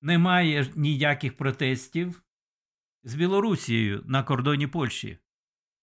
немає 0.00 0.66
ніяких 0.76 1.36
протестів 1.36 2.22
з 3.02 3.14
Білорусією 3.14 4.02
на 4.06 4.22
кордоні 4.22 4.66
Польщі, 4.66 5.18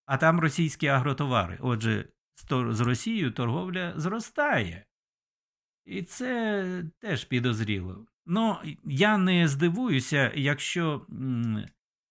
а 0.05 0.17
там 0.17 0.39
російські 0.39 0.87
агротовари. 0.87 1.57
Отже, 1.61 2.09
з 2.71 2.81
Росією 2.81 3.31
торговля 3.31 3.93
зростає. 3.97 4.85
І 5.85 6.03
це 6.03 6.83
теж 6.99 7.25
підозріло. 7.25 8.05
Ну, 8.25 8.57
я 8.83 9.17
не 9.17 9.47
здивуюся, 9.47 10.31
якщо 10.35 11.07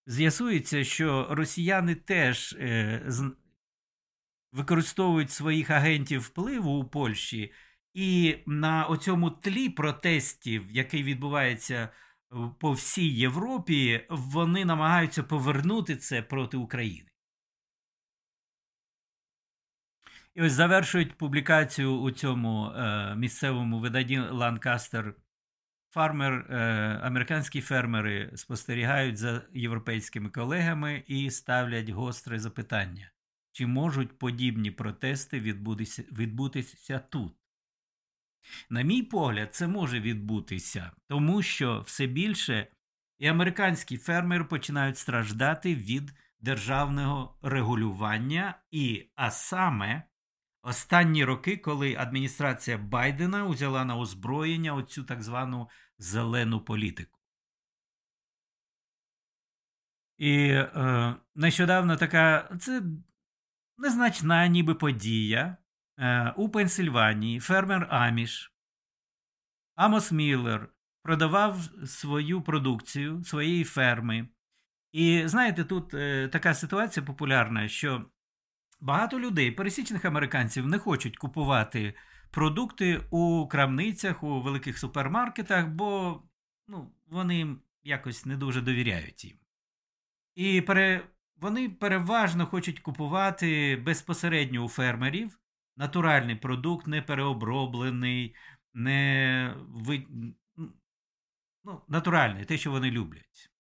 з'ясується, 0.07 0.85
що 0.85 1.27
росіяни 1.31 1.95
теж 1.95 2.53
е. 2.53 3.03
Використовують 4.57 5.31
своїх 5.31 5.71
агентів 5.71 6.21
впливу 6.21 6.71
у 6.71 6.85
Польщі, 6.85 7.53
і 7.95 8.37
на 8.47 8.87
оцьому 8.87 9.31
тлі 9.31 9.69
протестів, 9.69 10.71
який 10.71 11.03
відбувається 11.03 11.89
по 12.59 12.73
всій 12.73 13.09
Європі, 13.09 14.07
вони 14.11 14.65
намагаються 14.65 15.23
повернути 15.23 15.97
це 15.97 16.23
проти 16.23 16.57
України. 16.57 17.11
І 20.35 20.43
ось 20.43 20.53
завершують 20.53 21.19
публікацію 21.19 22.01
у 22.01 22.11
цьому 22.11 22.67
е, 22.67 23.15
місцевому 23.17 23.79
виданні 23.81 24.19
Ланкастер. 24.19 25.15
Фармер, 25.91 26.33
е, 26.51 26.57
американські 27.03 27.61
фермери 27.61 28.33
спостерігають 28.35 29.17
за 29.17 29.43
європейськими 29.55 30.31
колегами 30.31 31.05
і 31.07 31.31
ставлять 31.31 31.89
гостре 31.89 32.39
запитання, 32.39 33.11
чи 33.57 33.67
можуть 33.67 34.19
подібні 34.19 34.71
протести 34.71 35.41
відбутися, 35.41 36.05
відбутися 36.13 36.99
тут. 36.99 37.33
На 38.71 38.83
мій 38.83 39.03
погляд, 39.03 39.55
це 39.55 39.69
може 39.69 40.01
відбутися, 40.01 40.91
тому 41.07 41.43
що 41.43 41.81
все 41.81 42.07
більше 42.07 42.67
і 43.19 43.27
американські 43.27 43.99
фермери 43.99 44.45
починають 44.45 44.99
страждати 44.99 45.75
від 45.75 46.13
державного 46.41 47.39
регулювання, 47.43 48.59
і, 48.71 49.11
а 49.15 49.31
саме 49.31 50.03
останні 50.63 51.25
роки, 51.25 51.57
коли 51.57 51.95
адміністрація 51.95 52.79
Байдена 52.79 53.45
узяла 53.45 53.85
на 53.85 53.97
озброєння 53.97 54.75
оцю 54.75 55.05
так 55.05 55.23
звану 55.23 55.69
зелену 55.99 56.61
політику. 56.61 57.21
І 60.19 60.49
е, 60.49 61.17
нещодавно 61.35 61.97
така 61.97 62.57
це 62.61 62.83
незначна 63.79 64.47
ніби 64.47 64.75
подія. 64.75 65.57
Е, 65.99 66.35
у 66.37 66.49
Пенсильванії 66.49 67.41
фермер 67.41 67.89
Аміш 67.91 68.53
Амос 69.75 70.13
Міллер 70.13 70.69
продавав 71.03 71.61
свою 71.87 72.43
продукцію 72.43 73.25
своєї 73.25 73.65
ферми. 73.65 74.29
І 74.93 75.23
знаєте, 75.27 75.65
тут 75.65 75.95
е, 75.95 76.29
така 76.29 76.55
ситуація 76.55 77.07
популярна, 77.07 77.69
що 77.69 78.11
багато 78.81 79.21
людей, 79.21 79.51
пересічних 79.51 80.05
американців, 80.05 80.67
не 80.67 80.79
хочуть 80.79 81.17
купувати 81.17 81.95
продукти 82.31 83.01
у 83.11 83.49
крамницях, 83.49 84.23
у 84.23 84.41
великих 84.41 84.79
супермаркетах, 84.79 85.69
бо 85.69 86.23
ну, 86.69 86.93
вони 87.07 87.57
якось 87.85 88.27
не 88.27 88.37
дуже 88.37 88.61
довіряють 88.61 89.25
їм. 89.25 89.39
І 90.35 90.61
пере... 90.61 91.09
вони 91.37 91.69
переважно 91.69 92.47
хочуть 92.47 92.81
купувати 92.81 93.77
безпосередньо 93.77 94.65
у 94.65 94.69
фермерів 94.69 95.39
натуральний 95.77 96.37
продукт, 96.37 96.87
не 96.87 97.03
переоброблений, 97.03 98.35
не 98.75 99.55
ви... 99.69 100.07
ну, 101.65 101.83
натуральний, 101.89 102.45
те, 102.45 102.59
що 102.59 102.71
вони 102.71 102.91
люблять. 102.91 103.51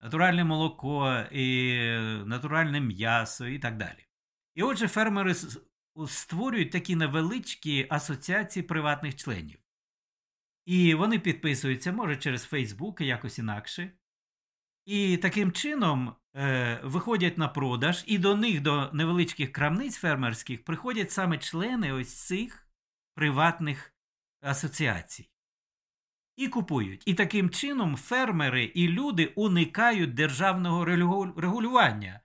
Натуральне 0.00 0.44
молоко, 0.44 1.24
і 1.32 1.78
натуральне 2.26 2.80
м'ясо 2.80 3.46
і 3.46 3.58
так 3.58 3.76
далі. 3.76 4.06
І 4.54 4.62
отже, 4.62 4.88
фермери 4.88 5.34
створюють 6.06 6.70
такі 6.70 6.96
невеличкі 6.96 7.86
асоціації 7.90 8.62
приватних 8.62 9.16
членів. 9.16 9.58
І 10.64 10.94
вони 10.94 11.18
підписуються, 11.18 11.92
може, 11.92 12.16
через 12.16 12.44
Фейсбук 12.44 13.00
і 13.00 13.06
якось 13.06 13.38
інакше. 13.38 13.92
І 14.84 15.16
таким 15.16 15.52
чином 15.52 16.14
е, 16.36 16.80
виходять 16.84 17.38
на 17.38 17.48
продаж, 17.48 18.04
і 18.06 18.18
до 18.18 18.36
них, 18.36 18.60
до 18.60 18.90
невеличких 18.92 19.52
крамниць 19.52 19.96
фермерських, 19.96 20.64
приходять 20.64 21.10
саме 21.12 21.38
члени 21.38 21.92
ось 21.92 22.26
цих 22.26 22.68
приватних 23.14 23.94
асоціацій. 24.40 25.30
І 26.36 26.48
купують. 26.48 27.02
І 27.06 27.14
таким 27.14 27.50
чином 27.50 27.96
фермери 27.96 28.64
і 28.64 28.88
люди 28.88 29.26
уникають 29.26 30.14
державного 30.14 30.84
регулювання. 31.36 32.20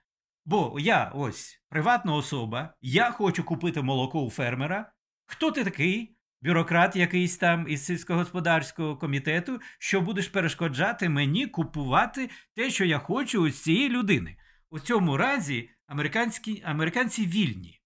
Бо 0.46 0.76
я 0.80 1.12
ось 1.14 1.62
приватна 1.68 2.14
особа, 2.14 2.74
я 2.80 3.10
хочу 3.10 3.44
купити 3.44 3.82
молоко 3.82 4.22
у 4.22 4.30
фермера. 4.30 4.92
Хто 5.26 5.50
ти 5.50 5.64
такий? 5.64 6.17
Бюрократ 6.42 6.96
якийсь 6.96 7.36
там 7.36 7.68
із 7.68 7.84
сільськогосподарського 7.84 8.96
комітету, 8.96 9.60
що 9.78 10.00
будеш 10.00 10.28
перешкоджати 10.28 11.08
мені 11.08 11.46
купувати 11.46 12.30
те, 12.54 12.70
що 12.70 12.84
я 12.84 12.98
хочу 12.98 13.42
у 13.42 13.50
цієї 13.50 13.88
людини. 13.88 14.36
У 14.70 14.78
цьому 14.78 15.16
разі 15.16 15.70
американські, 15.86 16.62
американці 16.64 17.26
вільні. 17.26 17.80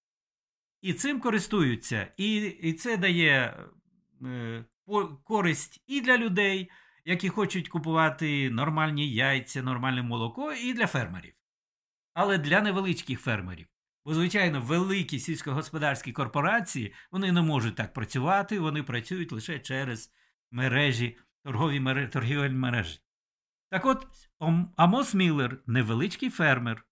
І 0.81 0.93
цим 0.93 1.19
користуються. 1.19 2.07
І 2.17 2.35
і 2.35 2.73
це 2.73 2.97
дає 2.97 3.57
е, 4.25 4.65
користь 5.23 5.83
і 5.87 6.01
для 6.01 6.17
людей, 6.17 6.69
які 7.05 7.29
хочуть 7.29 7.69
купувати 7.69 8.49
нормальні 8.49 9.13
яйця, 9.13 9.63
нормальне 9.63 10.01
молоко, 10.01 10.53
і 10.53 10.73
для 10.73 10.87
фермерів 10.87 11.33
але 12.13 12.37
для 12.37 12.61
невеличких 12.61 13.19
фермерів. 13.19 13.67
Бо, 14.05 14.13
звичайно, 14.13 14.61
великі 14.61 15.19
сільськогосподарські 15.19 16.11
корпорації 16.11 16.93
вони 17.11 17.31
не 17.31 17.41
можуть 17.41 17.75
так 17.75 17.93
працювати, 17.93 18.59
вони 18.59 18.83
працюють 18.83 19.31
лише 19.31 19.59
через 19.59 20.11
мережі, 20.51 21.17
торгові 21.43 21.79
мережі, 21.79 22.07
торгівельні 22.07 22.57
мережі. 22.57 22.99
Так 23.69 23.85
от 23.85 24.07
Амос 24.75 25.13
Міллер 25.13 25.63
невеличкий 25.67 26.29
фермер, 26.29 26.85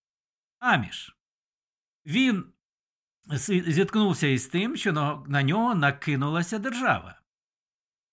Аміш. 0.60 1.18
Він 2.06 2.46
зіткнувся 3.68 4.28
із 4.28 4.48
тим, 4.48 4.76
що 4.76 5.24
на 5.28 5.44
нього 5.44 5.76
накинулася 5.76 6.60
держава. 6.60 7.22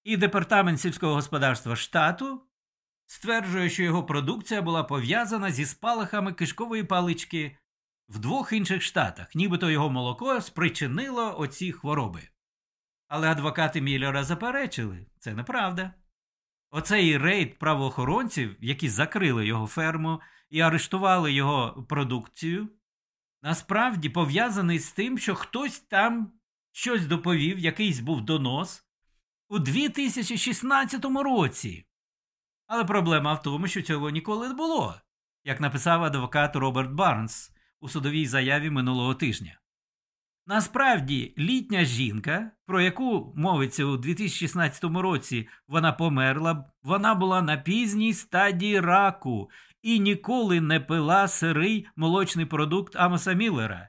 І 0.05 0.17
департамент 0.17 0.81
сільського 0.81 1.15
господарства 1.15 1.77
штату 1.77 2.43
стверджує, 3.07 3.71
що 3.71 3.83
його 3.83 4.05
продукція 4.05 4.63
була 4.63 4.85
пов'язана 4.85 5.51
зі 5.51 5.67
спалахами 5.67 6.33
кишкової 6.33 6.85
палички 6.85 7.59
в 8.09 8.19
двох 8.19 8.53
інших 8.53 8.83
штатах, 8.83 9.35
нібито 9.35 9.71
його 9.71 9.91
молоко 9.91 10.41
спричинило 10.41 11.41
оці 11.41 11.73
хвороби. 11.73 12.29
Але 13.09 13.31
адвокати 13.31 13.81
Міллера 13.81 14.25
заперечили 14.25 15.07
це 15.19 15.35
неправда. 15.35 15.95
Оцей 16.71 17.19
рейд 17.19 17.59
правоохоронців, 17.59 18.57
які 18.61 18.89
закрили 18.89 19.47
його 19.47 19.67
ферму 19.67 20.21
і 20.51 20.61
арештували 20.61 21.33
його 21.33 21.87
продукцію, 21.89 22.69
насправді 23.43 24.09
пов'язаний 24.09 24.79
з 24.79 24.93
тим, 24.93 25.19
що 25.19 25.35
хтось 25.35 25.81
там 25.81 26.33
щось 26.73 27.07
доповів, 27.07 27.59
якийсь 27.59 28.01
був 28.01 28.21
донос 28.21 28.85
у 29.49 29.59
2016 29.59 31.05
році. 31.05 31.87
Але 32.67 32.85
проблема 32.85 33.33
в 33.35 33.43
тому, 33.43 33.67
що 33.67 33.83
цього 33.83 34.11
ніколи 34.11 34.49
не 34.49 34.55
було, 34.55 34.95
як 35.45 35.61
написав 35.61 36.05
адвокат 36.05 36.57
Роберт 36.57 36.91
Барнс 36.91 37.58
у 37.81 37.89
судовій 37.89 38.27
заяві 38.27 38.71
минулого 38.71 39.15
тижня. 39.15 39.61
Насправді, 40.47 41.35
літня 41.39 41.85
жінка, 41.85 42.51
про 42.67 42.81
яку 42.81 43.33
мовиться 43.37 43.85
у 43.85 43.97
2016 43.97 44.85
році, 44.85 45.49
вона 45.67 45.93
померла, 45.93 46.71
вона 46.83 47.15
була 47.15 47.43
на 47.43 47.57
пізній 47.57 48.15
стадії 48.15 48.81
раку 48.81 49.51
і 49.83 50.01
ніколи 50.01 50.61
не 50.61 50.81
пила 50.81 51.29
сирий 51.29 51.89
молочний 51.97 52.47
продукт 52.47 52.97
Амоса 52.97 53.33
Міллера. 53.33 53.89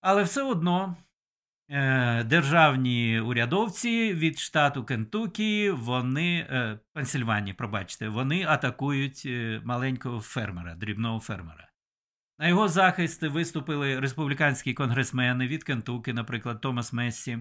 Але 0.00 0.22
все 0.22 0.42
одно 0.42 0.96
державні 2.24 3.20
урядовці 3.20 4.14
від 4.14 4.38
штату 4.38 4.84
Кентукі, 4.84 5.70
вони 5.70 6.46
е, 6.50 6.78
Пенсильванії, 6.92 7.54
пробачте, 7.54 8.08
вони 8.08 8.44
атакують 8.44 9.22
е, 9.26 9.60
маленького 9.64 10.20
фермера, 10.20 10.74
дрібного 10.74 11.20
фермера. 11.20 11.68
На 12.38 12.48
його 12.48 12.68
захист 12.68 13.22
виступили 13.22 14.00
республіканські 14.00 14.74
конгресмени 14.74 15.46
від 15.46 15.64
Кентуки, 15.64 16.12
наприклад, 16.12 16.60
Томас 16.60 16.92
Мессі. 16.92 17.38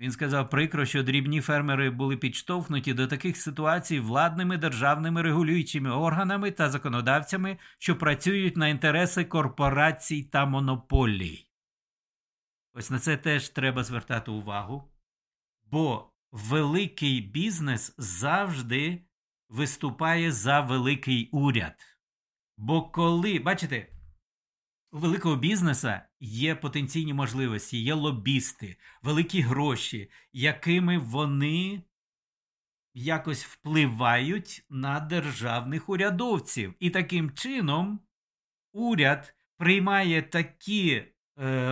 Він 0.00 0.10
сказав 0.10 0.50
прикро, 0.50 0.84
що 0.84 1.02
дрібні 1.02 1.40
фермери 1.40 1.90
були 1.90 2.16
підштовхнуті 2.16 2.94
до 2.94 3.06
таких 3.06 3.36
ситуацій 3.36 4.00
владними 4.00 4.56
державними 4.56 5.22
регулюючими 5.22 5.90
органами 5.90 6.50
та 6.50 6.70
законодавцями, 6.70 7.58
що 7.78 7.96
працюють 7.96 8.56
на 8.56 8.68
інтереси 8.68 9.24
корпорацій 9.24 10.22
та 10.22 10.46
монополій. 10.46 11.43
Ось 12.74 12.90
на 12.90 12.98
це 12.98 13.16
теж 13.16 13.48
треба 13.48 13.84
звертати 13.84 14.30
увагу. 14.30 14.92
Бо 15.64 16.12
великий 16.32 17.20
бізнес 17.20 17.94
завжди 17.98 19.04
виступає 19.48 20.32
за 20.32 20.60
великий 20.60 21.28
уряд. 21.32 21.98
Бо 22.56 22.82
коли, 22.82 23.38
бачите, 23.38 23.88
у 24.92 24.98
великого 24.98 25.36
бізнесу 25.36 25.90
є 26.20 26.54
потенційні 26.54 27.14
можливості, 27.14 27.82
є 27.82 27.94
лобісти, 27.94 28.76
великі 29.02 29.40
гроші, 29.40 30.10
якими 30.32 30.98
вони 30.98 31.82
якось 32.94 33.44
впливають 33.44 34.66
на 34.70 35.00
державних 35.00 35.88
урядовців. 35.88 36.74
І 36.78 36.90
таким 36.90 37.30
чином 37.30 38.00
уряд 38.72 39.34
приймає 39.56 40.22
такі 40.22 41.13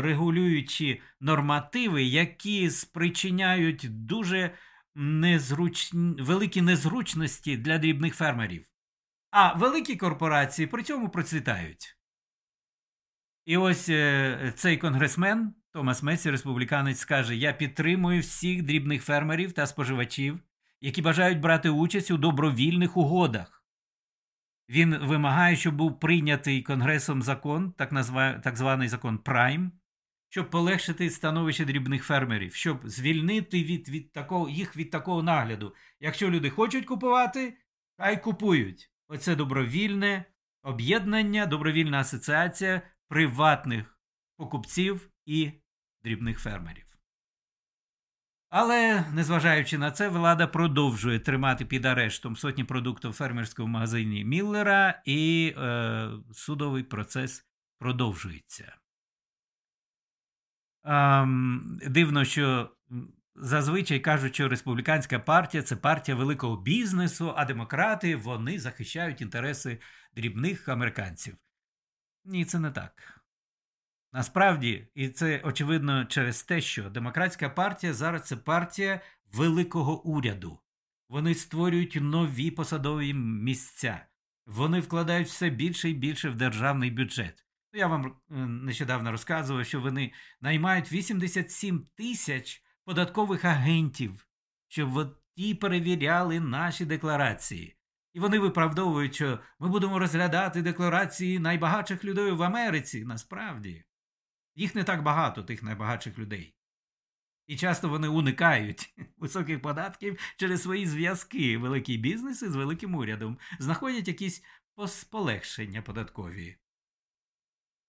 регулюючі 0.00 1.00
нормативи, 1.20 2.02
які 2.02 2.70
спричиняють 2.70 4.06
дуже 4.06 4.54
незруч... 4.94 5.90
великі 6.18 6.62
незручності 6.62 7.56
для 7.56 7.78
дрібних 7.78 8.14
фермерів. 8.14 8.66
А 9.30 9.52
великі 9.52 9.96
корпорації 9.96 10.66
при 10.66 10.82
цьому 10.82 11.08
процвітають. 11.08 11.96
І 13.44 13.56
ось 13.56 13.88
е, 13.88 14.52
цей 14.56 14.76
конгресмен 14.76 15.54
Томас 15.72 16.02
Месі, 16.02 16.30
республіканець, 16.30 16.98
скаже: 16.98 17.36
Я 17.36 17.52
підтримую 17.52 18.20
всіх 18.20 18.62
дрібних 18.62 19.04
фермерів 19.04 19.52
та 19.52 19.66
споживачів, 19.66 20.40
які 20.80 21.02
бажають 21.02 21.40
брати 21.40 21.70
участь 21.70 22.10
у 22.10 22.16
добровільних 22.16 22.96
угодах. 22.96 23.61
Він 24.72 24.98
вимагає, 24.98 25.56
щоб 25.56 25.76
був 25.76 26.00
прийнятий 26.00 26.62
Конгресом 26.62 27.22
закон, 27.22 27.72
так, 27.72 27.92
назва, 27.92 28.32
так 28.32 28.56
званий 28.56 28.88
закон 28.88 29.18
Прайм, 29.18 29.72
щоб 30.28 30.50
полегшити 30.50 31.10
становище 31.10 31.64
дрібних 31.64 32.04
фермерів, 32.04 32.54
щоб 32.54 32.88
звільнити 32.88 33.62
від, 33.62 33.88
від 33.88 34.12
такого, 34.12 34.48
їх 34.48 34.76
від 34.76 34.90
такого 34.90 35.22
нагляду. 35.22 35.74
Якщо 36.00 36.30
люди 36.30 36.50
хочуть 36.50 36.86
купувати, 36.86 37.58
хай 37.96 38.22
купують. 38.22 38.90
Оце 39.08 39.36
добровільне 39.36 40.24
об'єднання, 40.62 41.46
добровільна 41.46 42.00
асоціація 42.00 42.82
приватних 43.08 43.98
покупців 44.36 45.10
і 45.26 45.52
дрібних 46.02 46.38
фермерів. 46.38 46.91
Але, 48.54 49.04
незважаючи 49.12 49.78
на 49.78 49.90
це, 49.90 50.08
влада 50.08 50.46
продовжує 50.46 51.20
тримати 51.20 51.64
під 51.64 51.84
арештом 51.84 52.36
сотні 52.36 52.64
продуктів 52.64 53.10
в 53.10 53.14
фермерському 53.14 53.68
магазині 53.68 54.24
Міллера, 54.24 55.02
і 55.04 55.54
е, 55.58 56.10
судовий 56.32 56.82
процес 56.82 57.46
продовжується. 57.78 58.76
Ем, 60.84 61.80
дивно, 61.86 62.24
що 62.24 62.70
зазвичай 63.34 64.00
кажуть, 64.00 64.34
що 64.34 64.48
республіканська 64.48 65.18
партія 65.18 65.62
це 65.62 65.76
партія 65.76 66.16
великого 66.16 66.56
бізнесу, 66.56 67.34
а 67.36 67.44
демократи 67.44 68.16
вони 68.16 68.58
захищають 68.58 69.20
інтереси 69.20 69.80
дрібних 70.14 70.68
американців. 70.68 71.36
Ні, 72.24 72.44
це 72.44 72.58
не 72.58 72.70
так. 72.70 73.21
Насправді, 74.12 74.86
і 74.94 75.08
це 75.08 75.40
очевидно 75.44 76.04
через 76.04 76.42
те, 76.42 76.60
що 76.60 76.90
демократська 76.90 77.48
партія 77.48 77.94
зараз 77.94 78.22
це 78.22 78.36
партія 78.36 79.00
великого 79.32 80.02
уряду. 80.02 80.58
Вони 81.08 81.34
створюють 81.34 81.98
нові 82.00 82.50
посадові 82.50 83.14
місця, 83.14 84.06
вони 84.46 84.80
вкладають 84.80 85.28
все 85.28 85.50
більше 85.50 85.90
і 85.90 85.94
більше 85.94 86.30
в 86.30 86.36
державний 86.36 86.90
бюджет. 86.90 87.44
Я 87.72 87.86
вам 87.86 88.06
е, 88.06 88.34
нещодавно 88.46 89.10
розказував, 89.10 89.66
що 89.66 89.80
вони 89.80 90.12
наймають 90.40 90.92
87 90.92 91.86
тисяч 91.96 92.62
податкових 92.84 93.44
агентів, 93.44 94.28
щоб 94.68 95.16
ті 95.36 95.54
перевіряли 95.54 96.40
наші 96.40 96.84
декларації. 96.84 97.76
І 98.12 98.20
вони 98.20 98.38
виправдовують, 98.38 99.14
що 99.14 99.38
ми 99.58 99.68
будемо 99.68 99.98
розглядати 99.98 100.62
декларації 100.62 101.38
найбагатших 101.38 102.04
людей 102.04 102.30
в 102.30 102.42
Америці. 102.42 103.04
Насправді, 103.04 103.84
їх 104.54 104.74
не 104.74 104.84
так 104.84 105.02
багато, 105.02 105.42
тих 105.42 105.62
найбагатших 105.62 106.18
людей. 106.18 106.54
І 107.46 107.56
часто 107.56 107.88
вони 107.88 108.08
уникають 108.08 108.94
високих 109.16 109.62
податків 109.62 110.34
через 110.36 110.62
свої 110.62 110.86
зв'язки, 110.86 111.58
великі 111.58 111.98
бізнеси 111.98 112.50
з 112.50 112.56
великим 112.56 112.94
урядом, 112.94 113.38
знаходять 113.58 114.08
якісь 114.08 114.42
полегшення 115.10 115.82
податкові. 115.82 116.56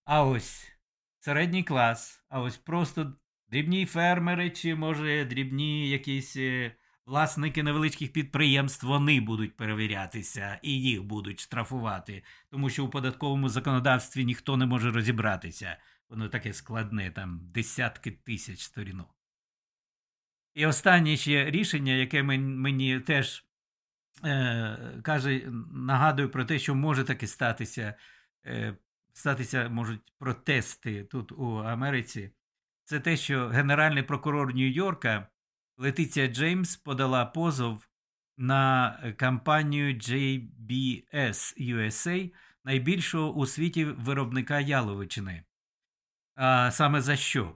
А 0.05 0.24
ось 0.24 0.72
середній 1.20 1.64
клас, 1.64 2.24
а 2.30 2.41
ось 2.41 2.57
просто 2.57 3.14
дрібні 3.47 3.86
фермери, 3.86 4.49
чи, 4.49 4.76
може, 4.76 5.26
дрібні 5.26 5.89
якісь 5.89 6.36
е, 6.36 6.76
власники 7.05 7.64
невеличких 7.64 8.14
підприємств 8.14 8.88
вони 8.88 9.22
будуть 9.22 9.57
перевірятися 9.57 10.59
і 10.61 10.82
їх 10.82 11.03
будуть 11.03 11.39
штрафувати, 11.39 12.24
тому 12.49 12.70
що 12.70 12.86
у 12.86 12.89
податковому 12.89 13.49
законодавстві 13.49 14.26
ніхто 14.26 14.57
не 14.57 14.66
може 14.66 14.91
розібратися. 14.91 15.78
Воно 16.10 16.30
таке 16.30 16.54
складне, 16.54 17.12
там 17.12 17.39
десятки 17.54 18.12
тисяч 18.12 18.62
сторінок. 18.62 19.16
І 20.54 20.66
останнє 20.66 21.18
ще 21.18 21.51
рішення, 21.51 21.93
яке 21.93 22.24
мені 22.24 22.99
теж 22.99 23.45
е, 24.26 25.01
каже, 25.04 25.41
нагадує 25.72 26.28
про 26.28 26.45
те, 26.45 26.60
що 26.60 26.76
може 26.76 27.04
таки 27.04 27.28
статися, 27.28 27.95
е, 28.45 28.78
статися 29.14 29.70
можуть 29.70 30.14
протести 30.20 31.04
тут 31.04 31.32
у 31.32 31.56
Америці. 31.56 32.32
Це 32.86 32.99
те, 32.99 33.18
що 33.18 33.47
Генеральний 33.47 34.04
прокурор 34.04 34.56
Нью-Йорка 34.56 35.28
Летиція 35.78 36.28
Джеймс 36.28 36.76
подала 36.78 37.26
позов 37.26 37.88
на 38.38 38.97
компанію 39.20 39.95
JBS 39.95 41.74
USA, 41.74 42.34
найбільшого 42.64 43.34
у 43.34 43.45
світі 43.45 43.86
виробника 43.86 44.60
яловичини. 44.60 45.43
Саме 46.72 47.02
за 47.02 47.16
що? 47.16 47.56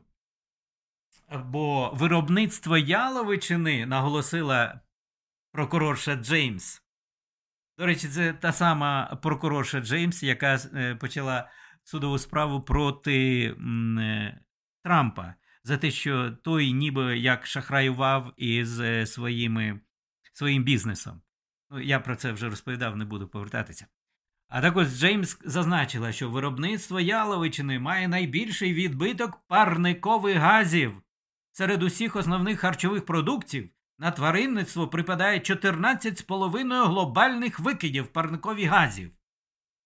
Бо 1.45 1.91
виробництво 1.93 2.77
яловичини 2.77 3.85
наголосила 3.85 4.81
прокурорша 5.51 6.15
Джеймс. 6.15 6.81
До 7.77 7.85
речі, 7.85 8.07
це 8.07 8.33
та 8.33 8.51
сама 8.51 9.19
прокурорша 9.23 9.79
Джеймс, 9.79 10.23
яка 10.23 10.55
е, 10.55 10.95
почала 10.95 11.49
судову 11.83 12.17
справу 12.17 12.61
проти 12.61 13.43
е, 13.45 14.39
Трампа 14.83 15.33
за 15.63 15.77
те, 15.77 15.91
що 15.91 16.31
той 16.31 16.73
ніби 16.73 17.17
як 17.17 17.45
шахраював 17.45 18.33
із 18.37 18.79
е, 18.79 19.05
своїми, 19.05 19.79
своїм 20.33 20.63
бізнесом. 20.63 21.21
Ну, 21.69 21.79
Я 21.79 21.99
про 21.99 22.15
це 22.15 22.31
вже 22.31 22.49
розповідав, 22.49 22.97
не 22.97 23.05
буду 23.05 23.27
повертатися. 23.27 23.87
А 24.49 24.61
також 24.61 24.99
Джеймс 24.99 25.39
зазначила, 25.45 26.11
що 26.11 26.29
виробництво 26.29 26.99
яловичини 26.99 27.79
має 27.79 28.07
найбільший 28.07 28.73
відбиток 28.73 29.37
парникових 29.47 30.37
газів. 30.37 31.01
Серед 31.51 31.83
усіх 31.83 32.15
основних 32.15 32.59
харчових 32.59 33.05
продуктів 33.05 33.69
на 33.99 34.11
тваринництво 34.11 34.87
припадає 34.87 35.39
14,5 35.39 36.87
глобальних 36.87 37.59
викидів 37.59 38.07
парникових 38.07 38.69
газів. 38.69 39.11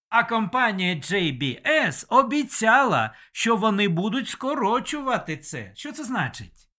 А 0.09 0.23
компанія 0.23 0.95
JBS 0.95 2.05
обіцяла, 2.09 3.13
що 3.31 3.55
вони 3.55 3.87
будуть 3.87 4.29
скорочувати 4.29 5.37
це. 5.37 5.71
Що 5.75 5.91
це 5.91 6.03
значить? 6.03 6.69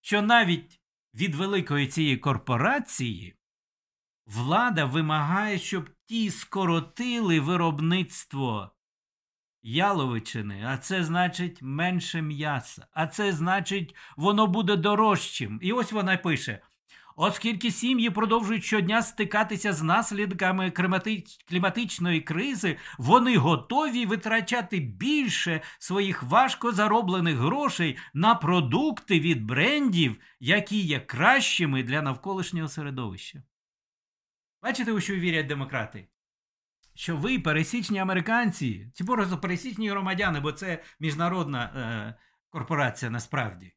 Що 0.00 0.22
навіть 0.22 0.80
від 1.14 1.34
великої 1.34 1.86
цієї 1.86 2.16
корпорації 2.16 3.36
влада 4.26 4.84
вимагає, 4.84 5.58
щоб 5.58 5.90
ті 6.06 6.30
скоротили 6.30 7.40
виробництво 7.40 8.70
яловичини, 9.62 10.64
а 10.66 10.78
це 10.78 11.04
значить 11.04 11.62
менше 11.62 12.22
м'яса, 12.22 12.86
а 12.92 13.06
це 13.06 13.32
значить, 13.32 13.94
воно 14.16 14.46
буде 14.46 14.76
дорожчим. 14.76 15.58
І 15.62 15.72
ось 15.72 15.92
вона 15.92 16.16
пише. 16.16 16.60
Оскільки 17.16 17.70
сім'ї 17.70 18.10
продовжують 18.10 18.64
щодня 18.64 19.02
стикатися 19.02 19.72
з 19.72 19.82
наслідками 19.82 20.72
кліматичної 21.48 22.20
кризи, 22.20 22.76
вони 22.98 23.36
готові 23.36 24.06
витрачати 24.06 24.80
більше 24.80 25.60
своїх 25.78 26.22
важко 26.22 26.72
зароблених 26.72 27.36
грошей 27.36 27.96
на 28.14 28.34
продукти 28.34 29.20
від 29.20 29.44
брендів, 29.44 30.18
які 30.40 30.80
є 30.80 31.00
кращими 31.00 31.82
для 31.82 32.02
навколишнього 32.02 32.68
середовища. 32.68 33.42
Бачите, 34.64 34.92
у 34.92 35.00
що 35.00 35.14
вірять 35.14 35.46
демократи? 35.46 36.08
що 36.94 37.16
ви, 37.16 37.38
пересічні 37.38 37.98
американці, 37.98 38.90
чи 38.94 39.04
просто 39.04 39.38
пересічні 39.38 39.90
громадяни, 39.90 40.40
бо 40.40 40.52
це 40.52 40.82
міжнародна 41.00 41.64
е, 41.64 42.14
корпорація 42.48 43.10
насправді, 43.10 43.72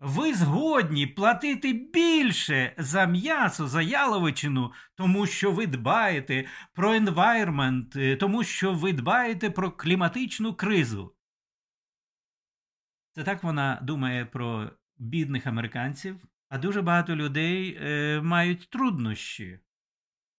ви 0.00 0.34
згодні 0.34 1.06
платити 1.06 1.72
більше 1.72 2.74
за 2.78 3.06
м'ясо, 3.06 3.68
за 3.68 3.82
яловичину, 3.82 4.72
тому 4.94 5.26
що 5.26 5.52
ви 5.52 5.66
дбаєте 5.66 6.46
про 6.74 6.94
енвайрмент, 6.94 7.96
тому 8.20 8.44
що 8.44 8.72
ви 8.72 8.92
дбаєте 8.92 9.50
про 9.50 9.70
кліматичну 9.70 10.54
кризу. 10.54 11.14
Це 13.10 13.24
так 13.24 13.42
вона 13.42 13.78
думає 13.82 14.24
про 14.24 14.70
бідних 14.96 15.46
американців, 15.46 16.20
а 16.48 16.58
дуже 16.58 16.82
багато 16.82 17.16
людей 17.16 17.78
е, 17.80 18.20
мають 18.20 18.70
труднощі, 18.70 19.60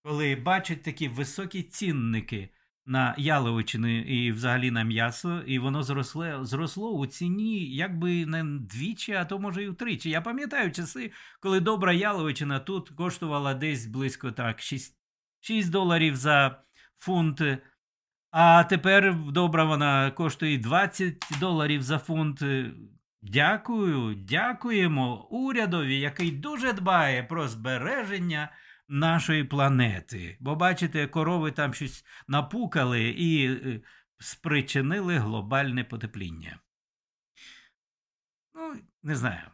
коли 0.04 0.36
бачать 0.36 0.84
такі 0.84 1.08
високі 1.08 1.64
цінники 1.64 2.50
на 2.86 3.16
яловичину 3.18 4.00
і 4.00 4.32
взагалі 4.32 4.72
на 4.72 4.84
м'ясо, 4.84 5.42
і 5.46 5.60
воно 5.60 5.84
зросло 5.84 6.46
зросло 6.46 6.92
у 6.92 7.06
ціні 7.06 7.76
якби 7.76 8.26
не 8.26 8.44
двічі, 8.44 9.14
а 9.14 9.26
то 9.26 9.40
може 9.40 9.64
і 9.64 9.70
втричі. 9.70 10.10
Я 10.10 10.22
пам'ятаю 10.22 10.72
часи, 10.72 11.12
коли 11.40 11.60
добра 11.60 11.94
яловичина 11.94 12.60
тут 12.60 12.90
коштувала 12.90 13.54
десь 13.54 13.86
близько 13.86 14.32
так 14.32 14.62
6, 14.62 14.98
6 15.40 15.70
доларів 15.70 16.16
за 16.16 16.64
фунт. 17.00 17.42
А 18.32 18.64
тепер 18.64 19.16
добра 19.16 19.64
вона 19.64 20.12
коштує 20.12 20.58
20 20.58 21.28
доларів 21.40 21.82
за 21.82 22.00
фунт. 22.00 22.44
Дякую, 23.22 24.16
дякуємо 24.16 25.28
урядові, 25.30 26.00
який 26.00 26.32
дуже 26.32 26.74
дбає 26.74 27.24
про 27.24 27.48
збереження 27.48 28.50
нашої 28.94 29.44
планети. 29.44 30.38
Бо, 30.40 30.56
бачите, 30.56 31.08
корови 31.08 31.52
там 31.52 31.74
щось 31.74 32.06
напукали 32.28 33.10
і 33.10 33.54
е, 33.54 33.82
спричинили 34.20 35.18
глобальне 35.18 35.84
потепління. 35.84 36.60
Ну, 38.54 38.76
не 39.04 39.16
знаю. 39.16 39.48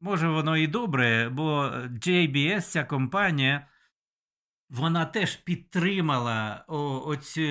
Може, 0.00 0.28
воно 0.28 0.56
і 0.56 0.66
добре, 0.66 1.28
бо 1.28 1.62
JBS, 2.06 2.60
ця 2.60 2.84
компанія, 2.84 3.68
вона 4.70 5.06
теж 5.06 5.36
підтримала 5.36 6.64
оцю, 7.06 7.42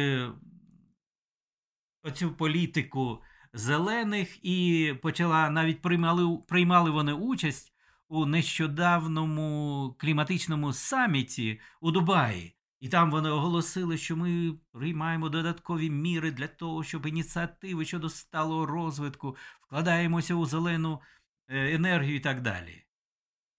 оцю 2.03 2.35
політику 2.35 3.23
зелених 3.53 4.45
і 4.45 4.95
почала 5.01 5.49
навіть 5.49 5.81
приймали, 5.81 6.37
приймали 6.47 6.91
вони 6.91 7.13
участь 7.13 7.70
у 8.11 8.25
нещодавному 8.25 9.95
кліматичному 9.99 10.73
саміті 10.73 11.59
у 11.81 11.91
Дубаї. 11.91 12.55
І 12.79 12.89
там 12.89 13.11
вони 13.11 13.29
оголосили, 13.29 13.97
що 13.97 14.15
ми 14.15 14.53
приймаємо 14.71 15.29
додаткові 15.29 15.89
міри 15.89 16.31
для 16.31 16.47
того, 16.47 16.83
щоб 16.83 17.05
ініціативи 17.05 17.85
щодо 17.85 18.09
сталого 18.09 18.65
розвитку, 18.65 19.35
вкладаємося 19.61 20.35
у 20.35 20.45
зелену 20.45 21.01
е, 21.47 21.75
енергію 21.75 22.15
і 22.15 22.19
так 22.19 22.41
далі. 22.41 22.85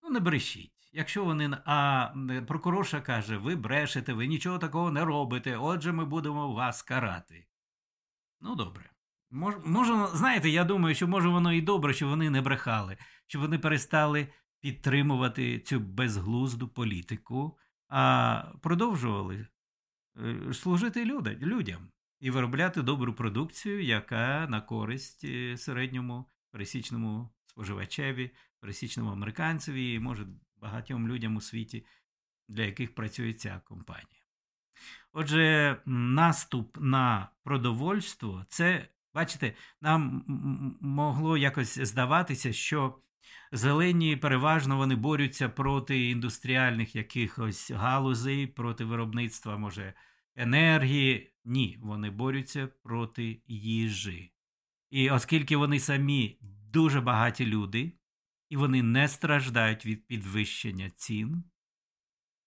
Ну, 0.02 0.10
не 0.10 0.20
брешіть. 0.20 0.90
Якщо 0.92 1.24
вони. 1.24 1.56
А 1.64 2.08
прокурорша 2.48 3.00
каже, 3.00 3.36
ви 3.36 3.56
брешете, 3.56 4.12
ви 4.12 4.26
нічого 4.26 4.58
такого 4.58 4.90
не 4.90 5.04
робите, 5.04 5.56
отже, 5.56 5.92
ми 5.92 6.04
будемо 6.04 6.52
вас 6.52 6.82
карати. 6.82 7.46
Ну, 8.40 8.54
добре. 8.54 8.90
Мож, 9.30 9.54
може, 9.64 10.06
знаєте, 10.14 10.48
я 10.48 10.64
думаю, 10.64 10.94
що 10.94 11.08
може 11.08 11.28
воно 11.28 11.52
і 11.52 11.60
добре, 11.60 11.94
що 11.94 12.08
вони 12.08 12.30
не 12.30 12.40
брехали, 12.40 12.96
що 13.26 13.40
вони 13.40 13.58
перестали 13.58 14.28
підтримувати 14.62 15.58
цю 15.58 15.80
безглузду 15.80 16.68
політику, 16.68 17.58
а 17.88 18.44
продовжували 18.60 19.46
е, 20.16 20.54
служити 20.54 21.04
людям 21.40 21.88
і 22.20 22.30
виробляти 22.30 22.82
добру 22.82 23.14
продукцію, 23.14 23.82
яка 23.82 24.46
на 24.50 24.60
користь 24.60 25.24
е, 25.24 25.56
середньому 25.56 26.28
пересічному 26.50 27.30
споживачеві, 27.46 28.30
пересічному 28.60 29.10
американцеві 29.10 29.92
і 29.92 29.98
може 29.98 30.26
багатьом 30.56 31.08
людям 31.08 31.36
у 31.36 31.40
світі, 31.40 31.86
для 32.48 32.62
яких 32.62 32.94
працює 32.94 33.32
ця 33.32 33.60
компанія. 33.64 34.22
Отже, 35.12 35.76
наступ 35.86 36.78
на 36.80 37.28
продовольство 37.42 38.44
це, 38.48 38.88
бачите, 39.14 39.54
нам 39.80 40.24
могло 40.80 41.36
якось 41.36 41.78
здаватися, 41.78 42.52
що 42.52 42.98
Зелені 43.52 44.16
переважно 44.16 44.76
вони 44.76 44.96
борються 44.96 45.48
проти 45.48 46.10
індустріальних 46.10 46.96
якихось 46.96 47.70
галузей, 47.70 48.46
проти 48.46 48.84
виробництва, 48.84 49.56
може, 49.56 49.94
енергії. 50.36 51.34
Ні, 51.44 51.78
вони 51.82 52.10
борються 52.10 52.68
проти 52.82 53.42
їжі. 53.46 54.32
І 54.90 55.10
оскільки 55.10 55.56
вони 55.56 55.80
самі 55.80 56.38
дуже 56.72 57.00
багаті 57.00 57.46
люди, 57.46 57.92
і 58.48 58.56
вони 58.56 58.82
не 58.82 59.08
страждають 59.08 59.86
від 59.86 60.06
підвищення 60.06 60.90
цін, 60.90 61.44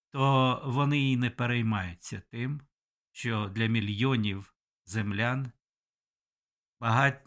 то 0.10 0.62
вони 0.66 1.12
і 1.12 1.18
не 1.18 1.30
переймаються 1.30 2.22
тим, 2.32 2.62
що 3.12 3.52
для 3.56 3.66
мільйонів 3.66 4.54
землян 4.86 5.52
багать 6.86 7.22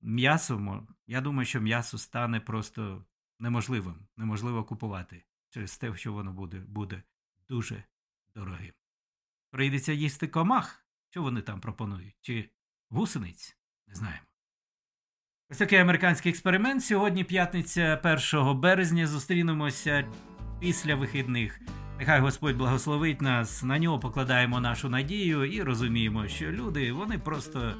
м'ясо, 0.00 0.86
я 1.06 1.20
думаю, 1.20 1.46
що 1.46 1.60
м'ясо 1.60 1.98
стане 1.98 2.40
просто 2.40 3.04
неможливим, 3.38 3.94
неможливо 4.16 4.64
купувати 4.64 5.24
через 5.50 5.78
те, 5.78 5.96
що 5.96 6.12
воно 6.12 6.32
буде 6.32 6.58
буде 6.58 7.02
дуже 7.48 7.84
дорогим. 8.34 8.72
Прийдеться 9.50 9.92
їсти 9.92 10.28
комах, 10.28 10.86
що 11.10 11.22
вони 11.22 11.40
там 11.40 11.60
пропонують, 11.60 12.16
чи 12.20 12.50
гусениць, 12.90 13.56
не 13.86 13.94
знаємо. 13.94 14.26
Ось 15.50 15.58
такий 15.58 15.78
американський 15.78 16.32
експеримент. 16.32 16.84
Сьогодні, 16.84 17.24
п'ятниця 17.24 18.00
1 18.34 18.60
березня, 18.60 19.06
зустрінемося 19.06 20.12
після 20.60 20.94
вихідних. 20.94 21.60
Нехай 21.98 22.20
Господь 22.20 22.56
благословить 22.56 23.22
нас, 23.22 23.62
на 23.62 23.78
нього 23.78 23.98
покладаємо 23.98 24.60
нашу 24.60 24.88
надію 24.88 25.44
і 25.44 25.62
розуміємо, 25.62 26.28
що 26.28 26.52
люди, 26.52 26.92
вони 26.92 27.18
просто 27.18 27.74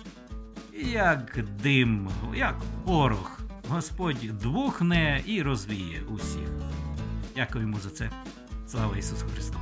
як 0.79 1.39
дим, 1.63 2.09
як 2.35 2.57
порох. 2.85 3.41
Господь 3.69 4.39
двухне 4.41 5.23
і 5.27 5.43
розвіє 5.43 6.03
усіх. 6.09 6.49
Дякуємо 7.37 7.79
за 7.79 7.91
це. 7.91 8.11
Слава 8.67 8.97
Ісусу 8.97 9.27
Христу! 9.35 9.59